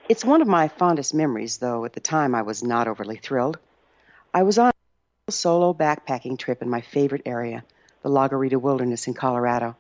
It's 0.09 0.25
one 0.25 0.41
of 0.41 0.47
my 0.47 0.69
fondest 0.69 1.15
memories, 1.15 1.57
though 1.57 1.85
at 1.85 1.95
the 1.95 2.01
time 2.01 2.37
I 2.37 2.43
was 2.43 2.63
not 2.63 2.87
overly 2.87 3.17
thrilled. 3.17 3.59
I 4.33 4.45
was 4.45 4.57
on 4.57 4.71
solo 5.33 5.75
backpacking 5.75 6.39
trip 6.39 6.63
in 6.63 6.69
my 6.69 6.81
favorite 6.81 7.23
area, 7.27 7.65
the 8.03 8.09
La 8.09 8.29
Garita 8.29 8.61
Wilderness 8.61 9.07
in 9.07 9.15
Colorado. 9.15 9.77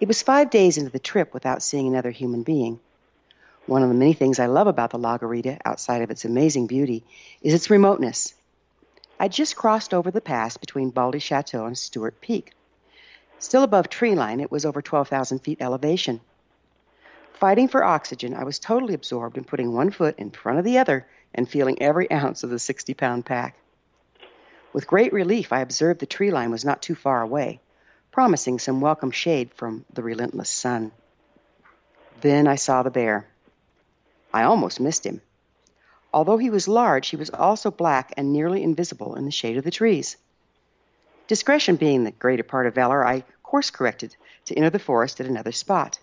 It 0.00 0.08
was 0.08 0.22
five 0.22 0.50
days 0.50 0.78
into 0.78 0.90
the 0.90 0.98
trip 0.98 1.34
without 1.34 1.62
seeing 1.62 1.88
another 1.88 2.10
human 2.10 2.42
being. 2.42 2.80
One 3.66 3.82
of 3.82 3.88
the 3.88 3.94
many 3.94 4.12
things 4.12 4.38
I 4.38 4.46
love 4.46 4.66
about 4.66 4.90
the 4.90 4.98
La 4.98 5.18
Garita, 5.18 5.58
outside 5.64 6.02
of 6.02 6.10
its 6.10 6.24
amazing 6.24 6.66
beauty, 6.68 7.04
is 7.42 7.52
its 7.52 7.70
remoteness. 7.70 8.34
I 9.20 9.28
just 9.28 9.56
crossed 9.56 9.92
over 9.92 10.10
the 10.10 10.20
pass 10.20 10.56
between 10.56 10.90
Baldy 10.90 11.18
Chato 11.18 11.66
and 11.66 11.76
Stewart 11.76 12.20
Peak. 12.20 12.52
Still 13.40 13.62
above 13.62 13.88
tree 13.88 14.14
line, 14.14 14.40
it 14.40 14.50
was 14.50 14.64
over 14.64 14.80
12,000 14.80 15.40
feet 15.40 15.58
elevation. 15.60 16.20
Fighting 17.34 17.68
for 17.68 17.84
oxygen, 17.84 18.34
I 18.34 18.44
was 18.44 18.58
totally 18.58 18.94
absorbed 18.94 19.36
in 19.36 19.44
putting 19.44 19.72
one 19.72 19.90
foot 19.90 20.18
in 20.18 20.30
front 20.30 20.58
of 20.58 20.64
the 20.64 20.78
other 20.78 21.06
and 21.34 21.48
feeling 21.48 21.82
every 21.82 22.10
ounce 22.12 22.42
of 22.42 22.50
the 22.50 22.58
60 22.58 22.94
pound 22.94 23.26
pack. 23.26 23.56
With 24.78 24.86
great 24.86 25.12
relief, 25.12 25.52
I 25.52 25.58
observed 25.58 25.98
the 25.98 26.06
tree 26.06 26.30
line 26.30 26.52
was 26.52 26.64
not 26.64 26.82
too 26.82 26.94
far 26.94 27.20
away, 27.20 27.58
promising 28.12 28.60
some 28.60 28.80
welcome 28.80 29.10
shade 29.10 29.52
from 29.52 29.84
the 29.92 30.04
relentless 30.04 30.50
sun. 30.50 30.92
Then 32.20 32.46
I 32.46 32.54
saw 32.54 32.84
the 32.84 32.90
bear. 32.92 33.26
I 34.32 34.44
almost 34.44 34.78
missed 34.78 35.04
him. 35.04 35.20
Although 36.14 36.36
he 36.36 36.48
was 36.48 36.68
large, 36.68 37.08
he 37.08 37.16
was 37.16 37.28
also 37.28 37.72
black 37.72 38.12
and 38.16 38.32
nearly 38.32 38.62
invisible 38.62 39.16
in 39.16 39.24
the 39.24 39.32
shade 39.32 39.56
of 39.56 39.64
the 39.64 39.72
trees. 39.72 40.16
Discretion 41.26 41.74
being 41.74 42.04
the 42.04 42.12
greater 42.12 42.44
part 42.44 42.68
of 42.68 42.76
valor, 42.76 43.04
I 43.04 43.24
course 43.42 43.70
corrected 43.70 44.14
to 44.44 44.54
enter 44.54 44.70
the 44.70 44.78
forest 44.78 45.20
at 45.20 45.26
another 45.26 45.50
spot. 45.50 45.98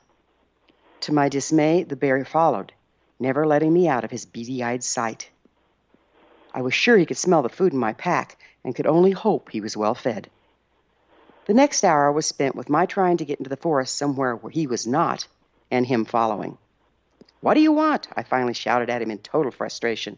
To 0.99 1.13
my 1.13 1.29
dismay, 1.29 1.83
the 1.83 1.95
bear 1.95 2.25
followed, 2.25 2.73
never 3.21 3.47
letting 3.47 3.71
me 3.71 3.87
out 3.87 4.03
of 4.03 4.11
his 4.11 4.25
beady 4.25 4.61
eyed 4.61 4.83
sight. 4.83 5.29
I 6.53 6.61
was 6.61 6.73
sure 6.73 6.97
he 6.97 7.05
could 7.05 7.15
smell 7.15 7.41
the 7.41 7.47
food 7.47 7.71
in 7.71 7.79
my 7.79 7.93
pack 7.93 8.37
and 8.65 8.75
could 8.75 8.87
only 8.87 9.11
hope 9.11 9.51
he 9.51 9.61
was 9.61 9.77
well 9.77 9.93
fed. 9.93 10.29
The 11.45 11.53
next 11.53 11.83
hour 11.83 12.11
was 12.11 12.25
spent 12.25 12.55
with 12.55 12.67
my 12.67 12.87
trying 12.87 13.17
to 13.17 13.25
get 13.25 13.37
into 13.37 13.49
the 13.49 13.55
forest 13.55 13.95
somewhere 13.95 14.35
where 14.35 14.49
he 14.49 14.65
was 14.65 14.87
not, 14.87 15.27
and 15.69 15.85
him 15.85 16.03
following. 16.03 16.57
What 17.41 17.53
do 17.53 17.61
you 17.61 17.71
want? 17.71 18.07
I 18.15 18.23
finally 18.23 18.55
shouted 18.55 18.89
at 18.89 19.03
him 19.03 19.11
in 19.11 19.19
total 19.19 19.51
frustration. 19.51 20.17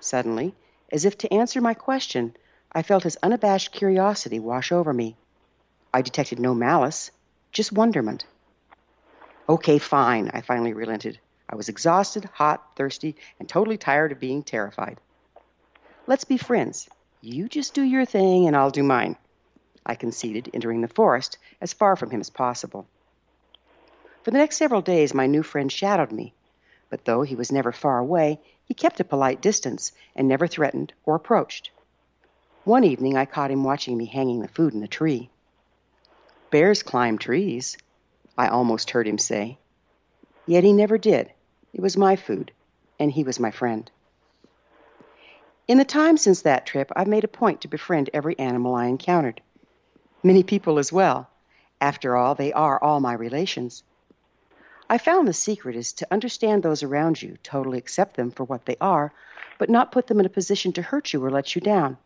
Suddenly, 0.00 0.56
as 0.90 1.04
if 1.04 1.16
to 1.18 1.32
answer 1.32 1.60
my 1.60 1.72
question, 1.72 2.34
I 2.72 2.82
felt 2.82 3.04
his 3.04 3.18
unabashed 3.22 3.70
curiosity 3.70 4.40
wash 4.40 4.72
over 4.72 4.92
me. 4.92 5.16
I 5.94 6.02
detected 6.02 6.40
no 6.40 6.52
malice, 6.52 7.12
just 7.52 7.70
wonderment. 7.70 8.26
Okay, 9.48 9.78
fine, 9.78 10.32
I 10.34 10.40
finally 10.40 10.72
relented. 10.72 11.20
I 11.48 11.54
was 11.54 11.68
exhausted, 11.68 12.28
hot, 12.32 12.74
thirsty, 12.74 13.14
and 13.38 13.48
totally 13.48 13.76
tired 13.76 14.10
of 14.10 14.18
being 14.18 14.42
terrified. 14.42 15.00
Let's 16.08 16.24
be 16.24 16.36
friends. 16.36 16.88
You 17.22 17.48
just 17.48 17.74
do 17.74 17.82
your 17.82 18.06
thing, 18.06 18.46
and 18.46 18.56
I'll 18.56 18.70
do 18.70 18.82
mine. 18.82 19.16
I 19.84 19.94
conceded, 19.94 20.48
entering 20.54 20.80
the 20.80 20.88
forest 20.88 21.36
as 21.60 21.74
far 21.74 21.94
from 21.94 22.10
him 22.10 22.20
as 22.20 22.30
possible. 22.30 22.86
For 24.22 24.30
the 24.30 24.38
next 24.38 24.56
several 24.56 24.80
days, 24.80 25.12
my 25.12 25.26
new 25.26 25.42
friend 25.42 25.70
shadowed 25.70 26.12
me, 26.12 26.32
but 26.88 27.04
though 27.04 27.20
he 27.20 27.34
was 27.34 27.52
never 27.52 27.72
far 27.72 27.98
away, 27.98 28.40
he 28.64 28.72
kept 28.72 29.00
a 29.00 29.04
polite 29.04 29.42
distance 29.42 29.92
and 30.16 30.28
never 30.28 30.46
threatened 30.46 30.94
or 31.04 31.14
approached. 31.14 31.70
One 32.64 32.84
evening, 32.84 33.18
I 33.18 33.26
caught 33.26 33.50
him 33.50 33.64
watching 33.64 33.98
me 33.98 34.06
hanging 34.06 34.40
the 34.40 34.48
food 34.48 34.72
in 34.72 34.80
the 34.80 34.88
tree. 34.88 35.28
Bears 36.50 36.82
climb 36.82 37.18
trees, 37.18 37.76
I 38.38 38.48
almost 38.48 38.92
heard 38.92 39.06
him 39.06 39.18
say. 39.18 39.58
Yet 40.46 40.64
he 40.64 40.72
never 40.72 40.96
did. 40.96 41.30
It 41.74 41.80
was 41.82 41.98
my 41.98 42.16
food, 42.16 42.52
and 42.98 43.12
he 43.12 43.24
was 43.24 43.38
my 43.38 43.50
friend. 43.50 43.90
In 45.70 45.78
the 45.78 45.84
time 45.84 46.16
since 46.16 46.42
that 46.42 46.66
trip, 46.66 46.90
I've 46.96 47.06
made 47.06 47.22
a 47.22 47.28
point 47.28 47.60
to 47.60 47.68
befriend 47.68 48.10
every 48.12 48.36
animal 48.40 48.74
I 48.74 48.86
encountered. 48.86 49.40
Many 50.20 50.42
people 50.42 50.80
as 50.80 50.92
well. 50.92 51.30
After 51.80 52.16
all, 52.16 52.34
they 52.34 52.52
are 52.52 52.82
all 52.82 52.98
my 52.98 53.12
relations. 53.12 53.84
I 54.88 54.98
found 54.98 55.28
the 55.28 55.32
secret 55.32 55.76
is 55.76 55.92
to 55.92 56.08
understand 56.10 56.64
those 56.64 56.82
around 56.82 57.22
you, 57.22 57.38
totally 57.44 57.78
accept 57.78 58.16
them 58.16 58.32
for 58.32 58.42
what 58.42 58.66
they 58.66 58.74
are, 58.80 59.12
but 59.60 59.70
not 59.70 59.92
put 59.92 60.08
them 60.08 60.18
in 60.18 60.26
a 60.26 60.28
position 60.28 60.72
to 60.72 60.82
hurt 60.82 61.12
you 61.12 61.24
or 61.24 61.30
let 61.30 61.54
you 61.54 61.60
down. 61.60 61.98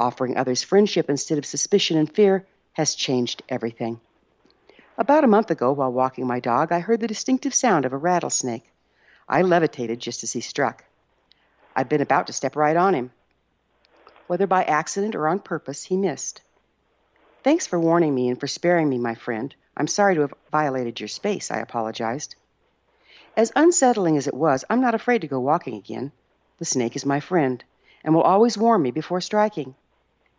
Offering 0.00 0.38
others 0.38 0.62
friendship 0.62 1.10
instead 1.10 1.36
of 1.36 1.44
suspicion 1.44 1.98
and 1.98 2.10
fear 2.10 2.46
has 2.72 2.94
changed 2.94 3.42
everything. 3.50 4.00
About 4.96 5.24
a 5.24 5.26
month 5.26 5.50
ago, 5.50 5.70
while 5.72 5.92
walking 5.92 6.26
my 6.26 6.40
dog, 6.40 6.72
I 6.72 6.80
heard 6.80 7.00
the 7.00 7.08
distinctive 7.08 7.52
sound 7.52 7.84
of 7.84 7.92
a 7.92 7.98
rattlesnake. 7.98 8.72
I 9.28 9.42
levitated 9.42 10.00
just 10.00 10.24
as 10.24 10.32
he 10.32 10.40
struck. 10.40 10.82
I'd 11.76 11.88
been 11.88 12.00
about 12.00 12.26
to 12.28 12.32
step 12.32 12.56
right 12.56 12.76
on 12.76 12.94
him. 12.94 13.10
Whether 14.26 14.46
by 14.46 14.64
accident 14.64 15.14
or 15.14 15.28
on 15.28 15.40
purpose, 15.40 15.84
he 15.84 15.96
missed. 15.96 16.40
Thanks 17.42 17.66
for 17.66 17.78
warning 17.78 18.14
me 18.14 18.28
and 18.28 18.40
for 18.40 18.46
sparing 18.46 18.88
me, 18.88 18.98
my 18.98 19.14
friend. 19.14 19.54
I'm 19.76 19.86
sorry 19.86 20.14
to 20.14 20.22
have 20.22 20.34
violated 20.50 21.00
your 21.00 21.08
space, 21.08 21.50
I 21.50 21.58
apologized. 21.58 22.36
As 23.36 23.52
unsettling 23.56 24.16
as 24.16 24.28
it 24.28 24.34
was, 24.34 24.64
I'm 24.70 24.80
not 24.80 24.94
afraid 24.94 25.22
to 25.22 25.26
go 25.26 25.40
walking 25.40 25.74
again. 25.74 26.12
The 26.58 26.64
snake 26.64 26.94
is 26.94 27.04
my 27.04 27.20
friend 27.20 27.62
and 28.04 28.14
will 28.14 28.22
always 28.22 28.56
warn 28.56 28.82
me 28.82 28.92
before 28.92 29.20
striking. 29.20 29.74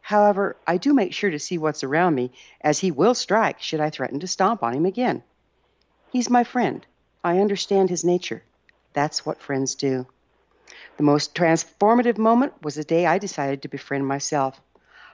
However, 0.01 0.55
I 0.65 0.77
do 0.77 0.93
make 0.93 1.13
sure 1.13 1.31
to 1.31 1.39
see 1.39 1.57
what's 1.57 1.83
around 1.83 2.15
me, 2.15 2.31
as 2.61 2.79
he 2.79 2.91
will 2.91 3.15
strike 3.15 3.59
should 3.59 3.81
I 3.81 3.89
threaten 3.89 4.19
to 4.21 4.27
stomp 4.27 4.63
on 4.63 4.73
him 4.73 4.85
again. 4.85 5.23
He's 6.11 6.29
my 6.29 6.43
friend. 6.43 6.85
I 7.23 7.39
understand 7.39 7.89
his 7.89 8.03
nature. 8.05 8.43
That's 8.93 9.25
what 9.25 9.41
friends 9.41 9.75
do. 9.75 10.07
The 10.97 11.03
most 11.03 11.35
transformative 11.35 12.17
moment 12.17 12.53
was 12.63 12.75
the 12.75 12.83
day 12.85 13.05
I 13.05 13.17
decided 13.17 13.61
to 13.61 13.67
befriend 13.67 14.07
myself. 14.07 14.61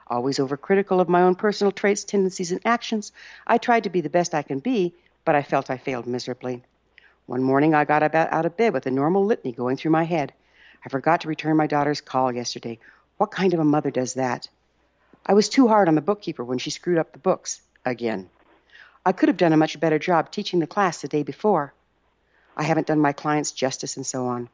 Always 0.08 0.38
overcritical 0.38 1.00
of 1.00 1.10
my 1.10 1.24
own 1.24 1.34
personal 1.34 1.72
traits, 1.72 2.04
tendencies, 2.04 2.52
and 2.52 2.62
actions, 2.66 3.12
I 3.48 3.58
tried 3.58 3.86
to 3.86 3.90
be 3.90 4.02
the 4.02 4.10
best 4.10 4.36
I 4.36 4.44
can 4.44 4.60
be, 4.60 4.94
but 5.26 5.36
I 5.36 5.42
felt 5.42 5.72
I 5.72 5.78
failed 5.78 6.06
miserably. 6.06 6.62
One 7.26 7.42
morning 7.42 7.74
I 7.74 7.86
got 7.86 8.04
about 8.04 8.32
out 8.32 8.46
of 8.46 8.58
bed 8.58 8.74
with 8.74 8.86
a 8.86 8.92
normal 8.92 9.26
litany 9.26 9.54
going 9.54 9.78
through 9.78 9.92
my 9.92 10.04
head. 10.04 10.34
I 10.86 10.90
forgot 10.90 11.22
to 11.22 11.28
return 11.28 11.58
my 11.58 11.68
daughter's 11.68 12.02
call 12.02 12.32
yesterday. 12.32 12.78
What 13.18 13.32
kind 13.32 13.54
of 13.54 13.60
a 13.60 13.64
mother 13.64 13.90
does 13.90 14.14
that? 14.16 14.50
I 15.26 15.34
was 15.34 15.50
too 15.50 15.68
hard 15.68 15.88
on 15.88 15.96
the 15.96 16.02
bookkeeper 16.02 16.44
when 16.44 16.58
she 16.58 16.70
screwed 16.70 16.98
up 17.00 17.12
the 17.12 17.20
books 17.20 17.62
again. 17.86 18.30
I 19.04 19.14
could 19.14 19.30
have 19.30 19.38
done 19.38 19.54
a 19.54 19.58
much 19.58 19.80
better 19.80 19.98
job 19.98 20.32
teaching 20.32 20.60
the 20.60 20.68
class 20.68 21.02
the 21.02 21.08
day 21.08 21.24
before. 21.24 21.74
I 22.56 22.64
haven't 22.64 22.88
done 22.88 23.00
my 23.00 23.14
clients 23.14 23.52
justice, 23.52 23.98
and 23.98 24.06
so 24.06 24.28
on. 24.28 24.50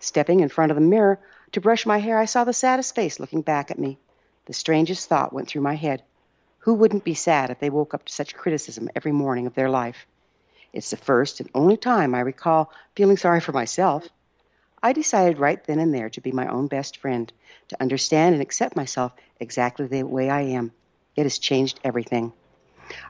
Stepping 0.00 0.40
in 0.40 0.48
front 0.48 0.72
of 0.72 0.76
the 0.76 0.80
mirror 0.80 1.20
to 1.52 1.60
brush 1.60 1.84
my 1.84 1.98
hair, 1.98 2.18
I 2.18 2.24
saw 2.24 2.44
the 2.44 2.52
saddest 2.52 2.94
face 2.94 3.20
looking 3.20 3.42
back 3.42 3.70
at 3.70 3.78
me. 3.78 3.98
The 4.46 4.52
strangest 4.52 5.08
thought 5.08 5.32
went 5.32 5.46
through 5.46 5.60
my 5.60 5.74
head. 5.74 6.02
Who 6.60 6.74
wouldn't 6.74 7.04
be 7.04 7.14
sad 7.14 7.50
if 7.50 7.60
they 7.60 7.70
woke 7.70 7.94
up 7.94 8.06
to 8.06 8.12
such 8.12 8.34
criticism 8.34 8.88
every 8.96 9.12
morning 9.12 9.46
of 9.46 9.54
their 9.54 9.70
life? 9.70 10.06
It's 10.72 10.90
the 10.90 10.96
first 10.96 11.40
and 11.40 11.50
only 11.54 11.76
time 11.76 12.14
I 12.14 12.20
recall 12.20 12.72
feeling 12.96 13.16
sorry 13.16 13.40
for 13.40 13.52
myself. 13.52 14.08
I 14.82 14.92
decided 14.92 15.38
right 15.38 15.62
then 15.64 15.78
and 15.78 15.94
there 15.94 16.08
to 16.10 16.20
be 16.20 16.32
my 16.32 16.46
own 16.46 16.66
best 16.66 16.96
friend, 16.96 17.30
to 17.68 17.80
understand 17.80 18.34
and 18.34 18.42
accept 18.42 18.76
myself 18.76 19.12
exactly 19.38 19.86
the 19.86 20.04
way 20.04 20.30
I 20.30 20.40
am. 20.40 20.72
It 21.16 21.24
has 21.24 21.38
changed 21.38 21.78
everything. 21.84 22.32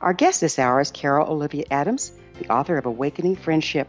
Our 0.00 0.12
guest 0.12 0.40
this 0.40 0.58
hour 0.58 0.80
is 0.80 0.90
Carol 0.90 1.30
Olivia 1.30 1.64
Adams, 1.70 2.12
the 2.38 2.48
author 2.52 2.76
of 2.76 2.86
Awakening 2.86 3.36
Friendship. 3.36 3.88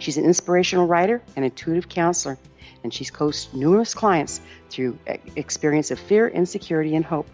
She's 0.00 0.16
an 0.16 0.24
inspirational 0.24 0.86
writer 0.86 1.22
and 1.36 1.44
intuitive 1.44 1.88
counselor, 1.88 2.38
and 2.82 2.92
she's 2.92 3.10
coached 3.10 3.54
numerous 3.54 3.94
clients 3.94 4.40
through 4.70 4.98
experience 5.36 5.90
of 5.90 6.00
fear, 6.00 6.26
insecurity, 6.26 6.96
and 6.96 7.04
hope. 7.04 7.28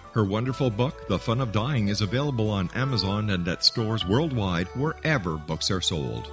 Her 0.13 0.25
wonderful 0.25 0.69
book, 0.69 1.07
The 1.07 1.17
Fun 1.17 1.39
of 1.39 1.53
Dying, 1.53 1.87
is 1.87 2.01
available 2.01 2.49
on 2.49 2.69
Amazon 2.75 3.29
and 3.29 3.47
at 3.47 3.63
stores 3.63 4.05
worldwide 4.05 4.67
wherever 4.75 5.37
books 5.37 5.71
are 5.71 5.79
sold. 5.79 6.29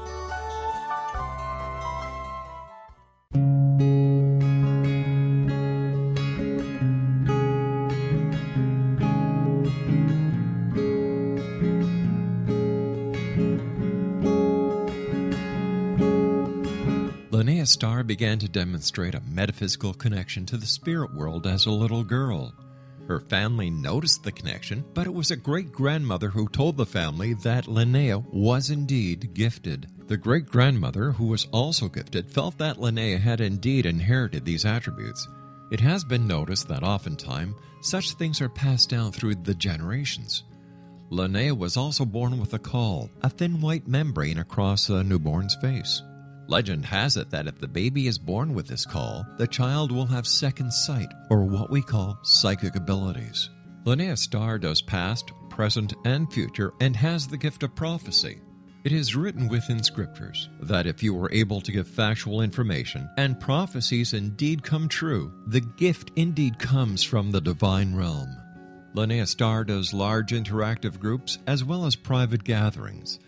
Linnea 17.31 17.65
Starr 17.65 18.03
began 18.03 18.41
to 18.41 18.49
demonstrate 18.49 19.15
a 19.15 19.21
metaphysical 19.21 19.95
connection 19.95 20.47
to 20.47 20.57
the 20.57 20.67
spirit 20.67 21.15
world 21.15 21.47
as 21.47 21.67
a 21.67 21.71
little 21.71 22.03
girl. 22.03 22.53
Her 23.09 23.21
family 23.21 23.71
noticed 23.71 24.23
the 24.23 24.33
connection, 24.33 24.85
but 24.93 25.07
it 25.07 25.15
was 25.15 25.31
a 25.31 25.37
great 25.37 25.73
grandmother 25.73 26.29
who 26.29 26.47
told 26.47 26.77
the 26.77 26.85
family 26.85 27.33
that 27.33 27.65
Linnea 27.65 28.23
was 28.31 28.69
indeed 28.69 29.33
gifted. 29.33 29.89
The 30.09 30.19
great 30.19 30.45
grandmother, 30.45 31.13
who 31.13 31.25
was 31.25 31.47
also 31.51 31.89
gifted, 31.89 32.31
felt 32.31 32.59
that 32.59 32.77
Linnea 32.77 33.19
had 33.19 33.41
indeed 33.41 33.87
inherited 33.87 34.45
these 34.45 34.67
attributes. 34.67 35.27
It 35.73 35.81
has 35.81 36.05
been 36.05 36.27
noticed 36.27 36.69
that 36.69 36.83
oftentimes 36.83 37.55
such 37.81 38.13
things 38.13 38.43
are 38.43 38.51
passed 38.51 38.91
down 38.91 39.13
through 39.13 39.37
the 39.37 39.55
generations. 39.55 40.45
Linnea 41.11 41.57
was 41.57 41.79
also 41.79 42.05
born 42.05 42.39
with 42.39 42.53
a 42.53 42.59
caul, 42.59 43.09
a 43.23 43.31
thin 43.31 43.63
white 43.63 43.89
membrane 43.89 44.39
across 44.39 44.91
a 44.91 45.03
newborn's 45.03 45.57
face. 45.63 46.03
Legend 46.49 46.87
has 46.87 47.19
it 47.19 47.31
that 47.31 47.47
if 47.47 47.59
the 47.59 47.69
baby 47.69 48.07
is 48.07 48.19
born 48.19 48.55
with 48.55 48.67
this 48.67 48.87
caul, 48.87 49.27
the 49.37 49.47
child 49.47 49.93
will 49.93 50.07
have 50.07 50.27
second 50.27 50.73
sight, 50.73 51.13
or 51.29 51.45
what 51.45 51.71
we 51.71 51.83
call 51.83 52.19
psychic 52.23 52.75
abilities. 52.75 53.51
Linnea 53.85 54.17
Starr 54.17 54.59
does 54.59 54.81
past, 54.81 55.31
present, 55.51 55.93
and 56.07 56.33
future, 56.33 56.73
and 56.81 56.97
has 56.97 57.29
the 57.29 57.37
gift 57.37 57.63
of 57.65 57.75
prophecy. 57.75 58.41
It 58.85 58.93
is 58.93 59.15
written 59.15 59.49
within 59.49 59.83
scriptures 59.83 60.49
that 60.61 60.87
if 60.87 61.03
you 61.03 61.23
are 61.23 61.31
able 61.33 61.61
to 61.61 61.73
give 61.73 61.87
factual 61.87 62.41
information 62.41 63.11
and 63.19 63.39
prophecies 63.39 64.15
indeed 64.15 64.63
come 64.63 64.89
true, 64.89 65.31
the 65.49 65.61
gift 65.61 66.13
indeed 66.17 66.59
comes 66.59 67.03
from 67.03 67.31
the 67.31 67.43
divine 67.43 67.95
realm. 67.95 68.35
Linnea 68.95 69.29
Starr 69.29 69.65
does 69.65 69.93
large 69.93 70.33
interactive 70.33 70.99
groups 70.99 71.39
as 71.47 71.63
well 71.63 71.85
as 71.85 71.95
private 71.95 72.43
gatherings. 72.43 73.19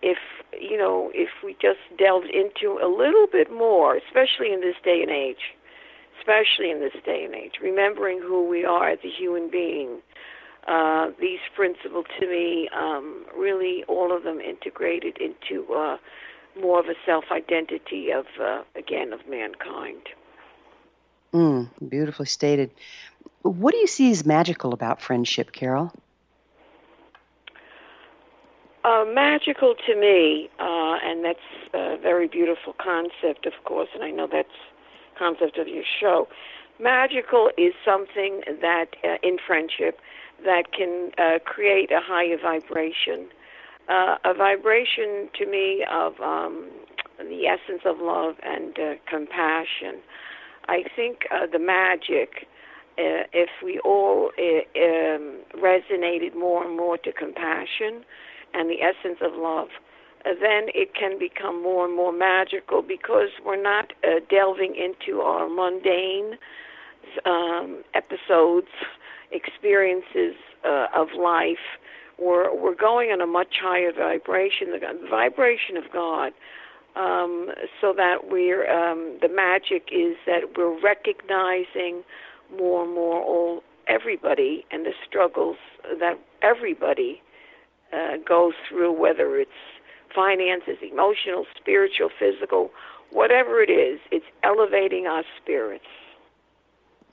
if 0.00 0.18
you 0.58 0.78
know, 0.78 1.10
if 1.14 1.30
we 1.42 1.54
just 1.54 1.80
delved 1.98 2.28
into 2.28 2.78
a 2.78 2.86
little 2.86 3.26
bit 3.30 3.52
more, 3.52 3.96
especially 3.96 4.52
in 4.52 4.60
this 4.60 4.76
day 4.84 5.00
and 5.02 5.10
age, 5.10 5.56
especially 6.22 6.70
in 6.70 6.80
this 6.80 6.92
day 7.04 7.24
and 7.24 7.34
age, 7.34 7.54
remembering 7.60 8.20
who 8.20 8.48
we 8.48 8.64
are 8.64 8.90
as 8.90 8.98
a 9.04 9.08
human 9.10 9.50
being. 9.50 9.98
Uh, 10.68 11.10
these 11.20 11.40
principles, 11.56 12.06
to 12.20 12.26
me, 12.26 12.68
um, 12.68 13.24
really 13.36 13.82
all 13.88 14.16
of 14.16 14.22
them 14.22 14.40
integrated 14.40 15.18
into 15.18 15.72
uh, 15.74 15.96
more 16.60 16.78
of 16.78 16.86
a 16.86 16.94
self-identity 17.04 18.12
of, 18.12 18.26
uh, 18.40 18.62
again, 18.76 19.12
of 19.12 19.20
mankind. 19.28 20.02
Mm, 21.32 21.68
beautifully 21.88 22.26
stated. 22.26 22.70
What 23.42 23.72
do 23.72 23.78
you 23.78 23.88
see 23.88 24.10
as 24.12 24.24
magical 24.24 24.72
about 24.72 25.02
friendship, 25.02 25.50
Carol? 25.50 25.92
Uh, 28.84 29.04
magical 29.12 29.74
to 29.86 29.96
me, 29.96 30.48
uh, 30.60 30.98
and 31.02 31.24
that's 31.24 31.38
a 31.74 31.96
very 31.96 32.28
beautiful 32.28 32.74
concept, 32.78 33.46
of 33.46 33.52
course, 33.64 33.88
and 33.94 34.04
I 34.04 34.10
know 34.10 34.28
that's 34.30 34.48
concept 35.18 35.58
of 35.58 35.68
your 35.68 35.84
show. 36.00 36.28
Magical 36.80 37.50
is 37.56 37.74
something 37.84 38.42
that, 38.60 38.96
uh, 39.04 39.16
in 39.22 39.38
friendship, 39.46 40.00
that 40.44 40.72
can 40.72 41.10
uh, 41.18 41.38
create 41.44 41.90
a 41.90 42.00
higher 42.00 42.36
vibration. 42.40 43.28
Uh, 43.88 44.16
a 44.24 44.34
vibration 44.34 45.28
to 45.34 45.46
me 45.46 45.84
of 45.90 46.20
um, 46.20 46.70
the 47.18 47.46
essence 47.46 47.82
of 47.84 47.98
love 48.00 48.36
and 48.42 48.78
uh, 48.78 48.94
compassion. 49.08 50.00
I 50.68 50.84
think 50.94 51.26
uh, 51.30 51.46
the 51.50 51.58
magic, 51.58 52.46
uh, 52.98 53.26
if 53.32 53.50
we 53.62 53.80
all 53.80 54.30
um, 54.38 55.40
resonated 55.56 56.36
more 56.36 56.64
and 56.64 56.76
more 56.76 56.96
to 56.98 57.12
compassion 57.12 58.04
and 58.54 58.70
the 58.70 58.82
essence 58.82 59.18
of 59.20 59.32
love, 59.34 59.68
then 60.24 60.68
it 60.74 60.94
can 60.94 61.18
become 61.18 61.62
more 61.62 61.84
and 61.84 61.96
more 61.96 62.12
magical 62.12 62.82
because 62.82 63.28
we're 63.44 63.60
not 63.60 63.92
uh, 64.04 64.20
delving 64.30 64.74
into 64.76 65.20
our 65.20 65.48
mundane 65.48 66.38
um, 67.24 67.82
episodes, 67.94 68.68
experiences 69.30 70.34
uh, 70.64 70.86
of 70.94 71.08
life. 71.18 71.78
We're 72.18 72.54
we're 72.54 72.74
going 72.76 73.10
on 73.10 73.20
a 73.20 73.26
much 73.26 73.56
higher 73.60 73.92
vibration, 73.92 74.70
the, 74.70 74.78
the 74.78 75.08
vibration 75.08 75.76
of 75.76 75.84
God, 75.92 76.32
um, 76.94 77.50
so 77.80 77.92
that 77.96 78.30
we're 78.30 78.70
um, 78.70 79.18
the 79.20 79.28
magic 79.28 79.88
is 79.90 80.16
that 80.26 80.56
we're 80.56 80.80
recognizing 80.80 82.02
more 82.56 82.84
and 82.84 82.94
more 82.94 83.20
all 83.22 83.62
everybody 83.88 84.64
and 84.70 84.86
the 84.86 84.92
struggles 85.08 85.56
that 85.98 86.18
everybody 86.42 87.20
uh, 87.92 88.16
goes 88.26 88.52
through, 88.68 88.92
whether 88.92 89.36
it's 89.38 89.50
finances, 90.14 90.76
emotional, 90.82 91.46
spiritual, 91.56 92.10
physical, 92.18 92.70
whatever 93.10 93.62
it 93.62 93.70
is, 93.70 94.00
it's 94.10 94.26
elevating 94.42 95.06
our 95.06 95.24
spirits. 95.40 95.84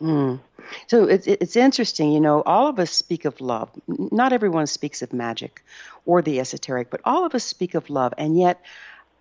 Mm. 0.02 0.40
So 0.88 1.04
it's 1.04 1.28
it's 1.28 1.56
interesting, 1.56 2.12
you 2.12 2.22
know. 2.22 2.42
All 2.46 2.68
of 2.68 2.80
us 2.80 2.92
speak 2.92 3.26
of 3.26 3.42
love. 3.42 3.70
Not 3.88 4.32
everyone 4.32 4.68
speaks 4.68 5.02
of 5.02 5.12
magic 5.12 5.62
or 6.06 6.22
the 6.22 6.40
esoteric, 6.40 6.90
but 6.90 7.02
all 7.04 7.26
of 7.26 7.36
us 7.36 7.44
speak 7.44 7.76
of 7.76 7.90
love, 7.90 8.14
and 8.18 8.38
yet 8.38 8.62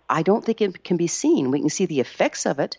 I 0.09 0.23
don't 0.23 0.45
think 0.45 0.61
it 0.61 0.83
can 0.83 0.95
be 0.95 1.07
seen. 1.07 1.51
We 1.51 1.59
can 1.59 1.69
see 1.69 1.85
the 1.85 1.99
effects 1.99 2.45
of 2.45 2.59
it, 2.59 2.77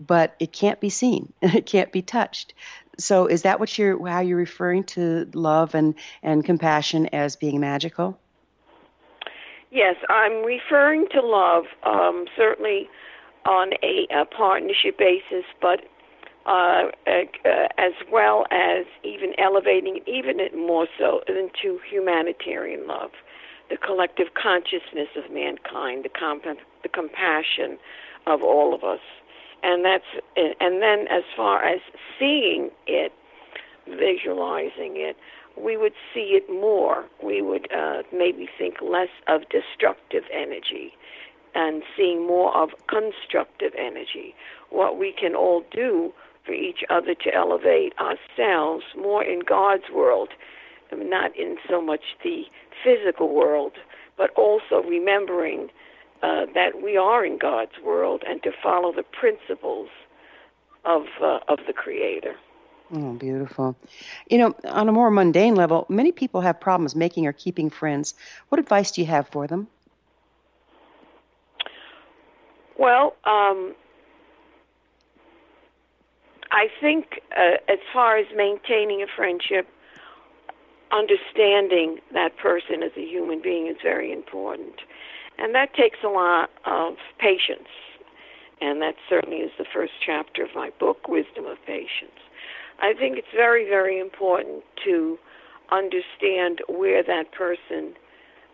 but 0.00 0.34
it 0.40 0.52
can't 0.52 0.80
be 0.80 0.90
seen. 0.90 1.32
It 1.42 1.66
can't 1.66 1.92
be 1.92 2.02
touched. 2.02 2.54
So 2.98 3.26
is 3.26 3.42
that 3.42 3.60
what 3.60 3.76
you're 3.76 4.06
how 4.08 4.20
you're 4.20 4.38
referring 4.38 4.84
to 4.84 5.28
love 5.34 5.74
and 5.74 5.94
and 6.22 6.44
compassion 6.44 7.06
as 7.12 7.36
being 7.36 7.60
magical? 7.60 8.18
Yes, 9.76 9.96
I'm 10.08 10.42
referring 10.42 11.04
to 11.12 11.20
love, 11.20 11.64
um, 11.84 12.24
certainly 12.34 12.88
on 13.44 13.72
a, 13.82 14.06
a 14.10 14.24
partnership 14.24 14.96
basis, 14.96 15.44
but 15.60 15.80
uh, 16.46 16.84
uh, 17.06 17.68
as 17.76 17.92
well 18.10 18.46
as 18.50 18.86
even 19.04 19.34
elevating, 19.36 20.00
even 20.06 20.40
it 20.40 20.56
more 20.56 20.86
so, 20.98 21.20
into 21.28 21.78
humanitarian 21.90 22.86
love, 22.86 23.10
the 23.68 23.76
collective 23.76 24.28
consciousness 24.32 25.08
of 25.14 25.30
mankind, 25.30 26.06
the, 26.06 26.08
comp- 26.08 26.44
the 26.82 26.88
compassion 26.88 27.76
of 28.26 28.42
all 28.42 28.74
of 28.74 28.82
us. 28.82 29.04
And 29.62 29.84
that's 29.84 30.24
and 30.36 30.80
then 30.80 31.06
as 31.10 31.24
far 31.36 31.64
as 31.64 31.80
seeing 32.18 32.70
it, 32.86 33.12
visualizing 33.86 34.94
it, 34.96 35.16
we 35.56 35.76
would 35.76 35.94
see 36.12 36.38
it 36.38 36.50
more. 36.50 37.06
We 37.22 37.42
would 37.42 37.68
uh, 37.72 38.02
maybe 38.12 38.48
think 38.58 38.76
less 38.82 39.08
of 39.28 39.42
destructive 39.48 40.24
energy 40.32 40.92
and 41.54 41.82
seeing 41.96 42.26
more 42.26 42.54
of 42.56 42.70
constructive 42.88 43.72
energy. 43.78 44.34
What 44.70 44.98
we 44.98 45.12
can 45.18 45.34
all 45.34 45.64
do 45.72 46.12
for 46.44 46.52
each 46.52 46.84
other 46.90 47.14
to 47.14 47.34
elevate 47.34 47.94
ourselves 47.98 48.84
more 48.96 49.24
in 49.24 49.40
God's 49.40 49.90
world, 49.92 50.28
not 50.92 51.36
in 51.36 51.56
so 51.68 51.80
much 51.80 52.02
the 52.22 52.44
physical 52.84 53.34
world, 53.34 53.72
but 54.16 54.30
also 54.36 54.82
remembering 54.86 55.68
uh, 56.22 56.46
that 56.54 56.82
we 56.82 56.96
are 56.96 57.24
in 57.24 57.38
God's 57.38 57.78
world 57.84 58.22
and 58.26 58.42
to 58.42 58.50
follow 58.62 58.92
the 58.92 59.02
principles 59.02 59.88
of 60.84 61.02
uh, 61.22 61.40
of 61.48 61.58
the 61.66 61.72
Creator. 61.72 62.36
Oh, 62.92 63.14
beautiful. 63.14 63.76
You 64.30 64.38
know, 64.38 64.54
on 64.64 64.88
a 64.88 64.92
more 64.92 65.10
mundane 65.10 65.56
level, 65.56 65.86
many 65.88 66.12
people 66.12 66.40
have 66.40 66.60
problems 66.60 66.94
making 66.94 67.26
or 67.26 67.32
keeping 67.32 67.68
friends. 67.68 68.14
What 68.48 68.60
advice 68.60 68.92
do 68.92 69.00
you 69.00 69.06
have 69.08 69.28
for 69.28 69.46
them? 69.46 69.66
Well, 72.78 73.16
um, 73.24 73.74
I 76.52 76.68
think 76.80 77.20
uh, 77.36 77.56
as 77.68 77.78
far 77.92 78.18
as 78.18 78.26
maintaining 78.36 79.02
a 79.02 79.06
friendship, 79.16 79.66
understanding 80.92 81.98
that 82.12 82.36
person 82.36 82.82
as 82.82 82.92
a 82.96 83.02
human 83.02 83.40
being 83.42 83.66
is 83.66 83.76
very 83.82 84.12
important. 84.12 84.80
And 85.38 85.54
that 85.54 85.74
takes 85.74 85.98
a 86.04 86.08
lot 86.08 86.50
of 86.64 86.94
patience. 87.18 87.68
And 88.60 88.80
that 88.80 88.94
certainly 89.08 89.38
is 89.38 89.50
the 89.58 89.66
first 89.70 89.92
chapter 90.04 90.42
of 90.44 90.50
my 90.54 90.70
book, 90.78 91.08
Wisdom 91.08 91.46
of 91.46 91.58
Patience. 91.66 92.20
I 92.80 92.92
think 92.94 93.18
it's 93.18 93.34
very, 93.34 93.64
very 93.68 93.98
important 93.98 94.62
to 94.84 95.18
understand 95.70 96.60
where 96.68 97.02
that 97.02 97.32
person, 97.32 97.94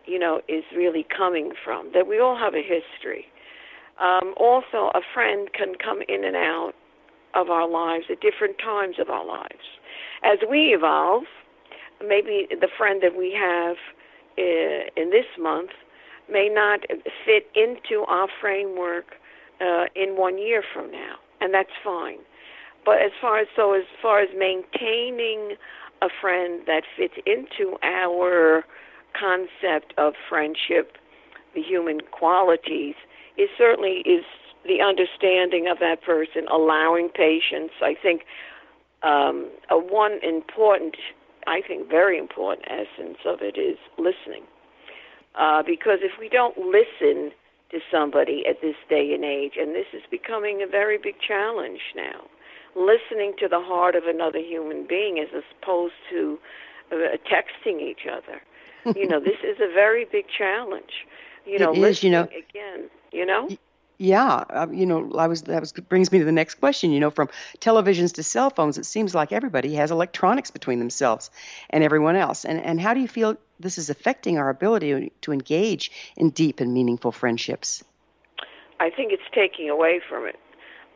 you 0.05 0.17
know, 0.17 0.41
is 0.47 0.63
really 0.75 1.05
coming 1.15 1.51
from. 1.63 1.91
That 1.93 2.07
we 2.07 2.19
all 2.19 2.37
have 2.37 2.53
a 2.53 2.61
history. 2.61 3.25
Um, 4.01 4.33
also, 4.37 4.91
a 4.95 5.01
friend 5.13 5.49
can 5.53 5.75
come 5.75 6.01
in 6.07 6.23
and 6.23 6.35
out 6.35 6.73
of 7.35 7.49
our 7.49 7.67
lives 7.67 8.05
at 8.09 8.21
different 8.21 8.57
times 8.57 8.95
of 8.99 9.09
our 9.09 9.25
lives. 9.25 9.65
As 10.23 10.39
we 10.49 10.73
evolve, 10.73 11.23
maybe 12.05 12.47
the 12.49 12.69
friend 12.77 13.01
that 13.03 13.15
we 13.17 13.33
have 13.33 13.75
uh, 14.37 15.01
in 15.01 15.11
this 15.11 15.25
month 15.39 15.71
may 16.31 16.49
not 16.49 16.81
fit 17.25 17.47
into 17.55 18.03
our 18.07 18.27
framework 18.41 19.05
uh, 19.61 19.85
in 19.95 20.15
one 20.17 20.37
year 20.37 20.63
from 20.73 20.91
now, 20.91 21.15
and 21.41 21.53
that's 21.53 21.69
fine. 21.83 22.19
But 22.85 23.01
as 23.01 23.11
far 23.21 23.39
as 23.39 23.47
so 23.55 23.73
as 23.73 23.83
far 24.01 24.19
as 24.21 24.29
maintaining 24.37 25.55
a 26.01 26.09
friend 26.21 26.61
that 26.67 26.83
fits 26.97 27.15
into 27.25 27.77
our 27.81 28.65
concept 29.17 29.93
of 29.97 30.13
friendship, 30.27 30.97
the 31.55 31.61
human 31.61 32.01
qualities, 32.11 32.95
it 33.37 33.49
certainly 33.57 34.03
is 34.05 34.25
the 34.65 34.81
understanding 34.81 35.67
of 35.67 35.79
that 35.79 36.01
person, 36.01 36.45
allowing 36.51 37.09
patience. 37.09 37.71
I 37.81 37.95
think 38.01 38.23
um, 39.03 39.49
a 39.69 39.77
one 39.77 40.19
important, 40.23 40.95
I 41.47 41.61
think 41.65 41.89
very 41.89 42.17
important 42.17 42.65
essence 42.67 43.17
of 43.25 43.39
it 43.41 43.57
is 43.57 43.77
listening. 43.97 44.43
Uh, 45.35 45.63
because 45.65 45.99
if 46.01 46.11
we 46.19 46.29
don't 46.29 46.57
listen 46.57 47.31
to 47.71 47.79
somebody 47.91 48.43
at 48.47 48.61
this 48.61 48.75
day 48.87 49.13
and 49.13 49.25
age, 49.25 49.53
and 49.59 49.73
this 49.73 49.87
is 49.93 50.03
becoming 50.09 50.61
a 50.61 50.67
very 50.67 50.97
big 50.97 51.15
challenge 51.19 51.81
now, 51.95 52.21
listening 52.75 53.33
to 53.39 53.47
the 53.47 53.59
heart 53.59 53.95
of 53.95 54.03
another 54.05 54.39
human 54.39 54.85
being 54.87 55.19
as 55.19 55.27
opposed 55.61 55.93
to 56.09 56.39
uh, 56.91 56.95
texting 57.29 57.81
each 57.81 58.07
other. 58.11 58.41
you 58.97 59.07
know, 59.07 59.19
this 59.19 59.37
is 59.43 59.57
a 59.59 59.71
very 59.73 60.05
big 60.05 60.25
challenge. 60.35 61.05
You 61.45 61.59
know, 61.59 61.73
it 61.73 61.77
is, 61.77 62.03
you 62.03 62.09
know, 62.09 62.23
again, 62.23 62.89
you 63.11 63.25
know. 63.25 63.49
Yeah, 63.99 64.43
uh, 64.49 64.67
you 64.71 64.85
know, 64.85 65.11
I 65.17 65.27
was 65.27 65.43
that 65.43 65.59
was 65.59 65.71
brings 65.71 66.11
me 66.11 66.19
to 66.19 66.25
the 66.25 66.31
next 66.31 66.55
question. 66.55 66.91
You 66.91 66.99
know, 66.99 67.11
from 67.11 67.29
televisions 67.59 68.13
to 68.15 68.23
cell 68.23 68.49
phones, 68.49 68.77
it 68.77 68.85
seems 68.85 69.13
like 69.13 69.31
everybody 69.31 69.75
has 69.75 69.91
electronics 69.91 70.51
between 70.51 70.79
themselves 70.79 71.29
and 71.69 71.83
everyone 71.83 72.15
else. 72.15 72.43
And 72.43 72.59
and 72.59 72.81
how 72.81 72.93
do 72.93 72.99
you 72.99 73.07
feel 73.07 73.37
this 73.59 73.77
is 73.77 73.89
affecting 73.89 74.37
our 74.37 74.49
ability 74.49 75.11
to 75.21 75.31
engage 75.31 75.91
in 76.17 76.31
deep 76.31 76.59
and 76.59 76.73
meaningful 76.73 77.11
friendships? 77.11 77.83
I 78.79 78.89
think 78.89 79.13
it's 79.13 79.23
taking 79.33 79.69
away 79.69 80.01
from 80.09 80.25
it. 80.25 80.37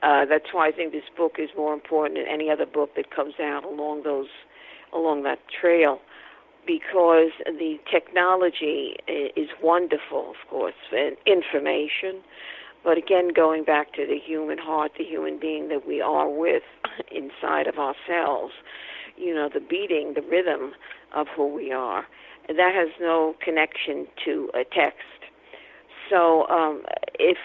Uh, 0.03 0.25
that's 0.25 0.53
why 0.53 0.67
I 0.67 0.71
think 0.71 0.91
this 0.91 1.10
book 1.15 1.36
is 1.39 1.49
more 1.57 1.73
important 1.73 2.15
than 2.19 2.27
any 2.27 2.49
other 2.49 2.65
book 2.65 2.95
that 2.95 3.10
comes 3.15 3.33
out 3.41 3.63
along 3.63 4.03
those 4.03 4.27
along 4.93 5.23
that 5.23 5.39
trail 5.49 5.99
because 6.65 7.31
the 7.45 7.77
technology 7.89 8.97
is 9.07 9.49
wonderful, 9.63 10.31
of 10.31 10.49
course, 10.49 10.73
and 10.91 11.15
information, 11.25 12.21
but 12.83 12.97
again, 12.97 13.29
going 13.33 13.63
back 13.63 13.93
to 13.93 14.05
the 14.05 14.17
human 14.17 14.57
heart, 14.57 14.93
the 14.97 15.03
human 15.03 15.39
being 15.39 15.69
that 15.69 15.88
we 15.88 16.01
are 16.01 16.29
with 16.29 16.63
inside 17.12 17.67
of 17.67 17.77
ourselves, 17.77 18.53
you 19.17 19.33
know, 19.33 19.49
the 19.51 19.60
beating, 19.60 20.13
the 20.13 20.21
rhythm 20.21 20.73
of 21.15 21.27
who 21.36 21.47
we 21.47 21.71
are, 21.71 22.05
that 22.47 22.73
has 22.75 22.89
no 22.99 23.36
connection 23.43 24.07
to 24.23 24.49
a 24.53 24.63
text. 24.63 25.03
So 26.10 26.47
um, 26.47 26.83
if 27.19 27.38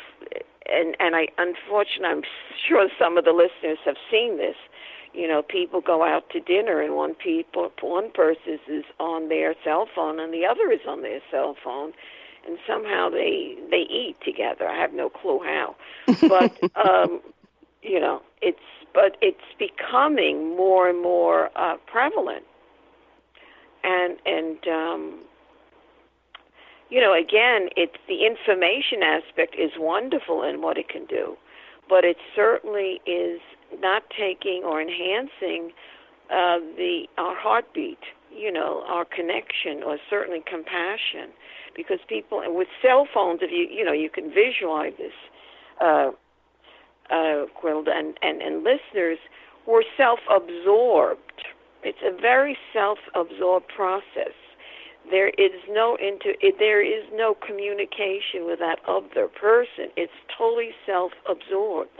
and 0.70 0.96
and 1.00 1.16
I 1.16 1.28
unfortunately 1.38 2.08
I'm 2.08 2.22
sure 2.68 2.88
some 2.98 3.18
of 3.18 3.24
the 3.24 3.32
listeners 3.32 3.78
have 3.84 3.96
seen 4.10 4.36
this. 4.36 4.56
You 5.14 5.28
know, 5.28 5.42
people 5.42 5.82
go 5.82 6.02
out 6.02 6.30
to 6.30 6.40
dinner 6.40 6.80
and 6.80 6.94
one 6.94 7.14
people 7.14 7.70
one 7.80 8.10
person 8.12 8.58
is 8.68 8.84
on 8.98 9.28
their 9.28 9.54
cell 9.64 9.86
phone 9.94 10.18
and 10.18 10.32
the 10.32 10.46
other 10.46 10.70
is 10.72 10.80
on 10.88 11.02
their 11.02 11.20
cell 11.30 11.56
phone 11.62 11.92
and 12.46 12.58
somehow 12.66 13.08
they 13.08 13.56
they 13.70 13.84
eat 13.90 14.16
together. 14.24 14.68
I 14.68 14.78
have 14.80 14.92
no 14.92 15.08
clue 15.08 15.40
how, 15.44 15.76
but 16.28 16.52
um, 16.76 17.20
you 17.82 18.00
know, 18.00 18.22
it's 18.40 18.58
but 18.94 19.16
it's 19.20 19.38
becoming 19.58 20.56
more 20.56 20.88
and 20.88 21.00
more 21.00 21.50
uh, 21.56 21.76
prevalent, 21.86 22.44
and 23.84 24.16
and 24.26 24.68
um, 24.68 25.18
you 26.92 27.00
know, 27.00 27.14
again, 27.14 27.70
it's 27.74 27.96
the 28.06 28.26
information 28.26 29.02
aspect 29.02 29.56
is 29.58 29.70
wonderful 29.78 30.42
in 30.42 30.60
what 30.60 30.76
it 30.76 30.90
can 30.90 31.06
do, 31.06 31.38
but 31.88 32.04
it 32.04 32.18
certainly 32.36 33.00
is 33.06 33.40
not 33.80 34.02
taking 34.10 34.62
or 34.62 34.78
enhancing 34.78 35.72
uh, 36.30 36.58
the 36.76 37.04
our 37.16 37.34
heartbeat, 37.34 38.04
you 38.30 38.52
know, 38.52 38.84
our 38.86 39.06
connection, 39.06 39.82
or 39.82 39.96
certainly 40.10 40.42
compassion 40.44 41.32
because 41.74 41.98
people 42.06 42.42
with 42.48 42.68
cell 42.82 43.08
phones, 43.12 43.40
if 43.40 43.50
you 43.50 43.66
you 43.74 43.82
know 43.86 43.92
you 43.92 44.10
can 44.10 44.28
visualize 44.28 44.92
this, 44.98 45.16
uh, 45.80 46.10
uh, 47.08 47.46
Gwilda 47.56 47.96
and, 47.96 48.18
and 48.20 48.42
and 48.42 48.64
listeners, 48.64 49.18
we're 49.66 49.84
self-absorbed. 49.96 51.40
It's 51.82 52.04
a 52.04 52.12
very 52.20 52.58
self-absorbed 52.74 53.68
process. 53.74 54.36
There 55.10 55.28
is 55.30 55.52
no 55.68 55.96
inter, 55.96 56.34
there 56.58 56.82
is 56.82 57.04
no 57.12 57.34
communication 57.34 58.46
with 58.46 58.58
that 58.60 58.78
other 58.86 59.28
person. 59.28 59.90
It's 59.96 60.12
totally 60.36 60.70
self-absorbed. 60.86 61.90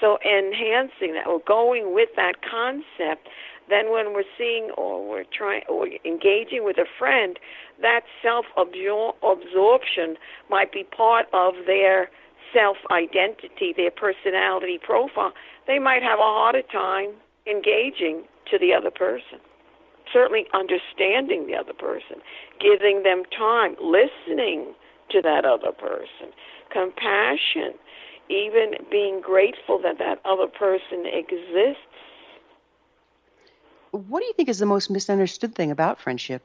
So 0.00 0.18
enhancing 0.24 1.14
that 1.14 1.26
or 1.26 1.40
going 1.46 1.94
with 1.94 2.10
that 2.16 2.42
concept 2.42 3.28
then 3.68 3.90
when 3.90 4.12
we're 4.14 4.30
seeing 4.38 4.70
or 4.76 5.06
we're 5.06 5.24
trying 5.36 5.62
or 5.68 5.88
engaging 6.04 6.64
with 6.64 6.78
a 6.78 6.86
friend, 6.98 7.38
that 7.82 8.02
self 8.22 8.46
absorption 8.56 10.16
might 10.48 10.72
be 10.72 10.84
part 10.84 11.26
of 11.32 11.54
their 11.66 12.08
self 12.54 12.76
identity, 12.90 13.74
their 13.76 13.90
personality 13.90 14.78
profile. 14.82 15.32
They 15.66 15.78
might 15.78 16.02
have 16.02 16.18
a 16.18 16.22
harder 16.22 16.62
time 16.62 17.10
engaging 17.46 18.24
to 18.50 18.58
the 18.58 18.72
other 18.72 18.90
person. 18.90 19.40
Certainly 20.12 20.46
understanding 20.54 21.46
the 21.46 21.56
other 21.56 21.72
person, 21.72 22.18
giving 22.60 23.02
them 23.02 23.24
time, 23.36 23.76
listening 23.80 24.74
to 25.10 25.20
that 25.22 25.44
other 25.44 25.72
person, 25.72 26.32
compassion, 26.70 27.74
even 28.28 28.74
being 28.90 29.20
grateful 29.20 29.80
that 29.82 29.98
that 29.98 30.20
other 30.24 30.46
person 30.46 31.06
exists 31.06 31.80
what 33.96 34.20
do 34.20 34.26
you 34.26 34.32
think 34.34 34.48
is 34.48 34.58
the 34.58 34.66
most 34.66 34.90
misunderstood 34.90 35.54
thing 35.54 35.70
about 35.70 36.00
friendship? 36.00 36.42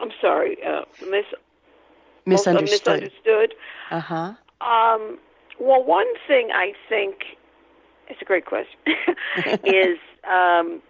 I'm 0.00 0.10
sorry, 0.20 0.58
uh, 0.64 0.82
mis- 1.08 1.24
misunderstood. 2.26 3.02
misunderstood. 3.02 3.54
Uh 3.90 4.00
huh. 4.00 4.34
Um, 4.60 5.18
well, 5.60 5.84
one 5.84 6.06
thing 6.26 6.50
I 6.52 6.72
think 6.88 7.36
it's 8.08 8.20
a 8.20 8.24
great 8.24 8.46
question. 8.46 8.78
is 9.64 9.98
um, 10.28 10.82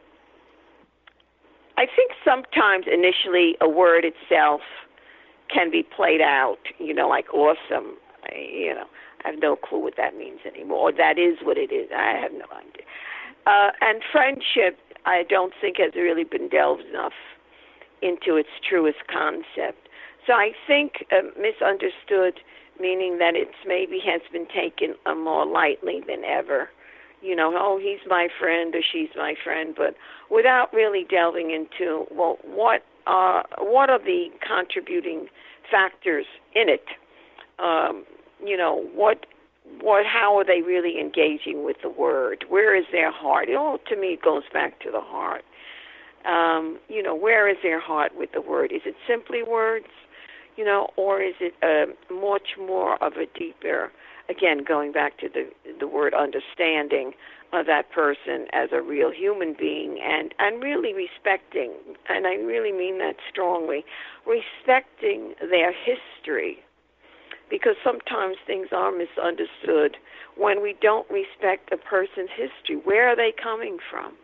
I 1.77 1.87
think 1.87 2.13
sometimes 2.25 2.87
initially 2.91 3.57
a 3.61 3.69
word 3.69 4.05
itself 4.05 4.61
can 5.53 5.71
be 5.71 5.83
played 5.83 6.21
out, 6.21 6.59
you 6.79 6.95
know, 6.95 7.09
like 7.09 7.33
awesome. 7.35 7.97
I, 8.25 8.39
you 8.39 8.75
know, 8.75 8.87
I 9.25 9.31
have 9.31 9.41
no 9.41 9.57
clue 9.57 9.81
what 9.81 9.97
that 9.97 10.17
means 10.17 10.41
anymore. 10.47 10.91
Or 10.91 10.93
that 10.93 11.19
is 11.19 11.39
what 11.43 11.59
it 11.59 11.73
is. 11.73 11.89
I 11.95 12.19
have 12.21 12.33
no 12.33 12.47
idea. 12.57 12.85
Uh, 13.47 13.71
and 13.81 14.03
friendship, 14.11 14.79
I 15.05 15.25
don't 15.29 15.53
think 15.61 15.77
has 15.79 15.95
really 15.95 16.25
been 16.25 16.49
delved 16.49 16.85
enough 16.89 17.13
into 18.03 18.37
its 18.37 18.49
truest 18.67 18.99
concept. 19.13 19.89
So 20.27 20.33
I 20.33 20.53
think 20.67 21.05
uh, 21.13 21.29
misunderstood, 21.39 22.41
meaning 22.81 23.19
that 23.19 23.35
it's 23.35 23.59
maybe 23.67 24.01
has 24.07 24.23
been 24.33 24.47
taken 24.47 24.95
uh, 25.07 25.15
more 25.15 25.45
lightly 25.45 26.03
than 26.07 26.25
ever. 26.25 26.71
You 27.25 27.35
know, 27.35 27.55
oh, 27.57 27.79
he's 27.83 28.07
my 28.07 28.29
friend 28.39 28.75
or 28.75 28.83
she's 28.83 29.09
my 29.17 29.35
friend, 29.43 29.75
but 29.75 29.97
without 30.31 30.73
really 30.75 31.07
delving 31.09 31.53
into 31.53 32.05
well, 32.11 32.37
what 32.45 32.83
are 33.07 33.47
what 33.59 33.89
are 33.89 33.99
the 33.99 34.29
contributing 34.47 35.29
factors 35.71 36.27
in 36.55 36.69
it? 36.69 36.85
Um, 37.59 38.05
you 38.45 38.59
know, 38.59 38.87
what 38.95 39.25
what 39.81 40.05
how 40.05 40.37
are 40.39 40.45
they 40.45 40.61
really 40.61 41.01
engaging 41.01 41.65
with 41.65 41.79
the 41.83 41.89
word? 41.89 42.45
Where 42.51 42.77
is 42.77 42.85
their 42.93 43.11
heart? 43.11 43.49
It 43.49 43.57
all 43.57 43.79
to 43.89 43.97
me 43.97 44.19
goes 44.23 44.43
back 44.53 44.81
to 44.81 44.91
the 44.91 45.01
heart. 45.01 45.45
Um, 46.27 46.79
you 46.89 47.03
know, 47.03 47.15
where 47.15 47.49
is 47.49 47.57
their 47.63 47.81
heart 47.81 48.13
with 48.15 48.33
the 48.33 48.43
word? 48.43 48.71
Is 48.71 48.83
it 48.85 48.97
simply 49.09 49.43
words? 49.43 49.87
You 50.57 50.65
know, 50.65 50.89
or 50.97 51.23
is 51.23 51.35
it 51.41 51.55
uh, 51.63 51.93
much 52.13 52.57
more 52.59 53.03
of 53.03 53.15
a 53.15 53.27
deeper? 53.39 53.91
Again, 54.29 54.65
going 54.67 54.93
back 54.93 55.19
to 55.19 55.29
the 55.29 55.49
the 55.79 55.87
word 55.87 56.15
understanding 56.15 57.13
of 57.53 57.67
that 57.67 57.91
person 57.91 58.47
as 58.53 58.71
a 58.73 58.81
real 58.81 59.13
human 59.13 59.55
being, 59.59 60.01
and 60.03 60.35
and 60.39 60.63
really 60.63 60.95
respecting, 60.95 61.73
and 62.09 62.27
I 62.27 62.35
really 62.35 62.73
mean 62.73 62.99
that 62.99 63.17
strongly, 63.31 63.85
respecting 64.27 65.35
their 65.41 65.73
history 65.73 66.65
because 67.51 67.77
sometimes 67.85 68.37
things 68.47 68.69
are 68.73 68.91
misunderstood 68.91 69.97
when 70.37 70.63
we 70.63 70.75
don't 70.81 71.09
respect 71.11 71.71
a 71.73 71.77
person's 71.77 72.31
history. 72.35 72.77
Where 72.83 73.09
are 73.09 73.17
they 73.17 73.33
coming 73.41 73.79
from? 73.91 74.15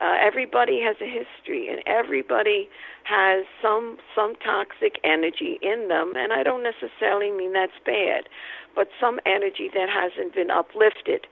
Uh, 0.00 0.16
everybody 0.20 0.80
has 0.80 0.96
a 1.00 1.06
history, 1.06 1.68
and 1.68 1.82
everybody 1.86 2.68
has 3.04 3.44
some 3.60 3.98
some 4.14 4.34
toxic 4.36 5.00
energy 5.02 5.58
in 5.60 5.88
them. 5.88 6.12
And 6.16 6.32
I 6.32 6.42
don't 6.42 6.62
necessarily 6.62 7.32
mean 7.32 7.52
that's 7.52 7.72
bad, 7.84 8.28
but 8.76 8.88
some 9.00 9.18
energy 9.26 9.70
that 9.74 9.88
hasn't 9.88 10.34
been 10.34 10.50
uplifted, 10.50 11.26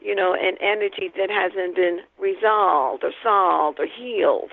you 0.00 0.14
know, 0.14 0.34
an 0.34 0.56
energy 0.60 1.10
that 1.16 1.30
hasn't 1.30 1.76
been 1.76 2.00
resolved 2.18 3.04
or 3.04 3.12
solved 3.22 3.80
or 3.80 3.86
healed. 3.86 4.50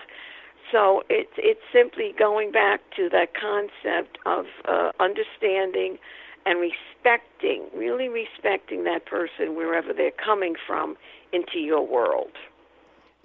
So 0.72 1.04
it's 1.10 1.34
it's 1.38 1.62
simply 1.74 2.14
going 2.18 2.52
back 2.52 2.80
to 2.96 3.10
that 3.10 3.34
concept 3.34 4.18
of 4.26 4.46
uh, 4.66 4.92
understanding 5.00 5.98
and 6.46 6.60
respecting, 6.62 7.66
really 7.76 8.08
respecting 8.08 8.86
that 8.86 9.06
person 9.06 9.56
wherever 9.56 9.92
they're 9.94 10.12
coming 10.12 10.56
from 10.66 10.96
into 11.34 11.60
your 11.60 11.86
world. 11.86 12.32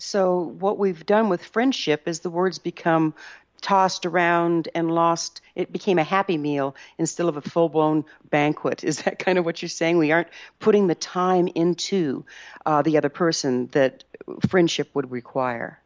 So 0.03 0.55
what 0.59 0.79
we've 0.79 1.07
done 1.07 1.29
with 1.29 1.45
friendship 1.45 2.09
is 2.09 2.21
the 2.21 2.31
words 2.31 2.59
become 2.59 3.15
tossed 3.61 4.05
around 4.05 4.69
and 4.75 4.91
lost. 4.91 5.41
It 5.55 5.73
became 5.73 5.97
a 5.97 6.03
happy 6.05 6.37
meal 6.37 6.75
instead 6.99 7.27
of 7.27 7.37
a 7.37 7.41
full 7.41 7.69
blown 7.69 8.05
banquet. 8.29 8.83
Is 8.83 9.03
that 9.03 9.21
kind 9.21 9.39
of 9.39 9.45
what 9.45 9.63
you're 9.63 9.69
saying? 9.69 9.99
We 9.99 10.11
aren't 10.11 10.27
putting 10.59 10.89
the 10.89 10.97
time 10.97 11.49
into 11.55 12.25
uh, 12.67 12.83
the 12.83 12.99
other 12.99 13.09
person 13.09 13.69
that 13.69 14.03
friendship 14.49 14.91
would 14.95 15.11
require. 15.13 15.79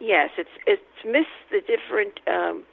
Yes, 0.00 0.30
it's 0.36 0.50
it's 0.66 0.82
missed 1.04 1.28
the 1.52 1.60
different 1.60 2.18
um, 2.26 2.64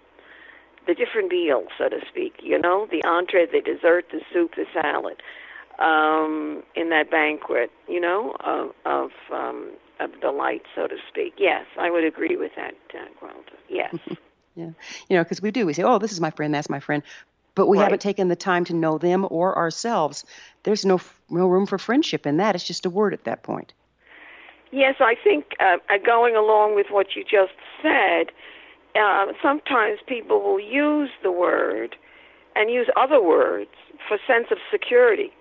the 0.87 0.95
different 0.95 1.29
meals, 1.31 1.67
so 1.77 1.87
to 1.87 1.99
speak. 2.09 2.33
You 2.41 2.57
know, 2.57 2.87
the 2.89 3.03
entree, 3.03 3.45
the 3.45 3.61
dessert, 3.61 4.05
the 4.11 4.21
soup, 4.33 4.55
the 4.55 4.65
salad, 4.73 5.21
um, 5.77 6.63
in 6.75 6.89
that 6.89 7.11
banquet. 7.11 7.69
You 7.87 8.01
know, 8.01 8.35
of 8.39 8.73
of, 8.85 9.11
um, 9.31 9.73
of 9.99 10.19
delight, 10.21 10.63
so 10.75 10.87
to 10.87 10.95
speak. 11.09 11.33
Yes, 11.37 11.65
I 11.79 11.89
would 11.89 12.03
agree 12.03 12.35
with 12.35 12.51
that, 12.55 12.73
uh. 12.91 13.49
Yes. 13.69 13.95
yeah, 14.55 14.71
you 15.09 15.17
know, 15.17 15.23
because 15.23 15.41
we 15.41 15.51
do. 15.51 15.65
We 15.65 15.73
say, 15.73 15.83
"Oh, 15.83 15.99
this 15.99 16.11
is 16.11 16.21
my 16.21 16.31
friend. 16.31 16.53
That's 16.53 16.69
my 16.69 16.79
friend." 16.79 17.03
But 17.55 17.67
we 17.67 17.77
right. 17.77 17.85
haven't 17.85 18.01
taken 18.01 18.27
the 18.27 18.35
time 18.35 18.65
to 18.65 18.73
know 18.73 18.99
them 18.99 19.25
or 19.31 19.57
ourselves. 19.57 20.25
There's 20.63 20.85
no 20.85 20.99
no 21.29 21.47
room 21.47 21.65
for 21.65 21.77
friendship 21.77 22.27
in 22.27 22.37
that. 22.37 22.55
It's 22.55 22.63
just 22.63 22.85
a 22.85 22.89
word 22.89 23.13
at 23.13 23.23
that 23.23 23.43
point. 23.43 23.73
Yes, 24.71 24.95
I 24.99 25.15
think 25.23 25.55
uh, 25.59 25.77
going 26.05 26.35
along 26.35 26.75
with 26.75 26.87
what 26.91 27.15
you 27.15 27.23
just 27.23 27.53
said, 27.81 28.31
uh, 28.95 29.27
sometimes 29.41 29.99
people 30.07 30.41
will 30.41 30.59
use 30.59 31.09
the 31.23 31.31
word 31.31 31.95
and 32.55 32.69
use 32.69 32.87
other 32.95 33.21
words 33.21 33.71
for 34.07 34.17
sense 34.27 34.47
of 34.51 34.57
security. 34.71 35.31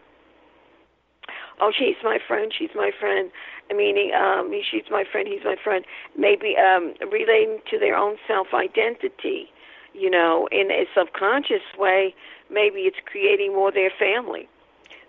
Oh, 1.61 1.73
she's 1.77 1.97
my 2.03 2.19
friend. 2.27 2.53
She's 2.57 2.71
my 2.75 2.90
friend. 2.99 3.31
Meaning, 3.75 4.12
um, 4.14 4.53
she's 4.71 4.85
my 4.90 5.05
friend. 5.11 5.27
He's 5.27 5.45
my 5.45 5.57
friend. 5.62 5.85
Maybe 6.16 6.55
um, 6.57 6.95
relating 7.11 7.59
to 7.71 7.79
their 7.79 7.97
own 7.97 8.16
self 8.27 8.49
identity. 8.55 9.51
You 9.95 10.11
know, 10.11 10.47
in 10.53 10.71
a 10.71 10.85
subconscious 10.95 11.64
way, 11.79 12.14
maybe 12.51 12.81
it's 12.81 12.99
creating 13.07 13.55
more 13.55 13.73
their 13.73 13.90
family, 13.99 14.47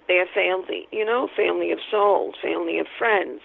their 0.08 0.26
family. 0.26 0.88
You 0.92 1.06
know, 1.06 1.28
family 1.36 1.72
of 1.72 1.80
souls, 1.92 2.36
family 2.42 2.80
of 2.80 2.88
friends 2.98 3.42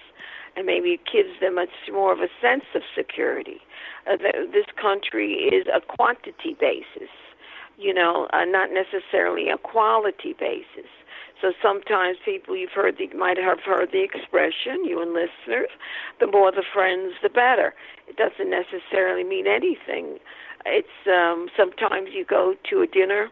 and 0.56 0.66
maybe 0.66 0.90
it 0.90 1.00
gives 1.10 1.40
them 1.40 1.54
much 1.54 1.70
more 1.90 2.12
of 2.12 2.20
a 2.20 2.28
sense 2.40 2.64
of 2.74 2.82
security. 2.94 3.60
Uh, 4.10 4.16
this 4.52 4.66
country 4.80 5.32
is 5.32 5.66
a 5.66 5.80
quantity 5.80 6.56
basis, 6.58 7.10
you 7.78 7.94
know, 7.94 8.28
uh, 8.32 8.44
not 8.44 8.68
necessarily 8.70 9.48
a 9.48 9.56
quality 9.58 10.34
basis. 10.38 10.90
So 11.42 11.52
sometimes 11.60 12.16
people 12.24 12.56
you've 12.56 12.72
heard 12.72 12.96
the, 12.96 13.14
might 13.16 13.36
have 13.36 13.60
heard 13.60 13.90
the 13.92 14.02
expression, 14.02 14.84
you 14.84 15.02
and 15.02 15.12
listeners, 15.12 15.68
the 16.20 16.26
more 16.26 16.50
the 16.52 16.64
friends, 16.72 17.14
the 17.22 17.28
better. 17.28 17.74
It 18.08 18.16
doesn't 18.16 18.48
necessarily 18.48 19.24
mean 19.24 19.46
anything. 19.46 20.18
It's 20.64 20.88
um, 21.06 21.48
sometimes 21.56 22.10
you 22.14 22.24
go 22.24 22.54
to 22.70 22.80
a 22.80 22.86
dinner 22.86 23.28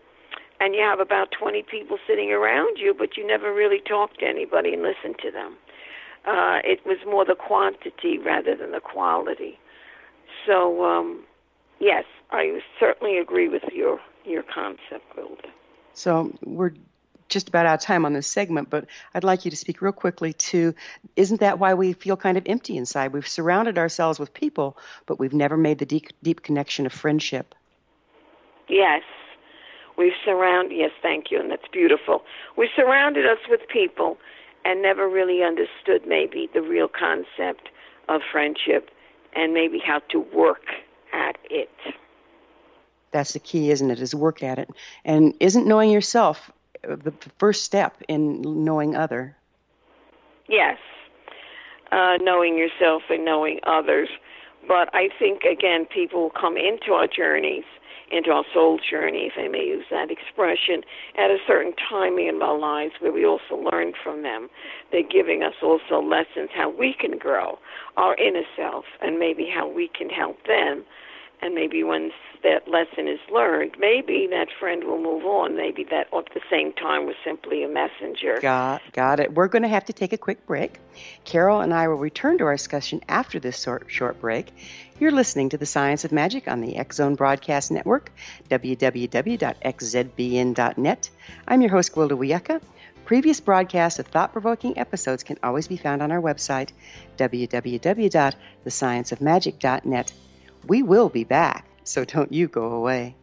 and 0.61 0.75
you 0.75 0.83
have 0.83 1.01
about 1.01 1.31
20 1.31 1.63
people 1.63 1.97
sitting 2.07 2.31
around 2.33 2.77
you, 2.77 2.93
but 2.93 3.17
you 3.17 3.27
never 3.27 3.55
really 3.55 3.81
talk 3.89 4.19
to 4.19 4.27
anybody 4.27 4.75
and 4.75 4.83
listen 4.83 5.15
to 5.23 5.31
them 5.31 5.57
uh, 6.27 6.59
it 6.65 6.85
was 6.85 6.99
more 7.07 7.25
the 7.25 7.35
quantity 7.35 8.19
rather 8.19 8.55
than 8.55 8.73
the 8.73 8.81
quality. 8.81 9.59
So, 10.47 10.85
um, 10.85 11.25
yes, 11.79 12.05
I 12.31 12.61
certainly 12.79 13.19
agree 13.19 13.49
with 13.49 13.63
your 13.73 14.01
your 14.25 14.43
concept, 14.43 15.05
Gwilda. 15.17 15.49
So 15.95 16.33
we're 16.45 16.73
just 17.31 17.49
about 17.49 17.65
out 17.65 17.75
of 17.75 17.81
time 17.81 18.05
on 18.05 18.13
this 18.13 18.27
segment, 18.27 18.69
but 18.69 18.87
I'd 19.15 19.25
like 19.25 19.45
you 19.45 19.51
to 19.51 19.57
speak 19.57 19.81
real 19.81 19.93
quickly 19.93 20.33
to 20.35 20.75
isn't 21.17 21.41
that 21.41 21.59
why 21.59 21.73
we 21.75 21.95
feel 21.95 22.17
kind 22.17 22.37
of 22.37 22.45
empty 22.47 22.77
inside? 22.77 23.13
We've 23.13 23.27
surrounded 23.27 23.79
ourselves 23.79 24.19
with 24.19 24.35
people, 24.35 24.77
but 25.07 25.19
we've 25.19 25.33
never 25.33 25.57
made 25.57 25.79
the 25.79 25.87
deep, 25.87 26.09
deep 26.23 26.43
connection 26.43 26.85
of 26.85 26.93
friendship. 26.93 27.55
Yes. 28.69 29.03
We've 29.97 30.13
surrounded, 30.25 30.77
yes, 30.77 30.93
thank 31.03 31.31
you, 31.31 31.41
and 31.41 31.51
that's 31.51 31.69
beautiful. 31.73 32.23
We've 32.57 32.71
surrounded 32.75 33.27
us 33.27 33.39
with 33.49 33.61
people, 33.69 34.19
and 34.65 34.83
never 34.83 35.09
really 35.09 35.43
understood 35.43 36.07
maybe 36.07 36.49
the 36.53 36.63
real 36.63 36.89
concept 36.89 37.69
of 38.09 38.21
friendship 38.31 38.91
and 39.35 39.55
maybe 39.55 39.79
how 39.85 40.01
to 40.11 40.21
work 40.35 40.65
at 41.13 41.39
it. 41.51 41.71
That's 43.13 43.33
the 43.33 43.41
key, 43.41 43.71
isn't 43.71 43.91
it? 43.91 44.01
Is 44.01 44.15
work 44.15 44.43
at 44.43 44.59
it. 44.59 44.71
And 45.05 45.35
isn't 45.41 45.67
knowing 45.67 45.91
yourself 45.91 46.51
the 46.83 47.13
first 47.39 47.65
step 47.65 47.97
in 48.09 48.43
knowing 48.65 48.97
other? 48.97 49.37
Yes. 50.49 50.79
Uh, 51.93 52.19
knowing 52.21 52.57
yourself 52.57 53.03
and 53.11 53.25
knowing 53.25 53.61
others. 53.67 54.09
But 54.69 54.95
I 54.95 55.09
think, 55.19 55.43
again, 55.43 55.87
people 55.87 56.31
come 56.39 56.57
into 56.57 56.93
our 56.93 57.07
journeys 57.07 57.65
into 58.11 58.31
our 58.31 58.45
soul 58.53 58.79
journey, 58.79 59.31
if 59.33 59.35
I 59.37 59.49
may 59.49 59.65
use 59.65 59.85
that 59.91 60.11
expression, 60.11 60.83
at 61.17 61.31
a 61.31 61.39
certain 61.47 61.73
timing 61.89 62.27
in 62.27 62.43
our 62.43 62.59
lives 62.59 62.95
where 62.99 63.13
we 63.13 63.25
also 63.25 63.57
learn 63.71 63.93
from 64.03 64.23
them. 64.23 64.49
They're 64.91 65.03
giving 65.03 65.43
us 65.43 65.55
also 65.63 66.03
lessons 66.03 66.51
how 66.55 66.71
we 66.71 66.95
can 66.99 67.19
grow 67.19 67.59
our 67.97 68.17
inner 68.17 68.43
self 68.57 68.85
and 69.01 69.19
maybe 69.19 69.49
how 69.53 69.69
we 69.69 69.89
can 69.89 70.11
help 70.11 70.45
them. 70.47 70.85
And 71.43 71.55
maybe 71.55 71.83
once 71.83 72.13
that 72.43 72.69
lesson 72.69 73.09
is 73.09 73.19
learned, 73.33 73.77
maybe 73.79 74.27
that 74.31 74.49
friend 74.59 74.85
will 74.85 75.01
move 75.01 75.25
on. 75.25 75.57
Maybe 75.57 75.85
that 75.85 76.09
at 76.13 76.35
the 76.35 76.41
same 76.51 76.73
time 76.73 77.07
was 77.07 77.15
simply 77.25 77.63
a 77.63 77.69
messenger. 77.69 78.39
Got, 78.41 78.83
got 78.93 79.21
it. 79.21 79.35
We're 79.35 79.49
going 79.49 79.63
to 79.63 79.69
have 79.69 79.85
to 79.87 79.93
take 79.93 80.13
a 80.13 80.19
quick 80.19 80.47
break. 80.47 80.79
Carol 81.25 81.61
and 81.61 81.73
I 81.73 81.89
will 81.89 81.97
return 81.97 82.39
to 82.39 82.45
our 82.45 82.55
discussion 82.55 83.01
after 83.09 83.39
this 83.39 83.67
short, 83.89 84.21
break. 84.21 84.53
You're 84.99 85.13
listening 85.13 85.51
to 85.51 85.59
The 85.59 85.67
Science 85.67 86.05
of 86.05 86.13
Magic 86.13 86.49
on 86.49 86.61
the 86.61 86.77
X 86.77 86.97
Zone 86.97 87.15
Broadcast 87.15 87.71
Network, 87.71 88.13
www.xzbn.net. 88.51 89.51
I'm 91.49 91.63
your 91.63 91.71
host, 91.71 91.95
Gwilda 91.95 92.19
Wiyaka 92.19 92.61
Previous 93.11 93.41
broadcasts 93.41 93.99
of 93.99 94.07
thought 94.07 94.33
provoking 94.33 94.79
episodes 94.79 95.25
can 95.25 95.37
always 95.43 95.67
be 95.67 95.77
found 95.77 96.01
on 96.01 96.13
our 96.13 96.23
website, 96.23 96.71
www.thescienceofmagic.net. 97.19 100.13
We 100.67 100.83
will 100.83 101.09
be 101.09 101.25
back, 101.25 101.67
so 101.85 102.05
don't 102.05 102.33
you 102.33 102.49
go 102.49 102.73
away. 102.73 103.17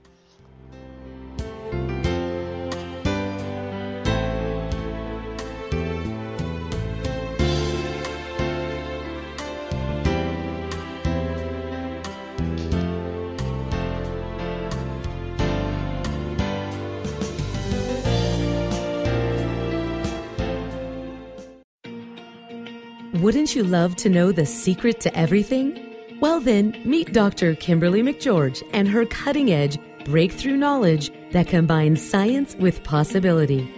Wouldn't 23.21 23.55
you 23.55 23.63
love 23.63 23.95
to 23.97 24.09
know 24.09 24.31
the 24.31 24.45
secret 24.45 24.99
to 25.01 25.17
everything? 25.17 25.86
Well, 26.19 26.39
then, 26.39 26.81
meet 26.83 27.13
Dr. 27.13 27.53
Kimberly 27.53 28.01
McGeorge 28.01 28.67
and 28.73 28.87
her 28.87 29.05
cutting 29.05 29.51
edge 29.51 29.77
breakthrough 30.03 30.57
knowledge 30.57 31.11
that 31.31 31.47
combines 31.47 32.01
science 32.01 32.55
with 32.55 32.83
possibility. 32.83 33.71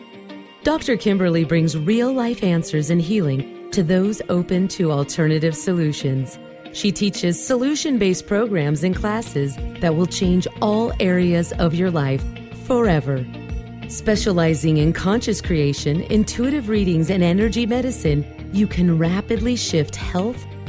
Dr. 0.63 0.95
Kimberly 0.95 1.43
brings 1.43 1.77
real 1.77 2.13
life 2.13 2.43
answers 2.43 2.89
and 2.89 3.01
healing 3.01 3.69
to 3.71 3.83
those 3.83 4.21
open 4.29 4.67
to 4.69 4.91
alternative 4.91 5.55
solutions. 5.55 6.39
She 6.71 6.91
teaches 6.91 7.43
solution 7.43 7.97
based 7.97 8.27
programs 8.27 8.83
and 8.83 8.95
classes 8.95 9.57
that 9.79 9.95
will 9.95 10.05
change 10.05 10.47
all 10.61 10.93
areas 10.99 11.51
of 11.53 11.73
your 11.73 11.91
life 11.91 12.23
forever. 12.65 13.25
Specializing 13.89 14.77
in 14.77 14.93
conscious 14.93 15.41
creation, 15.41 16.03
intuitive 16.03 16.69
readings, 16.69 17.09
and 17.09 17.23
energy 17.23 17.65
medicine, 17.65 18.23
you 18.53 18.67
can 18.67 18.97
rapidly 18.99 19.55
shift 19.55 19.95
health, 19.95 20.45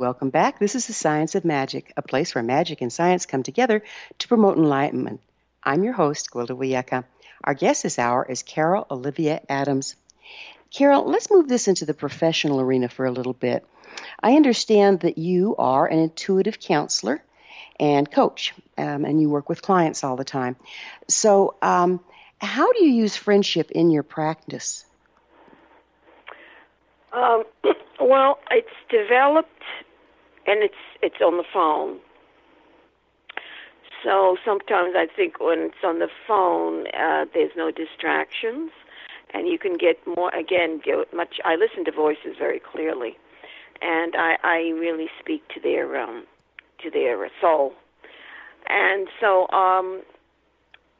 Welcome 0.00 0.30
back. 0.30 0.58
This 0.58 0.74
is 0.74 0.86
the 0.86 0.94
Science 0.94 1.34
of 1.34 1.44
Magic, 1.44 1.92
a 1.94 2.00
place 2.00 2.34
where 2.34 2.42
magic 2.42 2.80
and 2.80 2.90
science 2.90 3.26
come 3.26 3.42
together 3.42 3.82
to 4.18 4.28
promote 4.28 4.56
enlightenment. 4.56 5.20
I'm 5.62 5.84
your 5.84 5.92
host, 5.92 6.30
Gwilda 6.30 6.56
Wiyaka. 6.56 7.04
Our 7.44 7.52
guest 7.52 7.82
this 7.82 7.98
hour 7.98 8.24
is 8.26 8.42
Carol 8.42 8.86
Olivia 8.90 9.42
Adams. 9.46 9.96
Carol, 10.70 11.04
let's 11.04 11.30
move 11.30 11.48
this 11.48 11.68
into 11.68 11.84
the 11.84 11.92
professional 11.92 12.62
arena 12.62 12.88
for 12.88 13.04
a 13.04 13.10
little 13.10 13.34
bit. 13.34 13.66
I 14.22 14.36
understand 14.36 15.00
that 15.00 15.18
you 15.18 15.54
are 15.56 15.86
an 15.86 15.98
intuitive 15.98 16.58
counselor 16.58 17.22
and 17.78 18.10
coach, 18.10 18.54
um, 18.78 19.04
and 19.04 19.20
you 19.20 19.28
work 19.28 19.50
with 19.50 19.60
clients 19.60 20.02
all 20.02 20.16
the 20.16 20.24
time. 20.24 20.56
So, 21.08 21.56
um, 21.60 22.00
how 22.40 22.72
do 22.72 22.82
you 22.82 22.90
use 22.90 23.16
friendship 23.16 23.70
in 23.70 23.90
your 23.90 24.02
practice? 24.02 24.86
Um, 27.12 27.44
well, 28.00 28.38
it's 28.50 28.68
developed, 28.88 29.50
and 30.50 30.62
it's 30.62 30.74
it's 31.02 31.20
on 31.20 31.36
the 31.36 31.44
phone. 31.52 31.98
So 34.02 34.36
sometimes 34.44 34.94
I 34.96 35.06
think 35.14 35.40
when 35.40 35.58
it's 35.60 35.84
on 35.84 35.98
the 35.98 36.08
phone, 36.26 36.86
uh, 36.88 37.26
there's 37.34 37.52
no 37.56 37.70
distractions, 37.70 38.70
and 39.34 39.46
you 39.46 39.58
can 39.58 39.76
get 39.76 39.98
more. 40.06 40.34
Again, 40.34 40.80
get 40.84 41.12
much. 41.14 41.36
I 41.44 41.56
listen 41.56 41.84
to 41.84 41.92
voices 41.92 42.36
very 42.38 42.60
clearly, 42.60 43.16
and 43.82 44.14
I, 44.16 44.36
I 44.42 44.56
really 44.74 45.08
speak 45.20 45.46
to 45.54 45.60
their 45.60 46.00
um, 46.00 46.24
to 46.82 46.90
their 46.90 47.28
soul, 47.40 47.74
and 48.68 49.06
so 49.20 49.48
um, 49.50 50.02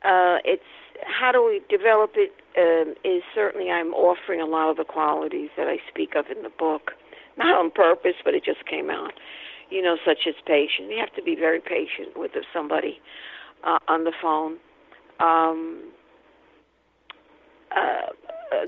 uh, 0.05 0.39
it's 0.45 0.63
how 1.07 1.33
do 1.33 1.45
we 1.45 1.63
develop 1.75 2.13
it? 2.17 2.33
Um, 2.59 2.95
is 3.05 3.23
certainly 3.35 3.71
I'm 3.71 3.95
offering 3.95 4.41
a 4.41 4.45
lot 4.45 4.71
of 4.71 4.77
the 4.77 4.85
qualities 4.85 5.51
that 5.57 5.69
I 5.69 5.79
speak 5.89 6.15
of 6.17 6.27
in 6.37 6.43
the 6.43 6.51
book, 6.51 6.91
not 7.39 7.57
on 7.57 7.71
purpose, 7.71 8.17
but 8.25 8.35
it 8.35 8.45
just 8.45 8.67
came 8.67 8.91
out 8.91 9.13
you 9.71 9.83
know, 9.83 9.97
such 10.05 10.27
as 10.27 10.35
patience. 10.47 10.89
You 10.91 10.99
have 10.99 11.15
to 11.15 11.23
be 11.23 11.35
very 11.35 11.61
patient 11.61 12.17
with 12.17 12.33
somebody 12.53 13.01
uh, 13.65 13.79
on 13.89 14.05
the 14.05 14.13
phone. 14.21 14.57
Um, 15.21 15.83
uh, 17.75 18.07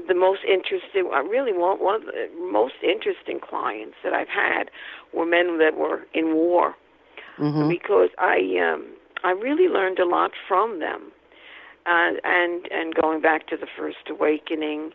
the 0.06 0.14
most 0.14 0.40
interesting, 0.44 1.10
I 1.12 1.20
really 1.20 1.52
want 1.52 1.82
one 1.82 1.96
of 1.96 2.02
the 2.02 2.28
most 2.38 2.74
interesting 2.82 3.40
clients 3.40 3.96
that 4.04 4.12
I've 4.12 4.28
had 4.28 4.70
were 5.12 5.26
men 5.26 5.58
that 5.58 5.76
were 5.76 6.06
in 6.14 6.34
war, 6.34 6.74
mm-hmm. 7.38 7.68
because 7.68 8.10
I 8.18 8.36
um, 8.62 8.86
I 9.24 9.30
really 9.30 9.68
learned 9.68 9.98
a 9.98 10.06
lot 10.06 10.32
from 10.46 10.78
them, 10.78 11.10
uh, 11.86 12.12
and 12.22 12.68
and 12.70 12.94
going 12.94 13.20
back 13.20 13.48
to 13.48 13.56
the 13.56 13.66
first 13.76 14.08
awakening, 14.08 14.92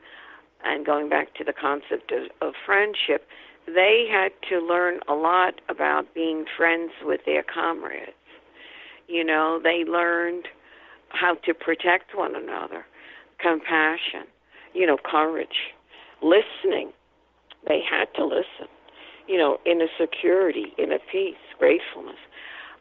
and 0.63 0.86
going 0.86 1.10
back 1.10 1.34
to 1.36 1.43
the 1.43 1.54
concept 1.54 2.12
of, 2.12 2.30
of 2.41 2.54
friendship 2.65 3.28
they 3.67 4.08
had 4.10 4.32
to 4.49 4.60
learn 4.65 4.99
a 5.08 5.13
lot 5.13 5.56
about 5.69 6.13
being 6.13 6.45
friends 6.56 6.91
with 7.03 7.21
their 7.25 7.43
comrades. 7.43 8.12
You 9.08 9.23
know, 9.23 9.60
they 9.62 9.84
learned 9.89 10.47
how 11.10 11.36
to 11.45 11.53
protect 11.53 12.15
one 12.15 12.36
another, 12.36 12.86
compassion, 13.39 14.25
you 14.73 14.86
know, 14.86 14.97
courage, 15.03 15.73
listening. 16.21 16.91
They 17.67 17.82
had 17.82 18.06
to 18.15 18.25
listen, 18.25 18.67
you 19.27 19.38
know, 19.38 19.58
in 19.65 19.82
a 19.82 19.88
security, 19.99 20.73
in 20.77 20.91
a 20.91 20.99
peace, 21.12 21.36
gratefulness. 21.60 22.17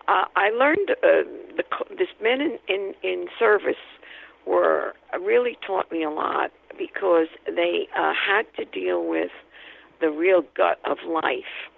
Uh, 0.09 0.25
I 0.37 0.51
learned 0.51 0.90
uh, 0.90 1.29
the 1.57 1.64
this 1.99 2.09
men 2.22 2.40
in, 2.40 2.59
in 2.68 2.94
in 3.03 3.27
service 3.38 3.75
were 4.46 4.94
really 5.20 5.59
taught 5.66 5.90
me 5.90 6.05
a 6.05 6.11
lot 6.11 6.53
because 6.79 7.27
they 7.46 7.88
uh, 7.99 8.12
had 8.14 8.46
to 8.57 8.64
deal 8.64 9.05
with 9.05 9.31
the 10.00 10.11
real 10.11 10.42
gut 10.56 10.78
of 10.85 10.98
life. 11.09 11.70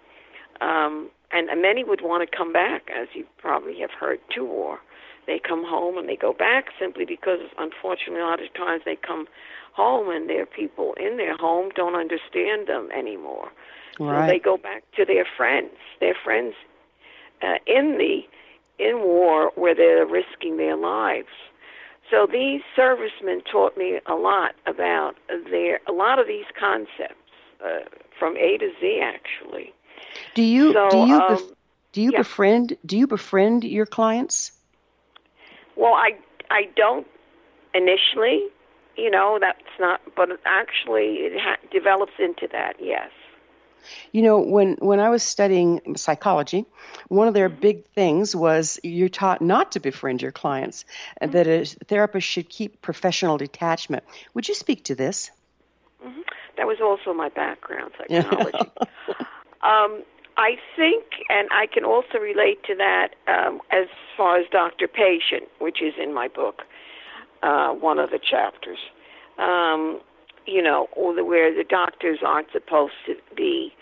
Um, 0.60 1.10
and 1.30 1.48
many 1.60 1.84
would 1.84 2.00
want 2.02 2.28
to 2.28 2.36
come 2.36 2.52
back, 2.52 2.88
as 2.90 3.08
you 3.14 3.26
probably 3.36 3.78
have 3.80 3.90
heard, 3.90 4.18
to 4.34 4.44
war. 4.44 4.78
They 5.26 5.38
come 5.38 5.62
home 5.62 5.98
and 5.98 6.08
they 6.08 6.16
go 6.16 6.32
back 6.32 6.70
simply 6.80 7.04
because, 7.04 7.40
unfortunately, 7.58 8.20
a 8.20 8.24
lot 8.24 8.42
of 8.42 8.52
times 8.54 8.82
they 8.86 8.96
come 8.96 9.26
home 9.74 10.08
and 10.10 10.28
their 10.28 10.46
people 10.46 10.94
in 10.94 11.18
their 11.18 11.36
home 11.36 11.70
don't 11.76 11.94
understand 11.94 12.66
them 12.66 12.88
anymore. 12.96 13.52
Right. 14.00 14.26
So 14.26 14.32
they 14.32 14.38
go 14.38 14.56
back 14.56 14.84
to 14.96 15.04
their 15.04 15.26
friends, 15.36 15.74
their 16.00 16.14
friends 16.24 16.54
uh, 17.42 17.58
in 17.66 17.98
the 17.98 18.22
in 18.78 19.00
war 19.00 19.52
where 19.56 19.74
they're 19.74 20.06
risking 20.06 20.56
their 20.56 20.76
lives. 20.76 21.28
So 22.10 22.26
these 22.30 22.62
servicemen 22.74 23.42
taught 23.50 23.76
me 23.76 24.00
a 24.06 24.14
lot 24.14 24.54
about 24.66 25.16
their 25.50 25.80
a 25.86 25.92
lot 25.92 26.18
of 26.18 26.26
these 26.26 26.46
concepts. 26.58 27.14
Uh, 27.62 27.80
from 28.18 28.36
A 28.36 28.58
to 28.58 28.70
Z 28.80 29.00
actually. 29.02 29.72
Do 30.34 30.42
you 30.42 30.72
so, 30.72 30.88
do 30.90 30.98
you 30.98 31.20
um, 31.20 31.36
bef- 31.36 31.54
do 31.92 32.02
you 32.02 32.10
yeah. 32.12 32.18
befriend 32.18 32.76
do 32.84 32.98
you 32.98 33.06
befriend 33.06 33.64
your 33.64 33.86
clients? 33.86 34.52
Well, 35.76 35.94
I 35.94 36.16
I 36.50 36.68
don't 36.76 37.06
initially, 37.74 38.46
you 38.96 39.10
know, 39.10 39.38
that's 39.40 39.58
not 39.78 40.00
but 40.16 40.28
actually 40.44 41.16
it 41.26 41.40
ha- 41.40 41.56
develops 41.70 42.12
into 42.18 42.48
that. 42.52 42.76
Yes. 42.80 43.10
You 44.12 44.22
know, 44.22 44.40
when 44.40 44.76
when 44.80 45.00
I 45.00 45.08
was 45.08 45.22
studying 45.22 45.96
psychology, 45.96 46.66
one 47.08 47.28
of 47.28 47.34
their 47.34 47.48
mm-hmm. 47.48 47.60
big 47.60 47.86
things 47.88 48.34
was 48.34 48.78
you're 48.82 49.08
taught 49.08 49.40
not 49.40 49.72
to 49.72 49.80
befriend 49.80 50.20
your 50.20 50.32
clients, 50.32 50.84
mm-hmm. 51.22 51.32
that 51.32 51.46
a 51.46 51.64
therapist 51.86 52.26
should 52.26 52.48
keep 52.48 52.82
professional 52.82 53.38
detachment. 53.38 54.04
Would 54.34 54.48
you 54.48 54.54
speak 54.54 54.84
to 54.84 54.94
this? 54.94 55.30
Mm-hmm. 56.04 56.20
That 56.58 56.66
was 56.66 56.78
also 56.82 57.16
my 57.16 57.30
background, 57.30 57.92
psychology. 57.98 58.70
um, 59.62 60.02
I 60.36 60.56
think, 60.76 61.04
and 61.30 61.48
I 61.50 61.66
can 61.66 61.84
also 61.84 62.18
relate 62.18 62.62
to 62.64 62.74
that 62.76 63.14
um, 63.26 63.60
as 63.72 63.86
far 64.16 64.38
as 64.38 64.46
doctor 64.52 64.86
patient, 64.86 65.48
which 65.60 65.80
is 65.82 65.94
in 66.00 66.12
my 66.12 66.28
book, 66.28 66.62
uh, 67.42 67.70
one 67.70 67.98
of 67.98 68.10
the 68.10 68.18
chapters. 68.18 68.78
Um, 69.38 70.00
you 70.46 70.62
know, 70.62 70.88
or 70.92 71.14
the, 71.14 71.24
where 71.24 71.54
the 71.54 71.64
doctors 71.64 72.20
aren't 72.26 72.50
supposed 72.52 72.94
to 73.06 73.14
be, 73.36 73.72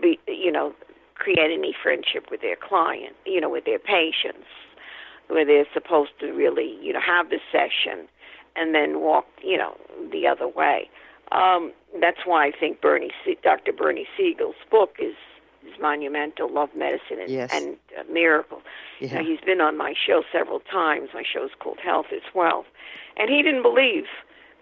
be, 0.00 0.18
you 0.26 0.50
know, 0.50 0.74
create 1.14 1.38
any 1.38 1.74
friendship 1.80 2.26
with 2.30 2.40
their 2.40 2.56
client, 2.56 3.14
you 3.26 3.40
know, 3.40 3.50
with 3.50 3.64
their 3.64 3.78
patients, 3.78 4.48
where 5.28 5.44
they're 5.44 5.66
supposed 5.74 6.12
to 6.20 6.32
really, 6.32 6.78
you 6.80 6.92
know, 6.92 7.00
have 7.00 7.28
the 7.30 7.38
session 7.52 8.08
and 8.54 8.74
then 8.74 9.00
walk, 9.00 9.26
you 9.42 9.58
know, 9.58 9.76
the 10.10 10.26
other 10.26 10.48
way. 10.48 10.88
Um, 11.32 11.72
that's 12.02 12.20
why 12.24 12.46
I 12.46 12.52
think 12.52 12.80
Bernie, 12.80 13.10
Dr. 13.42 13.72
Bernie 13.72 14.06
Siegel's 14.16 14.56
book 14.70 14.96
is 14.98 15.14
is 15.66 15.80
monumental. 15.80 16.52
Love 16.52 16.70
Medicine 16.76 17.20
and, 17.20 17.30
yes. 17.30 17.50
and 17.52 17.76
uh, 17.98 18.02
Miracle. 18.12 18.62
Yeah. 19.00 19.14
Now, 19.14 19.24
he's 19.24 19.40
been 19.40 19.60
on 19.60 19.76
my 19.76 19.94
show 19.94 20.22
several 20.32 20.60
times. 20.60 21.10
My 21.12 21.24
show 21.24 21.44
is 21.44 21.50
called 21.58 21.78
Health 21.82 22.06
is 22.12 22.22
Wealth, 22.34 22.66
and 23.16 23.28
he 23.28 23.42
didn't 23.42 23.62
believe 23.62 24.04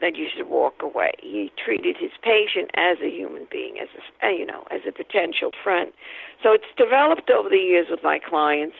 that 0.00 0.16
you 0.16 0.28
should 0.34 0.48
walk 0.48 0.82
away. 0.82 1.12
He 1.20 1.52
treated 1.62 1.96
his 1.98 2.10
patient 2.22 2.70
as 2.74 2.98
a 3.02 3.08
human 3.08 3.46
being, 3.50 3.78
as 3.78 3.88
a 3.96 4.26
uh, 4.26 4.30
you 4.30 4.46
know, 4.46 4.64
as 4.70 4.80
a 4.88 4.92
potential 4.92 5.50
friend. 5.62 5.92
So 6.42 6.52
it's 6.52 6.64
developed 6.76 7.30
over 7.30 7.48
the 7.48 7.56
years 7.56 7.86
with 7.90 8.02
my 8.02 8.18
clients. 8.18 8.76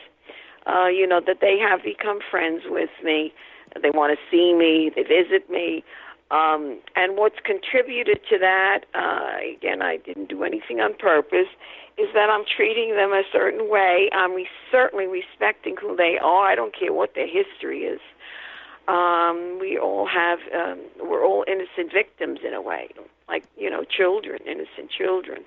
Uh, 0.67 0.87
you 0.87 1.07
know 1.07 1.21
that 1.25 1.41
they 1.41 1.57
have 1.57 1.83
become 1.83 2.19
friends 2.29 2.63
with 2.65 2.89
me. 3.03 3.33
They 3.81 3.91
want 3.91 4.17
to 4.17 4.19
see 4.31 4.53
me. 4.53 4.91
They 4.95 5.03
visit 5.03 5.49
me. 5.49 5.83
Um, 6.31 6.79
and 6.95 7.17
what's 7.17 7.39
contributed 7.43 8.19
to 8.29 8.39
that, 8.39 8.85
uh, 8.95 9.37
again, 9.55 9.81
I 9.81 9.97
didn't 9.97 10.27
do 10.27 10.43
anything 10.43 10.79
on 10.79 10.95
purpose, 10.95 11.47
is 11.97 12.07
that 12.13 12.29
I'm 12.29 12.43
treating 12.45 12.95
them 12.95 13.11
a 13.11 13.23
certain 13.31 13.69
way. 13.69 14.09
I'm 14.11 14.33
re- 14.33 14.47
certainly 14.71 15.05
respecting 15.05 15.75
who 15.79 15.95
they 15.95 16.17
are. 16.21 16.47
I 16.47 16.55
don't 16.55 16.77
care 16.77 16.91
what 16.91 17.13
their 17.13 17.27
history 17.27 17.81
is. 17.83 17.99
Um, 18.87 19.57
we 19.59 19.77
all 19.77 20.07
have, 20.07 20.39
um, 20.53 20.79
we're 21.03 21.25
all 21.25 21.45
innocent 21.47 21.93
victims 21.93 22.39
in 22.45 22.53
a 22.53 22.61
way, 22.61 22.89
like 23.27 23.43
you 23.57 23.69
know, 23.69 23.83
children, 23.83 24.39
innocent 24.45 24.91
children. 24.95 25.43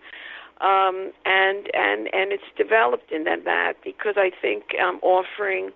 Um, 0.60 1.12
and 1.24 1.68
and 1.72 2.12
and 2.12 2.32
it's 2.32 2.50
developed 2.56 3.12
in 3.12 3.22
that 3.24 3.44
that 3.44 3.74
because 3.84 4.14
I 4.16 4.32
think 4.42 4.74
I'm 4.80 4.98
offering 5.02 5.70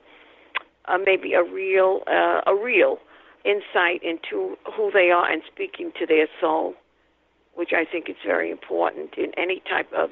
uh, 0.87 0.99
maybe 0.99 1.35
a 1.35 1.43
real 1.45 2.03
uh, 2.09 2.41
a 2.47 2.55
real 2.57 2.99
insight 3.45 4.03
into 4.03 4.57
who 4.75 4.91
they 4.93 5.11
are 5.11 5.29
and 5.31 5.43
speaking 5.51 5.93
to 5.99 6.07
their 6.07 6.29
soul, 6.41 6.75
which 7.55 7.73
I 7.73 7.85
think 7.85 8.09
is 8.09 8.17
very 8.25 8.51
important 8.51 9.15
in 9.17 9.33
any 9.37 9.61
type 9.69 9.93
of 9.93 10.11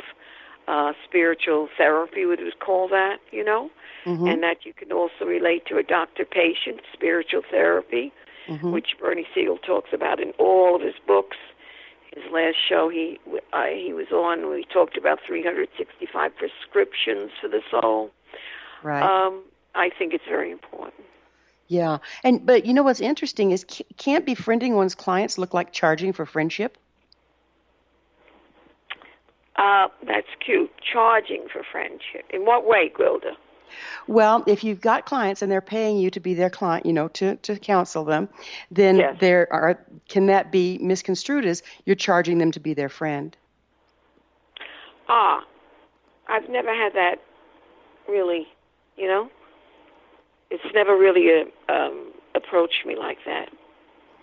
uh, 0.68 0.92
spiritual 1.04 1.68
therapy, 1.76 2.24
would 2.26 2.40
call 2.60 2.88
that, 2.88 3.18
you 3.30 3.44
know, 3.44 3.70
mm-hmm. 4.04 4.26
and 4.26 4.42
that 4.42 4.64
you 4.64 4.72
can 4.72 4.92
also 4.92 5.24
relate 5.24 5.66
to 5.66 5.78
a 5.78 5.82
doctor-patient 5.82 6.80
spiritual 6.92 7.42
therapy, 7.50 8.12
mm-hmm. 8.48 8.70
which 8.70 8.90
Bernie 9.00 9.26
Siegel 9.34 9.58
talks 9.58 9.90
about 9.92 10.20
in 10.20 10.30
all 10.38 10.76
of 10.76 10.82
his 10.82 10.94
books. 11.06 11.36
His 12.14 12.24
last 12.32 12.56
show 12.68 12.88
he 12.88 13.20
uh, 13.52 13.66
he 13.66 13.92
was 13.92 14.10
on, 14.12 14.50
we 14.50 14.64
talked 14.64 14.96
about 14.96 15.20
365 15.24 16.32
prescriptions 16.36 17.30
for 17.40 17.46
the 17.48 17.60
soul. 17.70 18.10
Right. 18.82 19.02
Um, 19.02 19.44
I 19.74 19.90
think 19.96 20.12
it's 20.12 20.24
very 20.28 20.50
important. 20.50 21.04
Yeah, 21.70 21.98
and 22.24 22.44
but 22.44 22.66
you 22.66 22.74
know 22.74 22.82
what's 22.82 23.00
interesting 23.00 23.52
is 23.52 23.64
can't 23.96 24.26
befriending 24.26 24.74
one's 24.74 24.96
clients 24.96 25.38
look 25.38 25.54
like 25.54 25.70
charging 25.70 26.12
for 26.12 26.26
friendship? 26.26 26.76
Uh, 29.54 29.86
that's 30.04 30.26
cute. 30.44 30.68
Charging 30.92 31.46
for 31.46 31.62
friendship. 31.70 32.24
In 32.30 32.44
what 32.44 32.66
way, 32.66 32.90
Gwilda? 32.92 33.36
Well, 34.08 34.42
if 34.48 34.64
you've 34.64 34.80
got 34.80 35.06
clients 35.06 35.42
and 35.42 35.52
they're 35.52 35.60
paying 35.60 35.96
you 35.96 36.10
to 36.10 36.18
be 36.18 36.34
their 36.34 36.50
client, 36.50 36.86
you 36.86 36.92
know, 36.92 37.06
to, 37.06 37.36
to 37.36 37.56
counsel 37.56 38.04
them, 38.04 38.28
then 38.72 38.96
Yes. 38.96 39.16
there 39.20 39.46
are 39.52 39.78
can 40.08 40.26
that 40.26 40.50
be 40.50 40.76
misconstrued 40.78 41.46
as 41.46 41.62
you're 41.86 41.94
charging 41.94 42.38
them 42.38 42.50
to 42.50 42.58
be 42.58 42.74
their 42.74 42.88
friend? 42.88 43.36
Ah, 45.08 45.44
I've 46.26 46.48
never 46.48 46.74
had 46.74 46.94
that 46.94 47.22
really, 48.08 48.48
you 48.96 49.06
know. 49.06 49.30
It's 50.50 50.74
never 50.74 50.96
really 50.96 51.28
uh 51.68 51.72
um, 51.72 52.12
approached 52.34 52.86
me 52.86 52.96
like 52.96 53.18
that. 53.26 53.48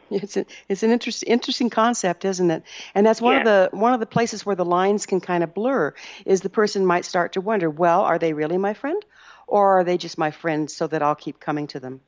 It's 0.09 0.37
a, 0.37 0.45
it's 0.69 0.83
an 0.83 0.91
interest, 0.91 1.23
interesting 1.27 1.69
concept, 1.69 2.23
isn't 2.23 2.49
it? 2.49 2.63
And 2.95 3.05
that's 3.05 3.21
one 3.21 3.35
of 3.35 3.43
the 3.43 3.69
one 3.71 3.93
of 3.93 3.99
the 3.99 4.05
places 4.05 4.45
where 4.45 4.55
the 4.55 4.65
lines 4.65 5.05
can 5.05 5.19
kind 5.19 5.43
of 5.43 5.53
blur. 5.53 5.93
Is 6.25 6.41
the 6.41 6.49
person 6.49 6.85
might 6.85 7.05
start 7.05 7.33
to 7.33 7.41
wonder, 7.41 7.69
well, 7.69 8.01
are 8.01 8.17
they 8.17 8.33
really 8.33 8.57
my 8.57 8.73
friend, 8.73 9.03
or 9.47 9.79
are 9.79 9.83
they 9.83 9.97
just 9.97 10.17
my 10.17 10.31
friend 10.31 10.71
so 10.71 10.87
that 10.87 11.01
I'll 11.01 11.15
keep 11.15 11.39
coming 11.39 11.67
to 11.67 11.79
them? 11.79 11.99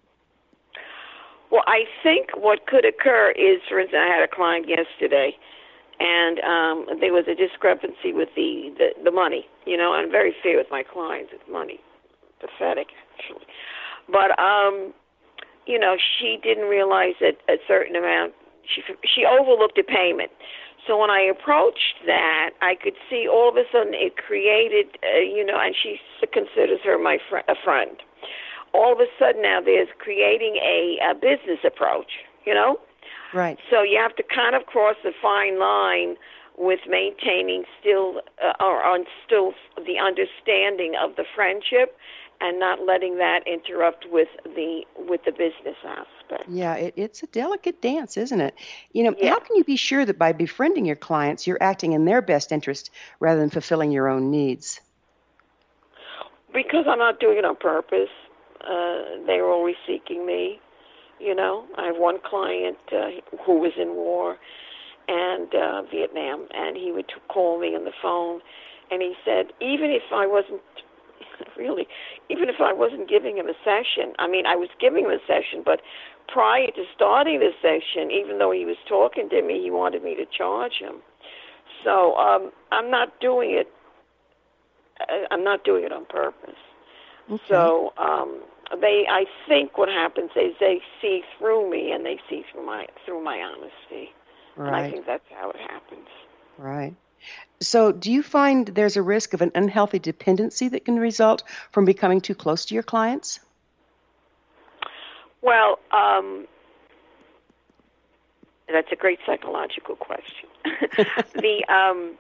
Well, 1.52 1.64
I 1.68 1.86
think 2.04 2.30
what 2.38 2.68
could 2.68 2.86
occur 2.86 3.32
is, 3.32 3.60
for 3.68 3.80
instance, 3.80 4.02
I 4.06 4.08
had 4.08 4.24
a 4.24 4.28
client 4.28 4.70
yesterday, 4.70 5.36
and 6.00 6.40
um, 6.40 7.00
there 7.00 7.12
was 7.12 7.26
a 7.28 7.36
discrepancy 7.36 8.14
with 8.14 8.30
the, 8.36 8.72
the 8.78 8.90
the 9.04 9.12
money. 9.12 9.48
You 9.66 9.76
know, 9.76 9.94
I'm 9.94 10.12
very 10.12 10.34
fair 10.42 10.58
with 10.58 10.68
my 10.72 10.84
clients 10.84 11.34
with 11.34 11.42
money. 11.52 11.80
Pathetic, 12.40 12.88
actually. 13.18 13.46
But 14.12 14.38
um, 14.40 14.94
you 15.66 15.80
know, 15.80 15.98
she 15.98 16.40
didn't 16.42 16.70
realize 16.70 17.16
that 17.22 17.38
a 17.48 17.58
certain 17.68 17.96
amount. 17.96 18.34
She 18.64 18.82
she 19.04 19.26
overlooked 19.26 19.78
a 19.78 19.84
payment. 19.84 20.32
So 20.88 20.98
when 20.98 21.10
I 21.10 21.22
approached 21.22 22.02
that, 22.06 22.52
I 22.62 22.74
could 22.74 22.96
see 23.10 23.28
all 23.28 23.50
of 23.50 23.58
a 23.58 23.64
sudden 23.72 23.94
it 23.94 24.16
created, 24.18 24.98
uh, 25.04 25.20
you 25.20 25.46
know, 25.46 25.60
and 25.60 25.76
she 25.76 26.00
considers 26.32 26.80
her 26.84 26.98
my 26.98 27.20
fr- 27.30 27.46
a 27.48 27.56
friend 27.64 27.98
all 28.74 28.94
of 28.94 29.00
a 29.00 29.08
sudden 29.18 29.42
now 29.42 29.60
there's 29.62 29.88
creating 29.98 30.58
a, 30.62 30.98
a 31.12 31.14
business 31.14 31.60
approach, 31.66 32.12
you 32.46 32.54
know? 32.54 32.78
Right. 33.34 33.58
So 33.70 33.84
you 33.84 34.00
have 34.02 34.16
to 34.16 34.24
kind 34.24 34.56
of 34.56 34.66
cross 34.66 34.96
the 35.04 35.12
fine 35.22 35.60
line 35.60 36.16
with 36.58 36.80
maintaining 36.88 37.64
still 37.80 38.22
uh, 38.44 38.54
or 38.60 38.84
on 38.84 39.06
still 39.26 39.54
the 39.78 39.98
understanding 39.98 40.94
of 41.00 41.16
the 41.16 41.24
friendship 41.36 41.96
and 42.42 42.60
not 42.60 42.86
letting 42.86 43.18
that 43.18 43.42
interrupt 43.46 44.06
with 44.10 44.30
the 44.44 44.82
with 44.98 45.22
the 45.26 45.32
business 45.32 45.76
aspect. 45.86 46.50
Yeah, 46.50 46.76
it, 46.76 46.94
it's 46.96 47.24
a 47.24 47.28
delicate 47.28 47.82
dance, 47.82 48.18
isn't 48.18 48.40
it? 48.40 48.56
You 48.94 49.04
know, 49.04 49.16
Yeah. 49.18 49.32
how 49.32 49.40
can 49.40 49.56
you 49.58 49.64
be 49.64 49.76
sure 49.76 50.06
that 50.06 50.18
by 50.18 50.32
befriending 50.32 50.86
your 50.86 50.96
clients, 50.96 51.46
you're 51.46 51.62
acting 51.62 51.94
in 51.94 52.06
their 52.06 52.22
best 52.22 52.52
interest 52.52 52.92
rather 53.20 53.40
than 53.40 53.50
fulfilling 53.50 53.92
your 53.92 54.08
own 54.08 54.32
needs? 54.32 54.80
Because 56.54 56.86
I'm 56.88 57.00
not 57.00 57.20
doing 57.20 57.38
it 57.38 57.46
on 57.46 57.56
purpose. 57.56 58.10
Uh, 58.62 59.26
they're 59.26 59.48
always 59.48 59.76
seeking 59.86 60.26
me. 60.26 60.60
You 61.20 61.36
know, 61.36 61.66
I 61.78 61.88
have 61.88 61.98
one 61.98 62.20
client 62.24 62.78
uh, 62.92 63.10
who 63.46 63.60
was 63.60 63.74
in 63.78 63.90
war 63.90 64.38
and 65.10 65.54
uh, 65.54 65.82
Vietnam, 65.92 66.48
and 66.54 66.78
he 66.78 66.92
would 66.92 67.12
call 67.28 67.60
me 67.60 67.76
on 67.76 67.84
the 67.84 67.92
phone, 68.02 68.42
and 68.92 69.02
he 69.02 69.16
said, 69.26 69.48
even 69.60 69.90
if 69.90 70.04
I 70.14 70.26
wasn't 70.28 70.62
really, 71.58 71.88
even 72.30 72.50
if 72.50 72.56
I 72.60 72.74
wasn't 72.74 73.10
giving 73.10 73.38
him 73.38 73.48
a 73.48 73.54
session, 73.64 74.14
I 74.20 74.28
mean, 74.28 74.46
I 74.46 74.56
was 74.56 74.70
giving 74.80 75.06
him 75.06 75.12
a 75.12 75.20
session, 75.28 75.62
but 75.66 75.82
prior 76.28 76.68
to 76.68 76.84
starting 76.96 77.40
the 77.40 77.52
session, 77.62 78.12
even 78.12 78.38
though 78.40 78.52
he 78.52 78.66
was 78.66 78.78
talking 78.88 79.30
to 79.30 79.42
me, 79.42 79.62
he 79.62 79.72
wanted 79.72 80.04
me 80.04 80.16
to 80.16 80.26
charge 80.26 80.74
him. 80.80 80.96
So 81.84 82.16
um, 82.16 82.52
I'm 82.72 82.90
not 82.92 83.20
doing 83.20 83.52
it. 83.52 83.68
I- 85.00 85.28
I'm 85.32 85.44
not 85.44 85.64
doing 85.64 85.84
it 85.84 85.92
on 85.92 86.06
purpose. 86.06 86.56
So 87.48 87.94
um, 87.98 88.42
they, 88.82 89.06
I 89.10 89.26
think, 89.48 89.78
what 89.78 89.90
happens 89.90 90.32
is 90.36 90.54
they 90.60 90.80
see 91.02 91.22
through 91.38 91.70
me 91.70 91.92
and 91.92 92.06
they 92.06 92.20
see 92.30 92.44
through 92.52 92.66
my 92.66 92.86
through 93.06 93.24
my 93.24 93.38
honesty, 93.38 94.10
and 94.66 94.76
I 94.76 94.84
think 94.84 95.06
that's 95.06 95.24
how 95.40 95.50
it 95.52 95.58
happens. 95.58 96.08
Right. 96.58 96.96
So, 97.62 97.92
do 97.92 98.12
you 98.12 98.24
find 98.24 98.68
there's 98.68 98.96
a 98.96 99.02
risk 99.02 99.34
of 99.34 99.42
an 99.42 99.52
unhealthy 99.54 100.00
dependency 100.00 100.70
that 100.70 100.86
can 100.86 100.98
result 101.00 101.44
from 101.72 101.86
becoming 101.86 102.22
too 102.22 102.36
close 102.36 102.66
to 102.66 102.74
your 102.74 102.84
clients? 102.84 103.40
Well, 105.42 105.80
um, 105.92 106.48
that's 108.68 108.92
a 108.92 108.96
great 108.96 109.20
psychological 109.26 109.96
question. 109.96 110.50
the 111.34 111.66
um, 111.68 112.18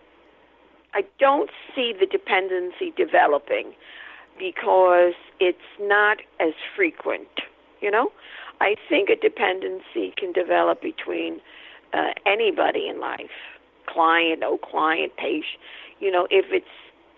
I 0.93 1.05
don't 1.19 1.49
see 1.75 1.93
the 1.97 2.05
dependency 2.05 2.91
developing 2.95 3.73
because 4.37 5.13
it's 5.39 5.57
not 5.79 6.19
as 6.39 6.53
frequent. 6.75 7.27
You 7.81 7.91
know, 7.91 8.11
I 8.59 8.75
think 8.87 9.09
a 9.09 9.15
dependency 9.15 10.13
can 10.17 10.31
develop 10.31 10.81
between 10.81 11.39
uh, 11.93 12.11
anybody 12.25 12.87
in 12.87 12.99
life, 12.99 13.29
client, 13.91 14.39
no 14.39 14.57
client, 14.57 15.13
patient. 15.17 15.59
You 15.99 16.11
know, 16.11 16.27
if 16.29 16.45
it's 16.51 16.65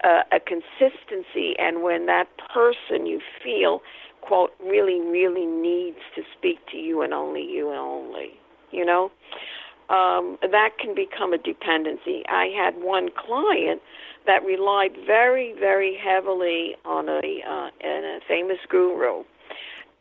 uh, 0.03 0.23
a 0.31 0.39
consistency, 0.39 1.55
and 1.59 1.83
when 1.83 2.05
that 2.07 2.25
person 2.53 3.05
you 3.05 3.19
feel 3.43 3.81
quote 4.21 4.51
really 4.63 4.99
really 5.01 5.45
needs 5.45 5.97
to 6.15 6.21
speak 6.37 6.59
to 6.71 6.77
you 6.77 7.01
and 7.01 7.11
only 7.13 7.41
you 7.41 7.69
and 7.69 7.79
only 7.79 8.29
you 8.71 8.85
know 8.85 9.11
um, 9.91 10.37
that 10.41 10.77
can 10.79 10.95
become 10.95 11.33
a 11.33 11.37
dependency. 11.37 12.23
I 12.29 12.47
had 12.55 12.81
one 12.81 13.09
client 13.11 13.81
that 14.25 14.43
relied 14.45 14.91
very, 15.05 15.53
very 15.59 15.97
heavily 16.01 16.75
on 16.85 17.09
a, 17.09 17.19
uh, 17.19 17.69
a 17.83 18.19
famous 18.25 18.59
guru, 18.69 19.23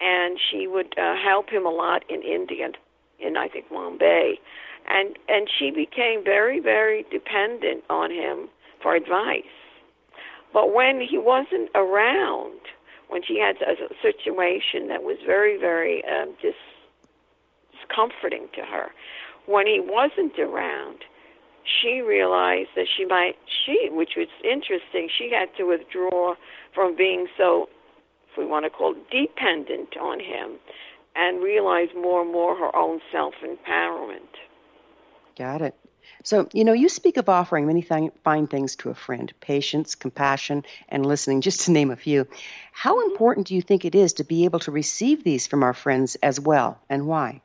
and 0.00 0.38
she 0.50 0.68
would 0.68 0.94
uh, 0.96 1.14
help 1.16 1.50
him 1.50 1.66
a 1.66 1.70
lot 1.70 2.04
in 2.08 2.22
India, 2.22 2.70
in 3.18 3.36
I 3.36 3.48
think 3.48 3.68
Bombay, 3.68 4.38
and 4.90 5.16
and 5.28 5.48
she 5.58 5.70
became 5.70 6.22
very, 6.24 6.60
very 6.60 7.04
dependent 7.10 7.84
on 7.88 8.10
him 8.10 8.48
for 8.82 8.94
advice. 8.94 9.54
But 10.52 10.74
when 10.74 11.00
he 11.00 11.16
wasn't 11.16 11.70
around, 11.74 12.58
when 13.08 13.22
she 13.26 13.38
had 13.38 13.56
a, 13.62 13.74
situation 14.02 14.88
that 14.88 15.04
was 15.04 15.16
very, 15.24 15.56
very 15.58 16.02
um, 16.04 16.34
dis- 16.42 16.54
discomforting 17.72 18.48
to 18.56 18.62
her, 18.62 18.90
when 19.46 19.66
he 19.66 19.80
wasn't 19.80 20.36
around, 20.38 20.98
she 21.64 22.00
realized 22.00 22.70
that 22.74 22.86
she 22.96 23.04
might 23.04 23.36
she 23.64 23.88
which 23.90 24.12
was 24.16 24.28
interesting 24.42 25.08
she 25.18 25.30
had 25.30 25.48
to 25.56 25.64
withdraw 25.64 26.34
from 26.74 26.96
being 26.96 27.26
so 27.36 27.68
if 28.32 28.38
we 28.38 28.46
want 28.46 28.64
to 28.64 28.70
call 28.70 28.94
it 28.94 29.10
dependent 29.10 29.96
on 30.00 30.18
him 30.18 30.58
and 31.14 31.42
realize 31.42 31.88
more 31.94 32.22
and 32.22 32.32
more 32.32 32.56
her 32.56 32.74
own 32.74 32.98
self 33.12 33.34
empowerment 33.44 34.34
Got 35.40 35.62
it. 35.62 35.74
So, 36.22 36.50
you 36.52 36.64
know, 36.64 36.74
you 36.74 36.90
speak 36.90 37.16
of 37.16 37.30
offering 37.30 37.66
many 37.66 37.80
th- 37.80 38.12
fine 38.22 38.46
things 38.46 38.76
to 38.76 38.90
a 38.90 38.94
friend 38.94 39.32
patience, 39.40 39.94
compassion, 39.94 40.66
and 40.90 41.06
listening, 41.06 41.40
just 41.48 41.62
to 41.62 41.70
name 41.70 41.90
a 41.90 41.96
few. 41.96 42.26
How 42.72 43.00
important 43.06 43.46
do 43.46 43.54
you 43.54 43.62
think 43.62 43.86
it 43.86 43.94
is 43.94 44.12
to 44.14 44.24
be 44.24 44.44
able 44.44 44.58
to 44.58 44.70
receive 44.70 45.24
these 45.24 45.46
from 45.46 45.62
our 45.62 45.72
friends 45.72 46.14
as 46.16 46.38
well, 46.38 46.78
and 46.90 47.06
why? 47.06 47.40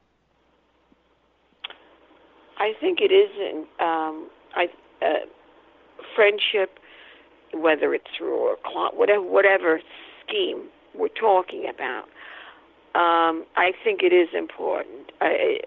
I 2.58 2.74
think 2.82 3.00
it 3.00 3.14
is 3.14 3.32
um, 3.80 4.28
I, 4.54 4.68
uh, 5.02 5.26
friendship, 6.18 6.78
whether 7.54 7.94
it's 7.94 8.12
through 8.18 8.56
a 8.56 8.56
cl- 8.70 8.92
whatever 8.94 9.22
whatever 9.22 9.80
scheme 10.28 10.64
we're 10.94 11.08
talking 11.08 11.70
about. 11.74 12.10
Um, 12.94 13.46
I 13.56 13.72
think 13.86 14.04
it 14.04 14.12
is 14.12 14.28
important. 14.34 15.14
I, 15.22 15.60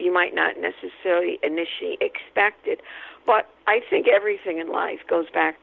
you 0.00 0.12
might 0.12 0.34
not 0.34 0.54
necessarily 0.58 1.38
initially 1.42 1.98
expect 2.00 2.66
it, 2.66 2.80
but 3.26 3.48
I 3.66 3.80
think 3.88 4.08
everything 4.08 4.58
in 4.58 4.68
life 4.70 5.00
goes 5.08 5.30
back. 5.30 5.56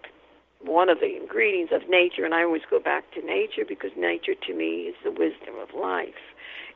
One 0.61 0.89
of 0.89 0.99
the 0.99 1.15
ingredients 1.15 1.71
of 1.73 1.89
nature, 1.89 2.25
and 2.25 2.33
I 2.33 2.43
always 2.43 2.63
go 2.69 2.79
back 2.79 3.11
to 3.13 3.21
nature 3.21 3.63
because 3.67 3.91
nature 3.95 4.33
to 4.35 4.53
me 4.53 4.83
is 4.89 4.95
the 5.03 5.11
wisdom 5.11 5.55
of 5.61 5.73
life. 5.79 6.15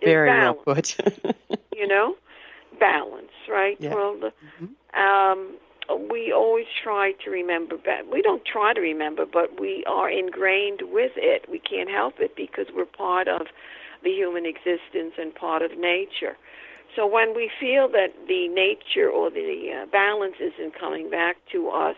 Is 0.01 0.07
Very 0.07 0.26
balance 0.26 0.57
well 0.66 0.76
put. 0.76 0.97
you 1.74 1.88
know 1.88 2.16
balance 2.80 3.32
right 3.49 3.80
Yeah. 3.80 3.93
well 3.93 4.16
the, 4.20 4.99
um 4.99 5.57
we 6.09 6.32
always 6.32 6.66
try 6.84 7.12
to 7.24 7.30
remember 7.30 7.78
ba- 7.78 8.03
we 8.12 8.22
don't 8.22 8.45
try 8.45 8.74
to 8.74 8.80
remember 8.82 9.26
but 9.26 9.59
we 9.59 9.84
are 9.86 10.09
ingrained 10.09 10.82
with 10.91 11.12
it 11.16 11.49
we 11.49 11.59
can't 11.59 11.89
help 11.89 12.20
it 12.20 12.36
because 12.36 12.68
we're 12.76 12.86
part 12.86 13.28
of 13.28 13.47
the 14.03 14.09
human 14.09 14.45
existence 14.45 15.14
and 15.18 15.34
part 15.36 15.62
of 15.62 15.78
nature 15.78 16.38
so 16.95 17.07
when 17.07 17.35
we 17.35 17.49
feel 17.59 17.87
that 17.89 18.13
the 18.27 18.47
nature 18.47 19.09
or 19.09 19.29
the 19.29 19.83
uh, 19.83 19.85
balance 19.91 20.35
isn't 20.39 20.77
coming 20.79 21.09
back 21.09 21.37
to 21.51 21.69
us 21.69 21.95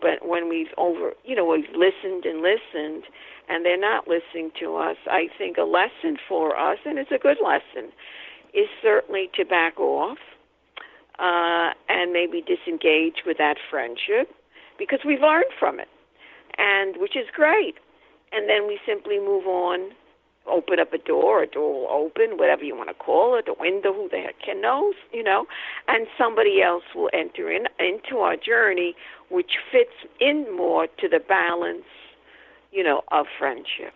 but 0.00 0.26
when 0.26 0.48
we've 0.48 0.72
over 0.76 1.12
you 1.24 1.34
know 1.34 1.44
we've 1.46 1.70
listened 1.74 2.24
and 2.24 2.42
listened 2.42 3.04
and 3.48 3.64
they're 3.64 3.80
not 3.80 4.06
listening 4.08 4.50
to 4.58 4.76
us 4.76 4.96
i 5.10 5.28
think 5.38 5.56
a 5.56 5.62
lesson 5.62 6.16
for 6.28 6.58
us 6.58 6.78
and 6.84 6.98
it's 6.98 7.12
a 7.12 7.18
good 7.18 7.38
lesson 7.42 7.90
is 8.54 8.68
certainly 8.82 9.28
to 9.34 9.44
back 9.44 9.78
off 9.78 10.18
uh, 11.18 11.70
and 11.88 12.12
maybe 12.12 12.42
disengage 12.42 13.24
with 13.26 13.38
that 13.38 13.56
friendship 13.70 14.34
because 14.78 15.00
we've 15.04 15.20
learned 15.20 15.52
from 15.58 15.80
it, 15.80 15.88
and 16.58 16.96
which 16.98 17.16
is 17.16 17.26
great. 17.34 17.76
and 18.32 18.48
then 18.48 18.66
we 18.66 18.78
simply 18.86 19.18
move 19.18 19.46
on 19.46 19.90
open 20.48 20.78
up 20.80 20.92
a 20.92 20.98
door, 20.98 21.42
a 21.42 21.46
door 21.46 21.72
will 21.72 21.90
open, 21.90 22.38
whatever 22.38 22.64
you 22.64 22.76
want 22.76 22.88
to 22.88 22.94
call 22.94 23.38
it, 23.38 23.48
a 23.48 23.54
window, 23.58 23.92
who 23.92 24.08
the 24.08 24.18
heck 24.18 24.40
can 24.40 24.60
knows, 24.60 24.94
you 25.12 25.22
know, 25.22 25.46
and 25.88 26.06
somebody 26.18 26.62
else 26.62 26.84
will 26.94 27.10
enter 27.12 27.50
in 27.50 27.66
into 27.78 28.18
our 28.18 28.36
journey, 28.36 28.94
which 29.30 29.52
fits 29.70 29.94
in 30.20 30.54
more 30.56 30.86
to 30.98 31.08
the 31.08 31.20
balance, 31.20 31.84
you 32.72 32.82
know, 32.82 33.02
of 33.12 33.26
friendship. 33.38 33.92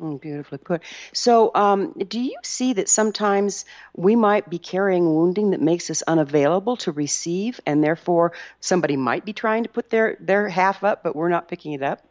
Mm, 0.00 0.20
beautifully 0.20 0.58
put. 0.58 0.82
So, 1.12 1.50
um, 1.56 1.92
do 2.06 2.20
you 2.20 2.36
see 2.44 2.72
that 2.74 2.88
sometimes 2.88 3.64
we 3.96 4.14
might 4.14 4.48
be 4.48 4.58
carrying 4.58 5.06
wounding 5.12 5.50
that 5.50 5.60
makes 5.60 5.90
us 5.90 6.02
unavailable 6.02 6.76
to 6.78 6.92
receive, 6.92 7.60
and 7.66 7.82
therefore 7.82 8.32
somebody 8.60 8.96
might 8.96 9.24
be 9.24 9.32
trying 9.32 9.64
to 9.64 9.68
put 9.68 9.90
their, 9.90 10.16
their 10.20 10.48
half 10.48 10.84
up, 10.84 11.02
but 11.02 11.16
we're 11.16 11.28
not 11.28 11.48
picking 11.48 11.72
it 11.72 11.82
up? 11.82 12.07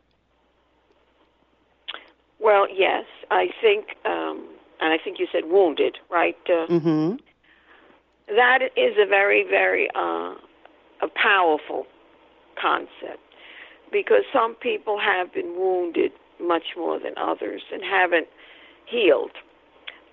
Well, 2.39 2.67
yes, 2.73 3.05
I 3.31 3.47
think, 3.61 3.95
um, 4.05 4.47
and 4.79 4.93
I 4.93 4.97
think 5.03 5.19
you 5.19 5.27
said 5.31 5.45
wounded, 5.45 5.97
right? 6.09 6.37
Uh, 6.47 6.67
mm-hmm. 6.67 7.15
That 8.27 8.59
is 8.75 8.95
a 8.99 9.07
very, 9.07 9.43
very 9.43 9.89
uh, 9.95 10.35
a 11.01 11.07
powerful 11.15 11.85
concept 12.61 13.21
because 13.91 14.23
some 14.31 14.55
people 14.55 14.99
have 14.99 15.33
been 15.33 15.55
wounded 15.55 16.11
much 16.39 16.75
more 16.75 16.99
than 16.99 17.13
others 17.17 17.61
and 17.71 17.81
haven't 17.83 18.27
healed. 18.85 19.31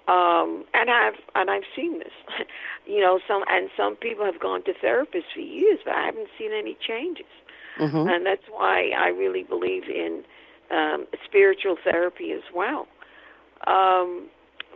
Um, 0.07 0.65
and 0.75 0.91
I've 0.91 1.15
and 1.35 1.51
I've 1.51 1.65
seen 1.75 1.99
this, 1.99 2.13
you 2.87 3.01
know. 3.01 3.21
Some 3.27 3.43
and 3.49 3.71
some 3.75 3.97
people 3.97 4.27
have 4.27 4.39
gone 4.39 4.63
to 4.65 4.75
therapists 4.75 5.33
for 5.33 5.41
years, 5.41 5.79
but 5.85 5.95
I 5.95 6.05
haven't 6.05 6.29
seen 6.39 6.53
any 6.53 6.77
changes. 6.87 7.25
Mm-hmm. 7.81 8.09
And 8.09 8.27
that's 8.27 8.45
why 8.51 8.91
I 8.91 9.09
really 9.09 9.45
believe 9.45 9.85
in 9.85 10.25
um, 10.75 11.07
spiritual 11.25 11.77
therapy 11.83 12.33
as 12.33 12.43
well. 12.55 12.87
Um, 13.67 14.29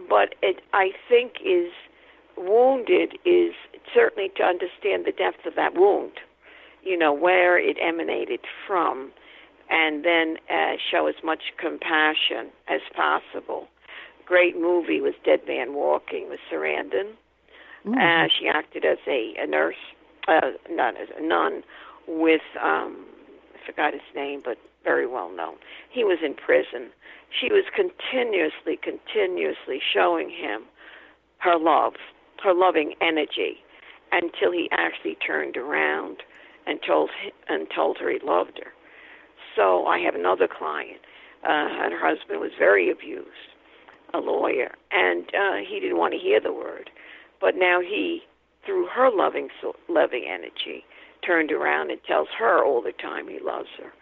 but 0.08 0.34
it, 0.42 0.60
I 0.72 0.90
think, 1.08 1.32
is 1.44 1.72
wounded 2.36 3.18
is 3.24 3.52
certainly 3.92 4.30
to 4.36 4.44
understand 4.44 5.04
the 5.04 5.12
depth 5.12 5.44
of 5.44 5.54
that 5.56 5.74
wound, 5.74 6.12
you 6.82 6.96
know, 6.96 7.12
where 7.12 7.58
it 7.58 7.76
emanated 7.82 8.40
from, 8.66 9.10
and 9.68 10.04
then 10.04 10.36
uh, 10.48 10.76
show 10.90 11.06
as 11.06 11.16
much 11.24 11.52
compassion 11.58 12.50
as 12.68 12.80
possible. 12.94 13.68
Great 14.24 14.56
movie 14.58 15.00
was 15.00 15.14
Dead 15.24 15.40
Man 15.46 15.74
Walking 15.74 16.28
with 16.28 16.40
Sarandon. 16.50 17.12
Mm-hmm. 17.84 17.94
Uh, 17.94 18.28
she 18.38 18.46
acted 18.46 18.84
as 18.84 18.98
a, 19.06 19.34
a 19.38 19.46
nurse, 19.46 19.76
uh, 20.28 20.52
not 20.70 21.00
as 21.00 21.08
a 21.18 21.22
nun, 21.22 21.62
with 22.06 22.42
um, 22.62 23.04
I 23.54 23.66
forgot 23.66 23.92
his 23.92 24.02
name, 24.14 24.42
but 24.44 24.58
very 24.88 25.06
well 25.06 25.30
known. 25.30 25.56
He 25.90 26.02
was 26.02 26.18
in 26.24 26.32
prison. 26.32 26.88
She 27.28 27.52
was 27.52 27.64
continuously, 27.76 28.80
continuously 28.80 29.80
showing 29.92 30.30
him 30.30 30.62
her 31.38 31.58
love, 31.58 31.92
her 32.42 32.54
loving 32.54 32.94
energy, 33.02 33.60
until 34.12 34.50
he 34.50 34.70
actually 34.72 35.16
turned 35.16 35.58
around 35.58 36.22
and 36.66 36.80
told 36.86 37.10
and 37.48 37.66
told 37.74 37.98
her 37.98 38.10
he 38.10 38.18
loved 38.24 38.58
her. 38.64 38.72
So 39.54 39.84
I 39.86 39.98
have 39.98 40.14
another 40.14 40.48
client, 40.48 41.00
uh, 41.44 41.84
and 41.84 41.92
her 41.92 42.00
husband 42.00 42.40
was 42.40 42.52
very 42.58 42.90
abused, 42.90 43.52
a 44.14 44.18
lawyer, 44.18 44.72
and 44.90 45.24
uh, 45.34 45.56
he 45.68 45.80
didn't 45.80 45.98
want 45.98 46.14
to 46.14 46.18
hear 46.18 46.40
the 46.40 46.52
word. 46.52 46.88
But 47.42 47.56
now 47.56 47.80
he, 47.80 48.22
through 48.64 48.86
her 48.86 49.10
loving, 49.14 49.48
loving 49.88 50.24
energy, 50.26 50.84
turned 51.26 51.52
around 51.52 51.90
and 51.90 52.00
tells 52.04 52.28
her 52.38 52.64
all 52.64 52.80
the 52.80 52.92
time 52.92 53.28
he 53.28 53.38
loves 53.44 53.68
her. 53.82 53.92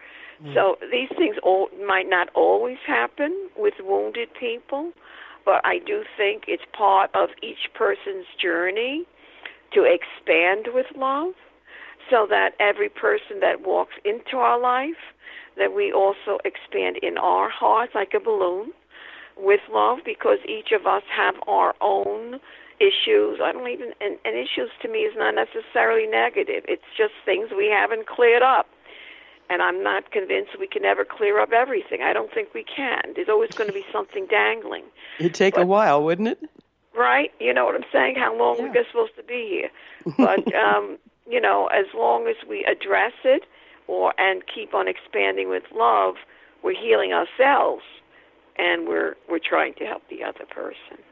Mm. 0.43 0.55
So 0.55 0.77
these 0.91 1.09
things 1.17 1.37
all, 1.43 1.69
might 1.87 2.09
not 2.09 2.29
always 2.35 2.79
happen 2.87 3.49
with 3.57 3.75
wounded 3.81 4.29
people, 4.39 4.93
but 5.45 5.61
I 5.65 5.79
do 5.79 6.03
think 6.17 6.45
it's 6.49 6.65
part 6.77 7.11
of 7.15 7.31
each 7.43 7.73
person's 7.75 8.27
journey 8.41 9.05
to 9.73 9.85
expand 9.85 10.69
with 10.75 10.87
love 10.97 11.33
so 12.11 12.27
that 12.29 12.51
every 12.61 12.89
person 12.89 13.41
that 13.41 13.67
walks 13.67 13.95
into 14.05 14.37
our 14.37 14.61
life 14.61 15.01
that 15.57 15.75
we 15.75 15.93
also 15.93 16.39
expand 16.45 16.99
in 17.03 17.19
our 17.19 17.49
hearts 17.49 17.93
like 17.95 18.13
a 18.15 18.21
balloon 18.21 18.73
with 19.37 19.61
love 19.71 19.99
because 20.05 20.39
each 20.49 20.73
of 20.73 20.87
us 20.87 21.03
have 21.15 21.35
our 21.47 21.75
own 21.81 22.39
issues. 22.79 23.41
I 23.43 23.53
don't 23.53 23.69
even 23.69 23.93
and, 24.01 24.19
and 24.25 24.37
issues 24.37 24.71
to 24.83 24.89
me 24.89 25.01
is 25.01 25.15
not 25.17 25.35
necessarily 25.35 26.07
negative. 26.07 26.65
It's 26.69 26.85
just 26.97 27.13
things 27.25 27.49
we 27.57 27.67
haven't 27.67 28.07
cleared 28.07 28.43
up 28.43 28.67
and 29.49 29.63
I'm 29.63 29.83
not 29.83 30.11
convinced 30.11 30.59
we 30.59 30.67
can 30.67 30.85
ever 30.85 31.05
clear 31.05 31.41
up 31.41 31.53
everything. 31.53 32.03
I 32.03 32.13
don't 32.13 32.33
think 32.33 32.55
we 32.55 32.65
can. 32.65 33.13
There's 33.15 33.29
always 33.29 33.51
going 33.51 33.69
to 33.69 33.75
be 33.75 33.85
something 33.93 34.27
dangling. 34.27 34.85
It'd 35.19 35.35
take 35.35 35.55
but, 35.55 35.63
a 35.63 35.67
while, 35.67 36.03
wouldn't 36.03 36.29
it? 36.29 36.51
Right. 36.97 37.33
You 37.39 37.53
know 37.53 37.65
what 37.65 37.75
I'm 37.75 37.85
saying? 37.93 38.17
How 38.17 38.37
long 38.37 38.57
yeah. 38.59 38.73
we're 38.73 38.87
supposed 38.87 39.17
to 39.17 39.23
be 39.23 39.49
here? 39.49 39.71
But 40.17 40.55
um, 40.55 40.99
you 41.29 41.41
know, 41.41 41.67
as 41.67 41.87
long 41.95 42.29
as 42.29 42.37
we 42.49 42.65
address 42.65 43.13
it, 43.25 43.43
or 43.89 44.15
and 44.19 44.43
keep 44.53 44.75
on 44.75 44.89
expanding 44.89 45.49
with 45.49 45.65
love, 45.75 46.15
we're 46.63 46.81
healing 46.81 47.13
ourselves, 47.13 47.83
and 48.57 48.87
we're 48.89 49.17
we're 49.29 49.41
trying 49.41 49.75
to 49.75 49.85
help 49.85 50.03
the 50.09 50.23
other 50.23 50.47
person. 50.47 51.03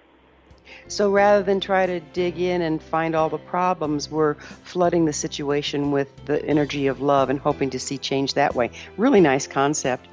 So 0.88 1.10
rather 1.10 1.42
than 1.42 1.60
try 1.60 1.86
to 1.86 2.00
dig 2.00 2.38
in 2.38 2.62
and 2.62 2.82
find 2.82 3.14
all 3.14 3.28
the 3.28 3.38
problems, 3.38 4.10
we're 4.10 4.34
flooding 4.34 5.04
the 5.04 5.12
situation 5.12 5.90
with 5.90 6.08
the 6.26 6.44
energy 6.44 6.86
of 6.86 7.00
love 7.00 7.30
and 7.30 7.38
hoping 7.38 7.70
to 7.70 7.78
see 7.78 7.98
change 7.98 8.34
that 8.34 8.54
way. 8.54 8.70
Really 8.96 9.20
nice 9.20 9.46
concept. 9.46 10.08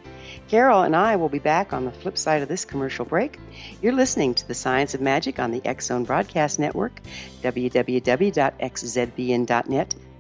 Carol 0.48 0.84
and 0.84 0.96
I 0.96 1.16
will 1.16 1.30
be 1.30 1.40
back 1.40 1.74
on 1.74 1.86
the 1.86 1.92
flip 1.92 2.18
side 2.18 2.42
of 2.42 2.50
this 2.50 2.66
commercial 2.66 3.06
break. 3.06 3.40
You're 3.82 3.94
listening 3.94 4.34
to 4.36 4.48
The 4.48 4.54
Science 4.54 4.94
of 4.94 5.02
Magic 5.02 5.40
on 5.40 5.52
the 5.52 5.62
Zone 5.80 6.04
Broadcast 6.04 6.60
Network, 6.60 7.02
www.xzbn.net, 7.42 7.86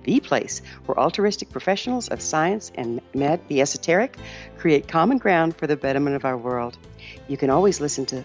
the 0.03 0.19
place 0.19 0.61
where 0.85 0.99
altruistic 0.99 1.49
professionals 1.49 2.07
of 2.07 2.21
science 2.21 2.71
and 2.75 3.01
med- 3.13 3.47
the 3.47 3.61
esoteric 3.61 4.17
create 4.57 4.87
common 4.87 5.17
ground 5.17 5.55
for 5.55 5.67
the 5.67 5.75
betterment 5.75 6.15
of 6.15 6.25
our 6.25 6.37
world. 6.37 6.77
You 7.27 7.37
can 7.37 7.49
always 7.49 7.79
listen 7.79 8.05
to 8.07 8.23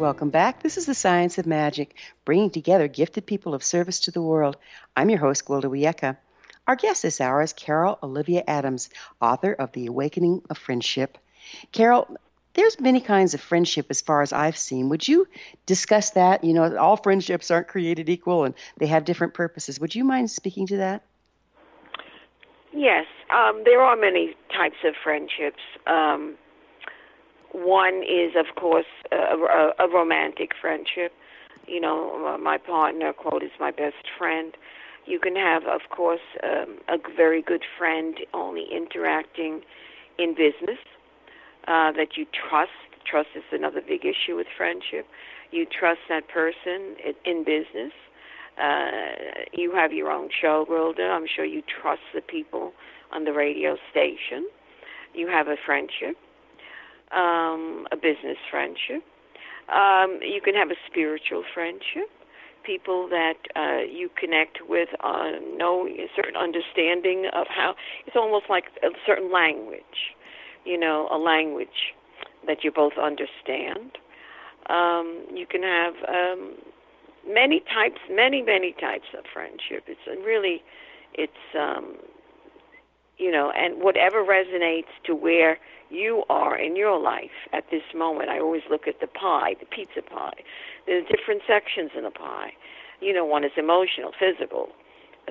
Welcome 0.00 0.30
back. 0.30 0.62
This 0.62 0.78
is 0.78 0.86
the 0.86 0.94
Science 0.94 1.36
of 1.36 1.44
Magic, 1.44 1.94
bringing 2.24 2.48
together 2.48 2.88
gifted 2.88 3.26
people 3.26 3.52
of 3.52 3.62
service 3.62 4.00
to 4.00 4.10
the 4.10 4.22
world. 4.22 4.56
I'm 4.96 5.10
your 5.10 5.18
host, 5.18 5.44
Gwilda 5.44 5.64
Wiyaka. 5.66 6.16
Our 6.66 6.74
guest 6.74 7.02
this 7.02 7.20
hour 7.20 7.42
is 7.42 7.52
Carol 7.52 7.98
Olivia 8.02 8.42
Adams, 8.48 8.88
author 9.20 9.52
of 9.52 9.72
The 9.72 9.88
Awakening 9.88 10.40
of 10.48 10.56
Friendship. 10.56 11.18
Carol, 11.72 12.16
there's 12.54 12.80
many 12.80 13.02
kinds 13.02 13.34
of 13.34 13.42
friendship 13.42 13.88
as 13.90 14.00
far 14.00 14.22
as 14.22 14.32
I've 14.32 14.56
seen. 14.56 14.88
Would 14.88 15.06
you 15.06 15.28
discuss 15.66 16.08
that? 16.12 16.44
You 16.44 16.54
know, 16.54 16.78
all 16.78 16.96
friendships 16.96 17.50
aren't 17.50 17.68
created 17.68 18.08
equal 18.08 18.44
and 18.44 18.54
they 18.78 18.86
have 18.86 19.04
different 19.04 19.34
purposes. 19.34 19.80
Would 19.80 19.94
you 19.94 20.04
mind 20.04 20.30
speaking 20.30 20.66
to 20.68 20.78
that? 20.78 21.02
Yes, 22.72 23.04
um, 23.28 23.64
there 23.66 23.82
are 23.82 23.96
many 23.96 24.34
types 24.50 24.78
of 24.82 24.94
friendships. 25.04 25.60
Um, 25.86 26.36
one 27.52 28.02
is, 28.02 28.32
of 28.36 28.54
course, 28.56 28.86
a, 29.12 29.16
a, 29.16 29.72
a 29.80 29.88
romantic 29.88 30.52
friendship. 30.60 31.12
You 31.66 31.80
know, 31.80 32.38
my 32.40 32.58
partner, 32.58 33.12
quote, 33.12 33.42
is 33.42 33.50
my 33.58 33.70
best 33.70 34.06
friend. 34.18 34.54
You 35.06 35.18
can 35.18 35.36
have, 35.36 35.64
of 35.64 35.82
course, 35.90 36.20
um, 36.42 36.78
a 36.88 36.96
very 37.16 37.42
good 37.42 37.62
friend 37.78 38.16
only 38.34 38.66
interacting 38.70 39.62
in 40.18 40.34
business 40.34 40.78
uh, 41.68 41.92
that 41.92 42.16
you 42.16 42.26
trust. 42.26 42.70
Trust 43.04 43.28
is 43.34 43.42
another 43.50 43.80
big 43.80 44.04
issue 44.04 44.36
with 44.36 44.46
friendship. 44.56 45.06
You 45.50 45.66
trust 45.66 46.00
that 46.08 46.28
person 46.28 46.96
in, 47.04 47.14
in 47.24 47.44
business. 47.44 47.92
Uh, 48.60 49.46
you 49.52 49.72
have 49.72 49.92
your 49.92 50.10
own 50.10 50.28
show, 50.40 50.66
Gwilda. 50.68 51.10
I'm 51.10 51.26
sure 51.26 51.44
you 51.44 51.62
trust 51.62 52.02
the 52.14 52.20
people 52.20 52.72
on 53.12 53.24
the 53.24 53.32
radio 53.32 53.76
station. 53.90 54.46
You 55.14 55.28
have 55.28 55.48
a 55.48 55.56
friendship 55.64 56.16
um, 57.12 57.86
a 57.92 57.96
business 57.96 58.38
friendship. 58.50 59.02
Um, 59.68 60.18
you 60.22 60.40
can 60.42 60.54
have 60.54 60.70
a 60.70 60.78
spiritual 60.90 61.44
friendship. 61.54 62.10
People 62.64 63.08
that 63.08 63.38
uh, 63.56 63.82
you 63.90 64.10
connect 64.18 64.58
with 64.68 64.88
uh, 65.02 65.30
know 65.56 65.86
a 65.86 66.08
certain 66.14 66.36
understanding 66.36 67.26
of 67.32 67.46
how 67.48 67.74
it's 68.06 68.16
almost 68.16 68.46
like 68.50 68.64
a 68.82 68.88
certain 69.06 69.32
language, 69.32 70.14
you 70.64 70.78
know, 70.78 71.08
a 71.10 71.16
language 71.16 71.94
that 72.46 72.62
you 72.62 72.70
both 72.70 72.92
understand. 73.02 73.96
Um, 74.68 75.26
you 75.32 75.46
can 75.46 75.62
have 75.62 75.94
um, 76.06 76.54
many 77.26 77.60
types, 77.60 77.98
many 78.10 78.42
many 78.42 78.74
types 78.78 79.08
of 79.16 79.24
friendship. 79.32 79.84
It's 79.86 80.06
really, 80.24 80.62
it's 81.14 81.32
um, 81.58 81.96
you 83.20 83.30
know, 83.30 83.52
and 83.54 83.82
whatever 83.82 84.24
resonates 84.24 84.88
to 85.04 85.14
where 85.14 85.58
you 85.90 86.22
are 86.30 86.56
in 86.56 86.74
your 86.74 86.98
life 86.98 87.48
at 87.52 87.64
this 87.70 87.82
moment. 87.94 88.30
I 88.30 88.40
always 88.40 88.62
look 88.70 88.88
at 88.88 89.00
the 89.00 89.06
pie, 89.06 89.54
the 89.60 89.66
pizza 89.66 90.00
pie. 90.00 90.42
There's 90.86 91.06
different 91.06 91.42
sections 91.46 91.90
in 91.96 92.04
the 92.04 92.10
pie. 92.10 92.52
You 93.00 93.12
know, 93.12 93.24
one 93.24 93.44
is 93.44 93.52
emotional, 93.56 94.12
physical, 94.18 94.70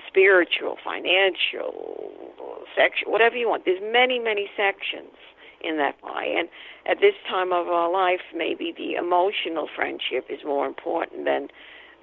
spiritual, 0.08 0.78
financial, 0.84 2.64
sexual, 2.78 3.12
whatever 3.12 3.36
you 3.36 3.50
want. 3.50 3.66
There's 3.66 3.82
many, 3.82 4.20
many 4.20 4.50
sections 4.56 5.16
in 5.62 5.78
that 5.78 6.00
pie. 6.02 6.26
And 6.26 6.48
at 6.86 7.00
this 7.00 7.16
time 7.28 7.52
of 7.52 7.68
our 7.68 7.92
life, 7.92 8.22
maybe 8.36 8.74
the 8.76 8.96
emotional 8.96 9.68
friendship 9.76 10.26
is 10.30 10.40
more 10.46 10.68
important 10.68 11.26
than 11.26 11.50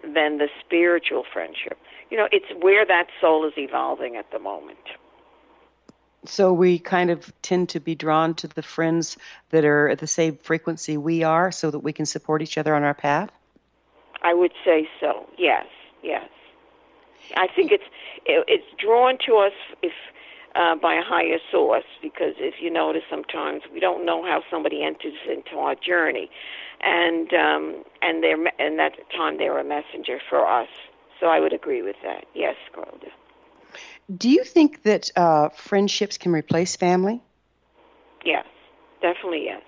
than 0.02 0.38
the 0.38 0.48
spiritual 0.60 1.24
friendship. 1.32 1.78
You 2.10 2.18
know, 2.18 2.28
it's 2.30 2.52
where 2.62 2.84
that 2.86 3.06
soul 3.20 3.46
is 3.46 3.54
evolving 3.56 4.16
at 4.16 4.30
the 4.30 4.38
moment. 4.38 4.78
So 6.28 6.52
we 6.52 6.78
kind 6.78 7.10
of 7.10 7.32
tend 7.42 7.68
to 7.70 7.80
be 7.80 7.94
drawn 7.94 8.34
to 8.36 8.48
the 8.48 8.62
friends 8.62 9.16
that 9.50 9.64
are 9.64 9.88
at 9.88 9.98
the 9.98 10.06
same 10.06 10.36
frequency 10.36 10.96
we 10.96 11.22
are 11.22 11.52
so 11.52 11.70
that 11.70 11.80
we 11.80 11.92
can 11.92 12.06
support 12.06 12.42
each 12.42 12.58
other 12.58 12.74
on 12.74 12.82
our 12.82 12.94
path? 12.94 13.30
I 14.22 14.34
would 14.34 14.52
say 14.64 14.88
so. 15.00 15.28
Yes, 15.38 15.66
yes. 16.02 16.28
I 17.36 17.48
think 17.48 17.72
it's 17.72 17.84
it's 18.26 18.66
drawn 18.78 19.18
to 19.26 19.36
us 19.36 19.52
if 19.82 19.92
uh, 20.54 20.74
by 20.74 20.94
a 20.94 21.02
higher 21.02 21.38
source 21.50 21.84
because 22.00 22.34
if 22.38 22.54
you 22.60 22.70
notice 22.70 23.02
sometimes 23.10 23.62
we 23.72 23.80
don't 23.80 24.04
know 24.06 24.24
how 24.24 24.42
somebody 24.50 24.82
enters 24.82 25.14
into 25.28 25.58
our 25.58 25.74
journey 25.74 26.30
and 26.80 27.32
um, 27.34 27.84
and 28.02 28.22
they're 28.22 28.38
and 28.58 28.78
that 28.78 28.92
time 29.14 29.38
they're 29.38 29.58
a 29.58 29.64
messenger 29.64 30.18
for 30.28 30.46
us 30.46 30.68
so 31.20 31.26
I 31.26 31.40
would 31.40 31.52
agree 31.52 31.82
with 31.82 31.96
that 32.02 32.24
yes 32.34 32.56
Gwilda. 32.74 33.10
Do 34.14 34.28
you 34.30 34.44
think 34.44 34.84
that 34.84 35.10
uh, 35.16 35.48
friendships 35.50 36.16
can 36.16 36.32
replace 36.32 36.76
family? 36.76 37.20
Yes, 38.24 38.46
definitely 39.02 39.44
yes. 39.44 39.62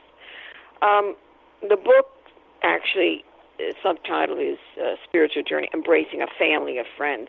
Um, 0.82 1.16
the 1.62 1.76
book 1.76 2.07
actually 2.62 3.24
the 3.59 3.74
subtitle 3.82 4.39
is 4.39 4.59
uh, 4.80 4.95
Spiritual 5.05 5.43
Journey 5.43 5.68
Embracing 5.74 6.22
a 6.22 6.26
Family 6.39 6.78
of 6.78 6.86
Friends. 6.97 7.28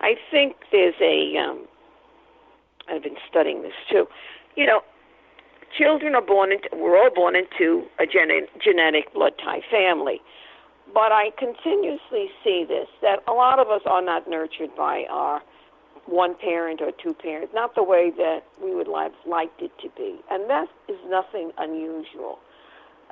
I 0.00 0.14
think 0.30 0.56
there's 0.72 0.94
a 1.00 1.36
um, 1.36 1.66
I've 2.88 3.02
been 3.02 3.16
studying 3.28 3.62
this 3.62 3.74
too. 3.90 4.06
You 4.56 4.66
know, 4.66 4.80
children 5.76 6.14
are 6.14 6.22
born 6.22 6.52
into, 6.52 6.68
we're 6.74 6.98
all 6.98 7.10
born 7.14 7.36
into 7.36 7.84
a 7.98 8.06
gen- 8.06 8.48
genetic 8.62 9.12
blood 9.12 9.32
tie 9.42 9.60
family. 9.70 10.20
But 10.92 11.12
I 11.12 11.30
continuously 11.38 12.30
see 12.42 12.64
this 12.66 12.88
that 13.02 13.20
a 13.28 13.32
lot 13.32 13.58
of 13.58 13.68
us 13.68 13.82
are 13.86 14.02
not 14.02 14.28
nurtured 14.28 14.74
by 14.74 15.04
our 15.08 15.40
one 16.10 16.34
parent 16.34 16.80
or 16.82 16.90
two 17.02 17.14
parents, 17.14 17.52
not 17.54 17.74
the 17.74 17.82
way 17.82 18.10
that 18.16 18.40
we 18.62 18.74
would 18.74 18.88
have 18.88 19.12
liked 19.26 19.62
it 19.62 19.70
to 19.80 19.88
be. 19.96 20.18
And 20.28 20.50
that 20.50 20.66
is 20.88 20.98
nothing 21.08 21.52
unusual. 21.56 22.38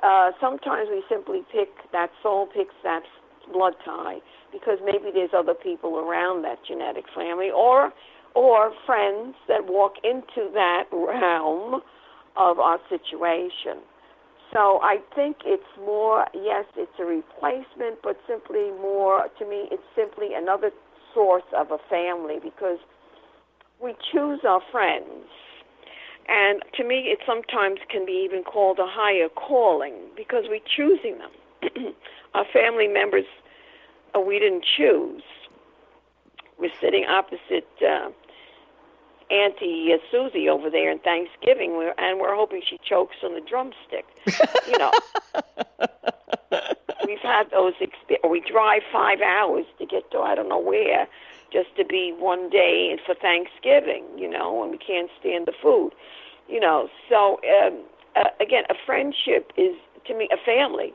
Uh, 0.03 0.31
sometimes 0.39 0.89
we 0.91 1.03
simply 1.09 1.41
pick, 1.51 1.69
that 1.91 2.09
soul 2.21 2.47
picks 2.47 2.75
that 2.83 3.03
blood 3.51 3.73
tie 3.83 4.19
because 4.51 4.77
maybe 4.83 5.11
there's 5.13 5.31
other 5.35 5.53
people 5.53 5.97
around 5.97 6.43
that 6.43 6.59
genetic 6.67 7.05
family 7.15 7.49
or 7.49 7.91
or 8.35 8.71
friends 8.85 9.33
that 9.47 9.65
walk 9.65 9.93
into 10.03 10.51
that 10.53 10.83
realm 10.91 11.81
of 12.37 12.59
our 12.59 12.79
situation. 12.87 13.81
So 14.53 14.79
I 14.81 14.97
think 15.15 15.37
it's 15.45 15.63
more, 15.79 16.27
yes, 16.33 16.65
it's 16.77 16.91
a 16.99 17.05
replacement, 17.05 18.01
but 18.03 18.17
simply 18.27 18.71
more, 18.81 19.27
to 19.39 19.45
me, 19.45 19.67
it's 19.71 19.83
simply 19.95 20.35
another 20.35 20.69
source 21.13 21.43
of 21.55 21.71
a 21.71 21.77
family 21.89 22.39
because 22.41 22.79
we 23.81 23.93
choose 24.11 24.41
our 24.47 24.61
friends. 24.71 25.25
And 26.27 26.61
to 26.75 26.83
me, 26.83 27.09
it 27.11 27.19
sometimes 27.25 27.79
can 27.89 28.05
be 28.05 28.21
even 28.23 28.43
called 28.43 28.77
a 28.79 28.85
higher 28.87 29.29
calling 29.29 29.95
because 30.15 30.45
we're 30.47 30.59
choosing 30.75 31.17
them. 31.17 31.93
our 32.35 32.45
family 32.53 32.87
members, 32.87 33.25
uh, 34.15 34.19
we 34.19 34.37
didn't 34.37 34.63
choose. 34.77 35.23
We're 36.59 36.71
sitting 36.79 37.05
opposite 37.05 37.67
uh, 37.81 38.09
Auntie 39.31 39.91
uh, 39.93 39.97
Susie 40.11 40.49
over 40.49 40.69
there 40.69 40.91
in 40.91 40.99
Thanksgiving, 40.99 41.77
we're, 41.77 41.93
and 41.97 42.19
we're 42.19 42.35
hoping 42.35 42.61
she 42.67 42.79
chokes 42.83 43.17
on 43.23 43.33
the 43.33 43.41
drumstick. 43.41 44.05
you 44.67 44.77
know, 44.77 44.91
we've 47.05 47.19
had 47.19 47.51
those. 47.51 47.73
Exp- 47.81 48.29
we 48.29 48.41
drive 48.41 48.81
five 48.91 49.21
hours 49.21 49.65
to 49.79 49.85
get 49.85 50.09
to 50.11 50.19
I 50.19 50.35
don't 50.35 50.49
know 50.49 50.59
where, 50.59 51.07
just 51.51 51.75
to 51.77 51.85
be 51.85 52.13
one 52.17 52.49
day 52.49 52.97
for 53.05 53.15
Thanksgiving. 53.15 54.05
You 54.17 54.29
know, 54.29 54.63
and 54.63 54.71
we 54.71 54.77
can't 54.77 55.09
stand 55.19 55.45
the 55.47 55.53
food. 55.61 55.91
You 56.47 56.59
know, 56.59 56.89
so 57.09 57.39
um, 57.63 57.79
uh, 58.15 58.29
again, 58.39 58.63
a 58.69 58.75
friendship 58.85 59.51
is 59.57 59.75
to 60.07 60.15
me 60.15 60.27
a 60.31 60.37
family 60.43 60.93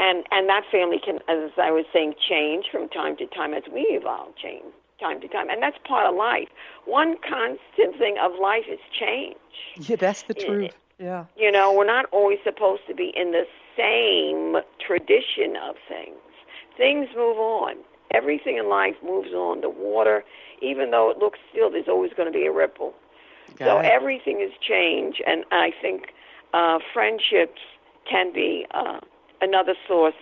and 0.00 0.24
and 0.32 0.48
that 0.48 0.64
family 0.72 0.98
can, 0.98 1.16
as 1.28 1.50
I 1.58 1.70
was 1.70 1.84
saying, 1.92 2.14
change 2.26 2.66
from 2.72 2.88
time 2.88 3.16
to 3.18 3.26
time 3.26 3.54
as 3.54 3.62
we 3.72 3.82
evolve, 3.82 4.34
change 4.36 4.64
time 4.98 5.20
to 5.20 5.28
time, 5.28 5.48
and 5.48 5.62
that's 5.62 5.76
part 5.86 6.06
of 6.06 6.14
life. 6.14 6.48
One 6.84 7.16
constant 7.26 7.96
thing 7.98 8.16
of 8.20 8.32
life 8.40 8.64
is 8.68 8.78
change. 8.98 9.36
Yeah, 9.76 9.96
that's 9.96 10.22
the 10.22 10.34
truth. 10.34 10.72
Yeah. 10.98 11.24
You 11.36 11.50
know, 11.50 11.72
we're 11.72 11.86
not 11.86 12.06
always 12.12 12.38
supposed 12.44 12.82
to 12.88 12.94
be 12.94 13.12
in 13.16 13.32
the 13.32 13.44
same 13.76 14.56
tradition 14.84 15.56
of 15.56 15.76
things. 15.88 16.16
Things 16.76 17.08
move 17.16 17.38
on. 17.38 17.76
Everything 18.12 18.56
in 18.56 18.68
life 18.68 18.96
moves 19.04 19.32
on. 19.32 19.60
The 19.60 19.70
water, 19.70 20.24
even 20.62 20.90
though 20.90 21.10
it 21.10 21.18
looks 21.18 21.38
still, 21.50 21.70
there's 21.70 21.88
always 21.88 22.12
going 22.16 22.32
to 22.32 22.36
be 22.36 22.46
a 22.46 22.52
ripple. 22.52 22.94
Got 23.56 23.66
so 23.66 23.78
it. 23.80 23.86
everything 23.86 24.40
is 24.40 24.52
change, 24.60 25.20
and 25.26 25.44
I 25.52 25.72
think 25.80 26.12
uh, 26.54 26.78
friendships 26.92 27.60
can 28.08 28.32
be 28.32 28.66
uh, 28.72 29.00
another 29.40 29.74
source 29.86 30.14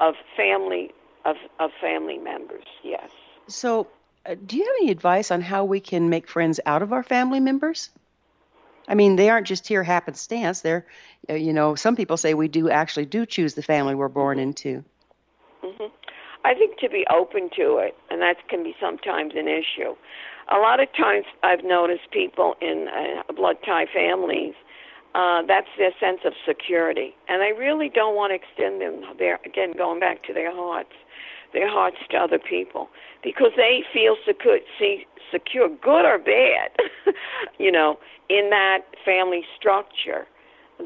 of 0.00 0.14
family 0.36 0.92
of 1.24 1.36
of 1.58 1.70
family 1.80 2.18
members. 2.18 2.64
Yes. 2.82 3.10
So 3.48 3.86
uh, 4.26 4.34
do 4.46 4.56
you 4.56 4.64
have 4.64 4.74
any 4.82 4.90
advice 4.90 5.30
on 5.30 5.40
how 5.40 5.64
we 5.64 5.80
can 5.80 6.08
make 6.08 6.28
friends 6.28 6.60
out 6.66 6.82
of 6.82 6.92
our 6.92 7.02
family 7.02 7.40
members? 7.40 7.90
I 8.90 8.94
mean, 8.94 9.14
they 9.14 9.30
aren't 9.30 9.46
just 9.46 9.68
here 9.68 9.84
happenstance. 9.84 10.62
They're, 10.62 10.84
uh, 11.30 11.34
you 11.34 11.52
know, 11.52 11.76
some 11.76 11.94
people 11.94 12.16
say 12.16 12.34
we 12.34 12.48
do 12.48 12.68
actually 12.68 13.06
do 13.06 13.24
choose 13.24 13.54
the 13.54 13.62
family 13.62 13.94
we're 13.94 14.08
born 14.08 14.38
mm-hmm. 14.38 14.48
into. 14.48 14.84
Mm-hmm. 15.64 15.86
I 16.44 16.54
think 16.54 16.78
to 16.80 16.88
be 16.88 17.06
open 17.08 17.50
to 17.56 17.76
it, 17.76 17.96
and 18.10 18.20
that 18.20 18.48
can 18.48 18.64
be 18.64 18.74
sometimes 18.80 19.34
an 19.36 19.46
issue. 19.46 19.94
A 20.48 20.58
lot 20.58 20.80
of 20.80 20.88
times 20.96 21.26
I've 21.44 21.62
noticed 21.62 22.10
people 22.10 22.56
in 22.60 22.88
uh, 22.88 23.32
blood 23.32 23.58
tie 23.64 23.86
families, 23.86 24.54
uh, 25.14 25.42
that's 25.46 25.68
their 25.78 25.92
sense 26.00 26.20
of 26.24 26.32
security. 26.44 27.14
And 27.28 27.40
they 27.40 27.52
really 27.56 27.88
don't 27.88 28.16
want 28.16 28.32
to 28.32 28.34
extend 28.34 28.80
them, 28.80 29.04
their, 29.18 29.38
again, 29.44 29.72
going 29.76 30.00
back 30.00 30.24
to 30.24 30.32
their 30.32 30.52
hearts 30.52 30.94
their 31.52 31.68
hearts 31.70 31.96
to 32.10 32.16
other 32.16 32.38
people 32.38 32.88
because 33.22 33.52
they 33.56 33.82
feel 33.92 34.16
secure, 34.26 34.58
see, 34.78 35.06
secure, 35.30 35.68
good 35.68 36.04
or 36.04 36.18
bad, 36.18 36.70
you 37.58 37.70
know, 37.70 37.98
in 38.28 38.50
that 38.50 38.80
family 39.04 39.42
structure 39.58 40.26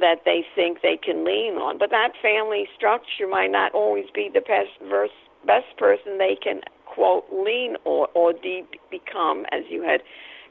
that 0.00 0.22
they 0.24 0.44
think 0.54 0.82
they 0.82 0.96
can 0.96 1.24
lean 1.24 1.54
on. 1.54 1.78
But 1.78 1.90
that 1.90 2.12
family 2.20 2.66
structure 2.76 3.28
might 3.28 3.50
not 3.50 3.72
always 3.72 4.06
be 4.14 4.30
the 4.32 4.40
best 4.40 4.70
verse, 4.88 5.10
best 5.46 5.76
person 5.78 6.18
they 6.18 6.36
can 6.42 6.60
quote 6.86 7.24
lean 7.32 7.76
or 7.84 8.08
or 8.14 8.32
de- 8.32 8.64
become, 8.90 9.44
as 9.52 9.62
you 9.68 9.82
had 9.82 10.02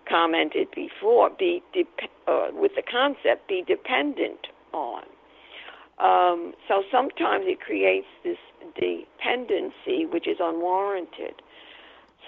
commented 0.10 0.68
before, 0.76 1.30
be 1.30 1.62
de- 1.74 1.86
uh, 2.28 2.50
with 2.54 2.72
the 2.76 2.84
concept 2.84 3.48
be 3.48 3.64
dependent 3.68 4.48
on. 4.74 5.04
Um, 6.04 6.54
so 6.68 6.84
sometimes 6.92 7.46
it 7.48 7.62
creates 7.62 8.08
this 8.24 8.38
dependency 8.76 10.06
which 10.06 10.28
is 10.28 10.38
unwarranted. 10.40 11.42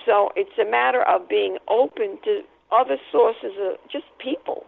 So 0.06 0.32
it's 0.36 0.58
a 0.60 0.70
matter 0.70 1.04
of 1.04 1.28
being 1.28 1.58
open 1.68 2.18
to 2.24 2.42
other 2.72 2.98
sources 3.12 3.52
of 3.60 3.78
just 3.92 4.06
people, 4.18 4.66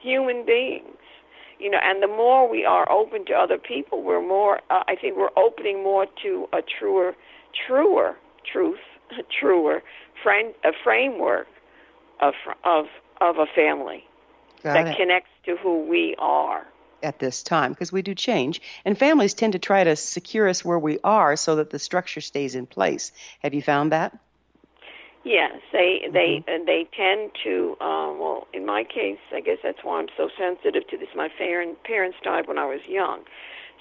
human 0.00 0.44
beings. 0.44 0.86
You 1.60 1.70
know, 1.70 1.78
and 1.80 2.02
the 2.02 2.08
more 2.08 2.50
we 2.50 2.64
are 2.64 2.90
open 2.90 3.24
to 3.26 3.34
other 3.34 3.58
people, 3.58 4.02
we're 4.02 4.26
more. 4.26 4.60
Uh, 4.68 4.82
I 4.88 4.96
think 4.96 5.16
we're 5.16 5.36
opening 5.36 5.84
more 5.84 6.06
to 6.24 6.48
a 6.52 6.60
truer, 6.60 7.14
truer 7.66 8.16
truth, 8.50 8.80
a 9.12 9.22
truer 9.40 9.82
friend, 10.20 10.52
a 10.64 10.72
framework 10.82 11.46
of 12.20 12.34
of 12.64 12.86
of 13.20 13.38
a 13.38 13.46
family 13.54 14.04
Got 14.64 14.74
that 14.74 14.86
it. 14.88 14.96
connects 14.96 15.30
to 15.46 15.56
who 15.56 15.86
we 15.86 16.16
are 16.18 16.66
at 17.02 17.18
this 17.18 17.42
time 17.42 17.72
because 17.72 17.92
we 17.92 18.02
do 18.02 18.14
change 18.14 18.60
and 18.84 18.98
families 18.98 19.34
tend 19.34 19.52
to 19.52 19.58
try 19.58 19.84
to 19.84 19.96
secure 19.96 20.48
us 20.48 20.64
where 20.64 20.78
we 20.78 20.98
are 21.04 21.36
so 21.36 21.56
that 21.56 21.70
the 21.70 21.78
structure 21.78 22.20
stays 22.20 22.54
in 22.54 22.66
place 22.66 23.12
have 23.42 23.54
you 23.54 23.62
found 23.62 23.92
that 23.92 24.16
yes 25.24 25.60
they 25.72 26.08
they 26.12 26.44
mm-hmm. 26.46 26.64
they 26.64 26.86
tend 26.96 27.30
to 27.42 27.76
um 27.80 28.18
well 28.18 28.46
in 28.52 28.66
my 28.66 28.84
case 28.84 29.18
i 29.32 29.40
guess 29.40 29.58
that's 29.62 29.78
why 29.82 29.98
i'm 29.98 30.08
so 30.16 30.28
sensitive 30.38 30.86
to 30.88 30.96
this 30.96 31.08
my 31.14 31.28
parents 31.28 32.16
died 32.22 32.46
when 32.46 32.58
i 32.58 32.66
was 32.66 32.80
young 32.86 33.20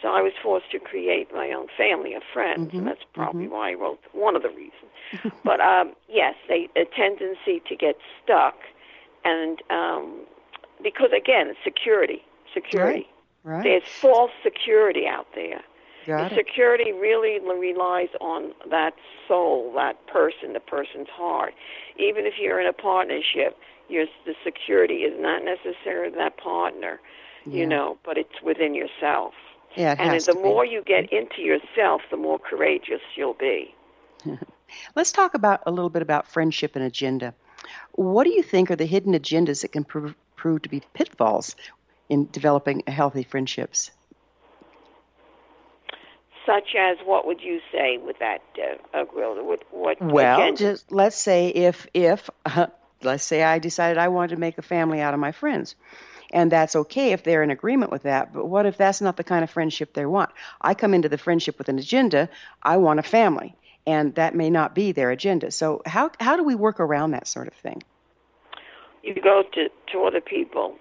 so 0.01 0.09
i 0.09 0.21
was 0.21 0.33
forced 0.41 0.69
to 0.71 0.79
create 0.79 1.31
my 1.33 1.51
own 1.51 1.67
family 1.77 2.13
of 2.13 2.21
friends 2.33 2.67
mm-hmm. 2.67 2.79
and 2.79 2.87
that's 2.87 3.03
probably 3.13 3.45
mm-hmm. 3.45 3.53
why 3.53 3.71
i 3.71 3.73
wrote 3.73 3.99
one 4.13 4.35
of 4.35 4.41
the 4.41 4.49
reasons 4.49 5.33
but 5.43 5.59
um 5.59 5.93
yes 6.09 6.35
they 6.47 6.69
a 6.75 6.85
tendency 6.85 7.61
to 7.67 7.75
get 7.75 7.97
stuck 8.23 8.55
and 9.23 9.61
um 9.69 10.21
because 10.83 11.11
again 11.15 11.53
security 11.63 12.23
security. 12.53 12.99
Right. 12.99 13.07
Right. 13.43 13.63
There's 13.63 13.83
false 13.83 14.31
security 14.43 15.07
out 15.07 15.27
there. 15.35 15.61
Got 16.07 16.29
the 16.29 16.35
security 16.35 16.91
really 16.91 17.39
relies 17.39 18.09
on 18.19 18.53
that 18.69 18.93
soul, 19.27 19.71
that 19.75 20.07
person, 20.07 20.53
the 20.53 20.59
person's 20.59 21.09
heart. 21.09 21.53
Even 21.97 22.25
if 22.25 22.33
you're 22.39 22.59
in 22.59 22.67
a 22.67 22.73
partnership, 22.73 23.57
your 23.87 24.05
the 24.25 24.33
security 24.43 25.03
is 25.03 25.13
not 25.19 25.43
necessarily 25.43 26.15
that 26.15 26.37
partner, 26.37 26.99
yeah. 27.45 27.59
you 27.59 27.67
know, 27.67 27.97
but 28.03 28.17
it's 28.17 28.41
within 28.43 28.73
yourself. 28.73 29.33
Yeah, 29.75 29.95
and 29.99 30.19
the 30.19 30.33
more 30.33 30.65
you 30.65 30.81
get 30.83 31.11
into 31.13 31.41
yourself, 31.41 32.01
the 32.09 32.17
more 32.17 32.39
courageous 32.39 33.01
you'll 33.15 33.35
be. 33.35 33.73
Let's 34.95 35.11
talk 35.11 35.33
about 35.33 35.61
a 35.65 35.71
little 35.71 35.89
bit 35.89 36.01
about 36.01 36.27
friendship 36.27 36.75
and 36.75 36.83
agenda. 36.83 37.33
What 37.93 38.25
do 38.25 38.31
you 38.31 38.43
think 38.43 38.71
are 38.71 38.75
the 38.75 38.85
hidden 38.85 39.13
agendas 39.13 39.61
that 39.61 39.71
can 39.71 39.83
prove, 39.83 40.15
prove 40.35 40.61
to 40.63 40.69
be 40.69 40.81
pitfalls 40.93 41.55
in 42.11 42.27
developing 42.29 42.83
healthy 42.87 43.23
friendships? 43.23 43.89
Such 46.45 46.75
as 46.77 46.97
what 47.05 47.25
would 47.25 47.39
you 47.39 47.61
say 47.71 47.97
with 47.97 48.19
that, 48.19 48.41
uh? 48.93 49.05
What, 49.13 49.63
what 49.71 50.01
well, 50.01 50.41
agenda? 50.41 50.59
just 50.59 50.91
let's 50.91 51.15
say 51.15 51.47
if 51.47 51.87
if 51.93 52.29
uh, 52.45 52.67
let's 53.01 53.23
say 53.23 53.43
I 53.43 53.59
decided 53.59 53.97
I 53.97 54.09
wanted 54.09 54.35
to 54.35 54.41
make 54.41 54.57
a 54.57 54.61
family 54.61 54.99
out 54.99 55.13
of 55.13 55.21
my 55.21 55.31
friends. 55.31 55.75
And 56.33 56.51
that's 56.51 56.75
okay 56.75 57.11
if 57.11 57.23
they're 57.23 57.43
in 57.43 57.51
agreement 57.51 57.91
with 57.91 58.03
that. 58.03 58.33
But 58.33 58.45
what 58.45 58.65
if 58.65 58.77
that's 58.77 59.01
not 59.01 59.17
the 59.17 59.23
kind 59.23 59.43
of 59.43 59.49
friendship 59.49 59.93
they 59.93 60.05
want? 60.05 60.29
I 60.61 60.73
come 60.73 60.93
into 60.93 61.09
the 61.09 61.17
friendship 61.17 61.57
with 61.57 61.67
an 61.67 61.77
agenda. 61.77 62.29
I 62.63 62.77
want 62.77 62.99
a 62.99 63.03
family. 63.03 63.53
And 63.85 64.15
that 64.15 64.33
may 64.33 64.49
not 64.49 64.73
be 64.73 64.93
their 64.93 65.11
agenda. 65.11 65.51
So, 65.51 65.81
how, 65.85 66.11
how 66.21 66.37
do 66.37 66.43
we 66.43 66.55
work 66.55 66.79
around 66.79 67.11
that 67.11 67.27
sort 67.27 67.47
of 67.47 67.53
thing? 67.53 67.83
You 69.03 69.13
go 69.15 69.43
to, 69.53 69.69
to 69.91 70.03
other 70.05 70.21
people. 70.21 70.77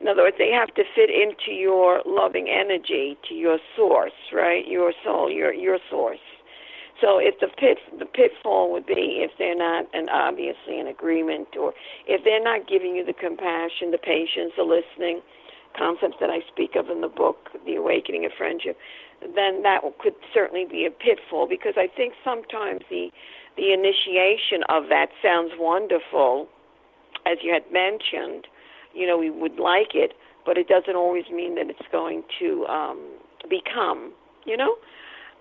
In 0.00 0.08
other 0.08 0.22
words, 0.22 0.36
they 0.38 0.50
have 0.50 0.72
to 0.74 0.84
fit 0.94 1.10
into 1.10 1.52
your 1.52 2.02
loving 2.06 2.48
energy, 2.48 3.18
to 3.28 3.34
your 3.34 3.58
source, 3.76 4.16
right? 4.32 4.66
Your 4.66 4.92
soul, 5.04 5.30
your 5.30 5.52
your 5.52 5.78
source. 5.90 6.18
So 7.00 7.18
if 7.18 7.38
the 7.40 7.48
pit 7.48 7.78
the 7.98 8.06
pitfall 8.06 8.72
would 8.72 8.86
be 8.86 9.24
if 9.24 9.32
they're 9.38 9.56
not 9.56 9.86
and 9.92 10.08
obviously 10.10 10.78
in 10.78 10.86
agreement 10.86 11.48
or 11.58 11.72
if 12.06 12.24
they're 12.24 12.42
not 12.42 12.68
giving 12.68 12.96
you 12.96 13.04
the 13.04 13.12
compassion, 13.12 13.90
the 13.90 13.98
patience, 13.98 14.52
the 14.56 14.64
listening, 14.64 15.20
concepts 15.76 16.16
that 16.20 16.30
I 16.30 16.40
speak 16.48 16.76
of 16.76 16.88
in 16.90 17.00
the 17.00 17.08
book, 17.08 17.48
The 17.64 17.76
Awakening 17.76 18.24
of 18.24 18.32
Friendship, 18.36 18.76
then 19.20 19.62
that 19.62 19.80
could 19.98 20.14
certainly 20.32 20.64
be 20.64 20.86
a 20.86 20.90
pitfall 20.90 21.46
because 21.48 21.74
I 21.76 21.86
think 21.86 22.14
sometimes 22.24 22.82
the 22.90 23.10
the 23.56 23.72
initiation 23.72 24.62
of 24.68 24.88
that 24.88 25.08
sounds 25.22 25.52
wonderful, 25.58 26.48
as 27.26 27.38
you 27.42 27.52
had 27.52 27.70
mentioned. 27.72 28.46
You 28.94 29.06
know, 29.06 29.18
we 29.18 29.30
would 29.30 29.58
like 29.58 29.94
it, 29.94 30.12
but 30.44 30.58
it 30.58 30.68
doesn't 30.68 30.96
always 30.96 31.28
mean 31.30 31.54
that 31.56 31.70
it's 31.70 31.88
going 31.92 32.24
to 32.38 32.66
um, 32.66 32.98
become. 33.48 34.12
You 34.46 34.56
know, 34.56 34.76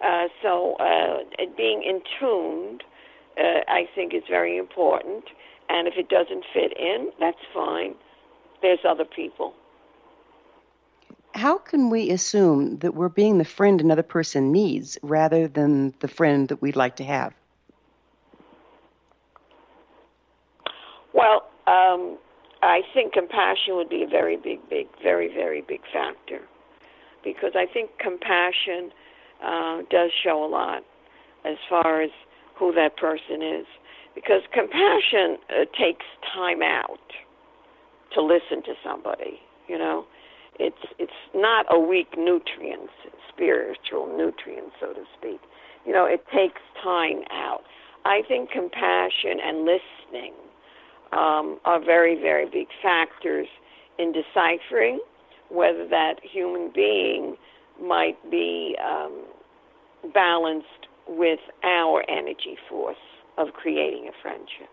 uh, 0.04 0.28
so 0.42 0.76
uh, 0.76 1.20
being 1.58 1.84
in 1.84 2.02
tuned, 2.20 2.84
uh, 3.38 3.62
I 3.68 3.88
think, 3.96 4.14
is 4.14 4.24
very 4.30 4.58
important. 4.58 5.26
And 5.70 5.88
if 5.88 5.96
it 5.98 6.10
doesn't 6.10 6.44
fit 6.54 6.78
in, 6.78 7.12
that's 7.20 7.40
fine. 7.54 7.96
There's 8.62 8.80
other 8.88 9.06
people. 9.06 9.54
How 11.36 11.58
can 11.58 11.90
we 11.90 12.10
assume 12.10 12.80
that 12.80 12.96
we're 12.96 13.08
being 13.08 13.38
the 13.38 13.46
friend 13.46 13.80
another 13.80 14.04
person 14.04 14.52
needs 14.52 14.98
rather 15.04 15.48
than 15.48 15.94
the 16.00 16.08
friend 16.08 16.50
that 16.50 16.62
we'd 16.62 16.76
like 16.76 16.96
to 16.98 17.04
have? 17.04 17.34
Well, 21.14 21.48
um, 21.68 22.18
I 22.62 22.82
think 22.94 23.14
compassion 23.14 23.76
would 23.76 23.90
be 23.90 24.04
a 24.04 24.08
very 24.08 24.36
big, 24.36 24.60
big, 24.70 24.88
very, 25.02 25.28
very 25.28 25.62
big 25.62 25.82
factor. 25.94 26.42
Because 27.24 27.52
I 27.56 27.66
think 27.72 27.92
compassion 28.00 28.92
uh, 29.44 29.82
does 29.90 30.12
show 30.24 30.44
a 30.44 30.48
lot 30.48 30.84
as 31.46 31.58
far 31.70 32.02
as 32.02 32.12
who 32.58 32.74
that 32.74 32.98
person 32.98 33.42
is. 33.42 33.66
Because 34.16 34.42
compassion 34.54 35.38
uh, 35.50 35.66
takes 35.78 36.06
time 36.34 36.62
out 36.62 37.00
to 38.14 38.22
listen 38.22 38.64
to 38.64 38.74
somebody. 38.84 39.40
You 39.68 39.78
know, 39.78 40.06
it's 40.60 40.94
it's 40.98 41.12
not 41.34 41.66
a 41.70 41.80
weak 41.80 42.18
nutrient, 42.18 42.90
spiritual 43.32 44.08
nutrient, 44.18 44.74
so 44.80 44.94
to 44.94 45.04
speak. 45.18 45.40
You 45.86 45.94
know, 45.94 46.06
it 46.06 46.26
takes 46.34 46.60
time 46.84 47.22
out. 47.32 47.62
I 48.06 48.22
think 48.28 48.52
compassion 48.52 49.40
and 49.44 49.60
listening 49.60 50.34
um, 51.12 51.60
are 51.66 51.84
very, 51.84 52.16
very 52.16 52.46
big 52.50 52.68
factors 52.82 53.48
in 53.98 54.12
deciphering 54.12 55.00
whether 55.50 55.88
that 55.88 56.16
human 56.24 56.72
being 56.74 57.36
might 57.82 58.18
be 58.30 58.78
um, 58.84 59.26
balanced 60.14 60.88
with 61.08 61.40
our 61.64 62.04
energy 62.10 62.58
force 62.70 62.98
of 63.38 63.54
creating 63.54 64.08
a 64.08 64.12
friendship. 64.22 64.70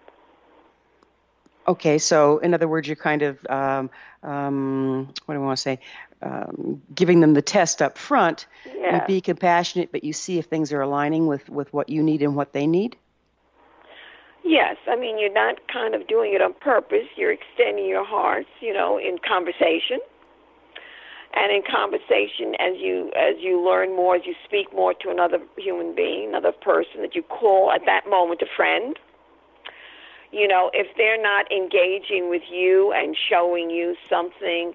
Okay, 1.69 1.99
so 1.99 2.39
in 2.39 2.55
other 2.55 2.69
words, 2.69 2.87
you're 2.87 2.95
kind 2.95 3.23
of, 3.23 3.45
um, 3.51 3.91
um, 4.23 5.07
what 5.25 5.35
do 5.35 5.41
I 5.41 5.45
want 5.45 5.57
to 5.57 5.63
say, 5.63 5.81
um, 6.23 6.81
giving 6.95 7.21
them 7.21 7.35
the 7.35 7.43
test 7.43 7.83
up 7.83 7.99
front. 7.99 8.47
Yeah. 8.65 9.01
You 9.01 9.07
be 9.07 9.21
compassionate, 9.21 9.91
but 9.91 10.05
you 10.05 10.13
see 10.13 10.39
if 10.39 10.47
things 10.47 10.73
are 10.73 10.81
aligning 10.81 11.27
with, 11.27 11.49
with 11.49 11.73
what 11.73 11.89
you 11.89 12.03
need 12.03 12.23
and 12.23 12.37
what 12.37 12.53
they 12.53 12.67
need. 12.67 12.97
Yes, 14.47 14.77
I 14.89 14.95
mean 14.95 15.19
you're 15.19 15.33
not 15.33 15.57
kind 15.73 15.95
of 15.95 16.07
doing 16.07 16.33
it 16.33 16.41
on 16.41 16.55
purpose. 16.61 17.09
You're 17.17 17.33
extending 17.33 17.87
your 17.87 18.07
hearts, 18.07 18.49
you 18.61 18.73
know, 18.73 18.97
in 18.97 19.19
conversation. 19.27 19.99
And 21.35 21.53
in 21.53 21.63
conversation, 21.69 22.55
as 22.61 22.79
you 22.79 23.11
as 23.17 23.37
you 23.41 23.61
learn 23.61 23.97
more, 23.97 24.15
as 24.17 24.23
you 24.25 24.35
speak 24.45 24.73
more 24.73 24.95
to 24.95 25.11
another 25.11 25.39
human 25.59 25.95
being, 25.97 26.29
another 26.29 26.53
person 26.53 27.03
that 27.03 27.17
you 27.17 27.23
call 27.25 27.73
at 27.73 27.83
that 27.87 28.09
moment 28.09 28.41
a 28.41 28.47
friend, 28.57 28.97
you 30.33 30.47
know, 30.49 30.71
if 30.73 30.87
they're 30.97 31.21
not 31.21 31.51
engaging 31.53 32.31
with 32.31 32.43
you 32.51 32.93
and 32.93 33.17
showing 33.29 33.69
you 33.71 33.97
something, 34.09 34.75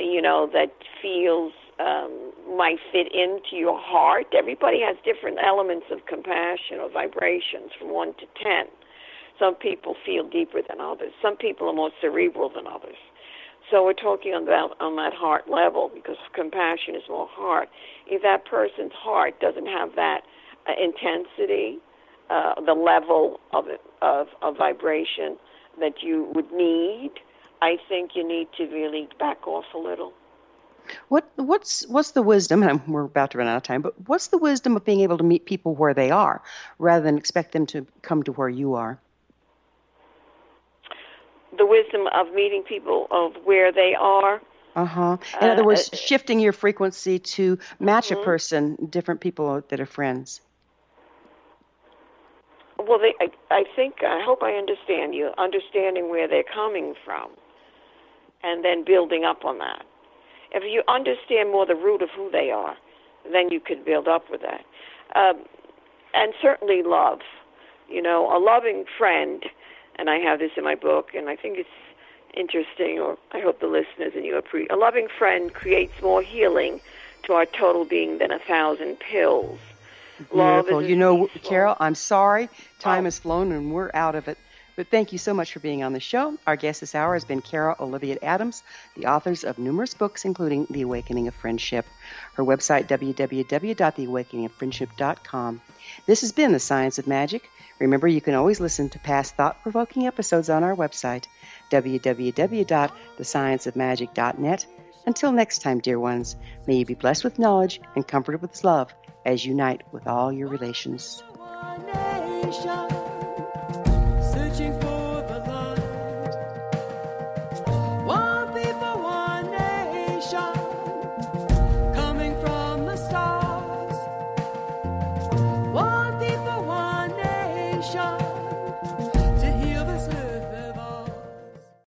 you 0.00 0.22
know, 0.22 0.48
that 0.54 0.72
feels 1.02 1.52
um, 1.78 2.32
might 2.56 2.78
fit 2.90 3.08
into 3.14 3.56
your 3.56 3.78
heart. 3.78 4.26
Everybody 4.36 4.80
has 4.80 4.96
different 5.04 5.38
elements 5.44 5.86
of 5.90 6.06
compassion 6.06 6.78
or 6.80 6.90
vibrations 6.90 7.72
from 7.78 7.92
one 7.92 8.14
to 8.14 8.26
ten. 8.42 8.66
Some 9.42 9.56
people 9.56 9.96
feel 10.06 10.28
deeper 10.28 10.60
than 10.68 10.80
others. 10.80 11.12
Some 11.20 11.36
people 11.36 11.68
are 11.68 11.72
more 11.72 11.90
cerebral 12.00 12.48
than 12.48 12.68
others. 12.68 13.00
So 13.70 13.82
we're 13.84 13.92
talking 13.92 14.34
about 14.34 14.80
on 14.80 14.94
that 14.96 15.14
heart 15.14 15.50
level 15.50 15.90
because 15.92 16.16
compassion 16.32 16.94
is 16.94 17.02
more 17.08 17.26
heart. 17.28 17.68
If 18.06 18.22
that 18.22 18.44
person's 18.44 18.92
heart 18.94 19.40
doesn't 19.40 19.66
have 19.66 19.96
that 19.96 20.20
uh, 20.68 20.72
intensity, 20.80 21.78
uh, 22.30 22.60
the 22.60 22.74
level 22.74 23.40
of, 23.52 23.64
of 24.00 24.28
of 24.42 24.56
vibration 24.56 25.36
that 25.80 26.02
you 26.02 26.30
would 26.34 26.52
need, 26.52 27.10
I 27.62 27.78
think 27.88 28.12
you 28.14 28.24
need 28.26 28.46
to 28.58 28.64
really 28.66 29.08
back 29.18 29.48
off 29.48 29.64
a 29.74 29.78
little. 29.78 30.12
What 31.08 31.28
what's 31.36 31.86
what's 31.88 32.12
the 32.12 32.22
wisdom? 32.22 32.62
And 32.62 32.80
we're 32.86 33.04
about 33.04 33.32
to 33.32 33.38
run 33.38 33.48
out 33.48 33.56
of 33.56 33.64
time, 33.64 33.82
but 33.82 33.94
what's 34.06 34.28
the 34.28 34.38
wisdom 34.38 34.76
of 34.76 34.84
being 34.84 35.00
able 35.00 35.18
to 35.18 35.24
meet 35.24 35.46
people 35.46 35.74
where 35.74 35.94
they 35.94 36.10
are, 36.12 36.42
rather 36.78 37.04
than 37.04 37.18
expect 37.18 37.52
them 37.52 37.66
to 37.66 37.86
come 38.02 38.22
to 38.22 38.32
where 38.32 38.48
you 38.48 38.74
are? 38.74 39.00
The 41.56 41.66
wisdom 41.66 42.06
of 42.14 42.32
meeting 42.34 42.62
people 42.62 43.06
of 43.10 43.32
where 43.44 43.72
they 43.72 43.94
are. 43.98 44.40
Uh-huh. 44.74 45.18
In 45.40 45.50
other 45.50 45.62
Uh, 45.62 45.66
words, 45.66 45.90
uh, 45.92 45.96
shifting 45.96 46.40
your 46.40 46.52
frequency 46.52 47.18
to 47.18 47.58
match 47.78 48.08
Mhm. 48.08 48.20
a 48.20 48.24
person, 48.24 48.76
different 48.88 49.20
people 49.20 49.60
that 49.68 49.80
are 49.80 49.86
friends. 49.86 50.40
Well, 52.78 52.98
they, 52.98 53.14
I, 53.20 53.30
I 53.50 53.64
think 53.76 54.02
I 54.02 54.20
hope 54.24 54.42
I 54.42 54.54
understand 54.54 55.14
you. 55.14 55.30
Understanding 55.38 56.08
where 56.10 56.26
they're 56.26 56.42
coming 56.42 56.94
from, 57.04 57.30
and 58.42 58.64
then 58.64 58.82
building 58.84 59.24
up 59.24 59.44
on 59.44 59.58
that. 59.58 59.84
If 60.52 60.64
you 60.64 60.82
understand 60.88 61.50
more 61.50 61.64
the 61.66 61.76
root 61.76 62.02
of 62.02 62.10
who 62.10 62.30
they 62.30 62.50
are, 62.50 62.76
then 63.30 63.50
you 63.50 63.60
could 63.60 63.84
build 63.84 64.08
up 64.08 64.30
with 64.30 64.40
that. 64.42 64.64
Um, 65.14 65.44
and 66.14 66.34
certainly 66.42 66.82
love. 66.82 67.20
You 67.88 68.02
know, 68.02 68.26
a 68.36 68.38
loving 68.38 68.84
friend, 68.98 69.44
and 69.96 70.08
I 70.10 70.18
have 70.18 70.38
this 70.38 70.52
in 70.56 70.64
my 70.64 70.74
book, 70.74 71.10
and 71.14 71.28
I 71.28 71.36
think 71.36 71.58
it's 71.58 71.68
interesting, 72.34 72.98
or 72.98 73.18
I 73.32 73.40
hope 73.40 73.60
the 73.60 73.66
listeners 73.66 74.12
and 74.14 74.24
you 74.24 74.36
appreciate. 74.36 74.72
A 74.72 74.76
loving 74.76 75.08
friend 75.18 75.52
creates 75.52 75.92
more 76.02 76.22
healing 76.22 76.80
to 77.24 77.34
our 77.34 77.46
total 77.46 77.84
being 77.84 78.18
than 78.18 78.30
a 78.32 78.38
thousand 78.38 78.98
pills. 79.00 79.58
Beautiful. 80.30 80.82
You 80.82 80.96
know, 80.96 81.26
peaceful. 81.26 81.48
Carol, 81.50 81.76
I'm 81.80 81.94
sorry. 81.94 82.48
Time 82.78 83.02
Oh. 83.02 83.04
has 83.04 83.18
flown 83.18 83.52
and 83.52 83.72
we're 83.72 83.90
out 83.94 84.14
of 84.14 84.28
it. 84.28 84.38
But 84.74 84.88
thank 84.88 85.12
you 85.12 85.18
so 85.18 85.34
much 85.34 85.52
for 85.52 85.60
being 85.60 85.82
on 85.82 85.92
the 85.92 86.00
show. 86.00 86.38
Our 86.46 86.56
guest 86.56 86.80
this 86.80 86.94
hour 86.94 87.12
has 87.12 87.24
been 87.26 87.42
Carol 87.42 87.76
Olivia 87.78 88.16
Adams, 88.22 88.62
the 88.96 89.04
authors 89.06 89.44
of 89.44 89.58
numerous 89.58 89.92
books, 89.92 90.24
including 90.24 90.66
The 90.70 90.80
Awakening 90.82 91.28
of 91.28 91.34
Friendship. 91.34 91.84
Her 92.34 92.42
website, 92.44 92.88
www.theawakeningoffriendship.com. 92.88 95.60
This 96.06 96.20
has 96.22 96.32
been 96.32 96.52
The 96.52 96.58
Science 96.58 96.98
of 96.98 97.06
Magic. 97.06 97.50
Remember, 97.82 98.06
you 98.06 98.20
can 98.20 98.34
always 98.34 98.60
listen 98.60 98.88
to 98.90 99.00
past 99.00 99.34
thought 99.34 99.60
provoking 99.62 100.06
episodes 100.06 100.48
on 100.48 100.62
our 100.62 100.76
website, 100.76 101.24
www.thescienceofmagic.net. 101.72 104.66
Until 105.04 105.32
next 105.32 105.62
time, 105.62 105.80
dear 105.80 105.98
ones, 105.98 106.36
may 106.68 106.76
you 106.76 106.86
be 106.86 106.94
blessed 106.94 107.24
with 107.24 107.40
knowledge 107.40 107.80
and 107.96 108.06
comforted 108.06 108.40
with 108.40 108.62
love 108.62 108.94
as 109.26 109.44
you 109.44 109.50
unite 109.50 109.82
with 109.90 110.06
all 110.06 110.32
your 110.32 110.46
relations. 110.46 111.24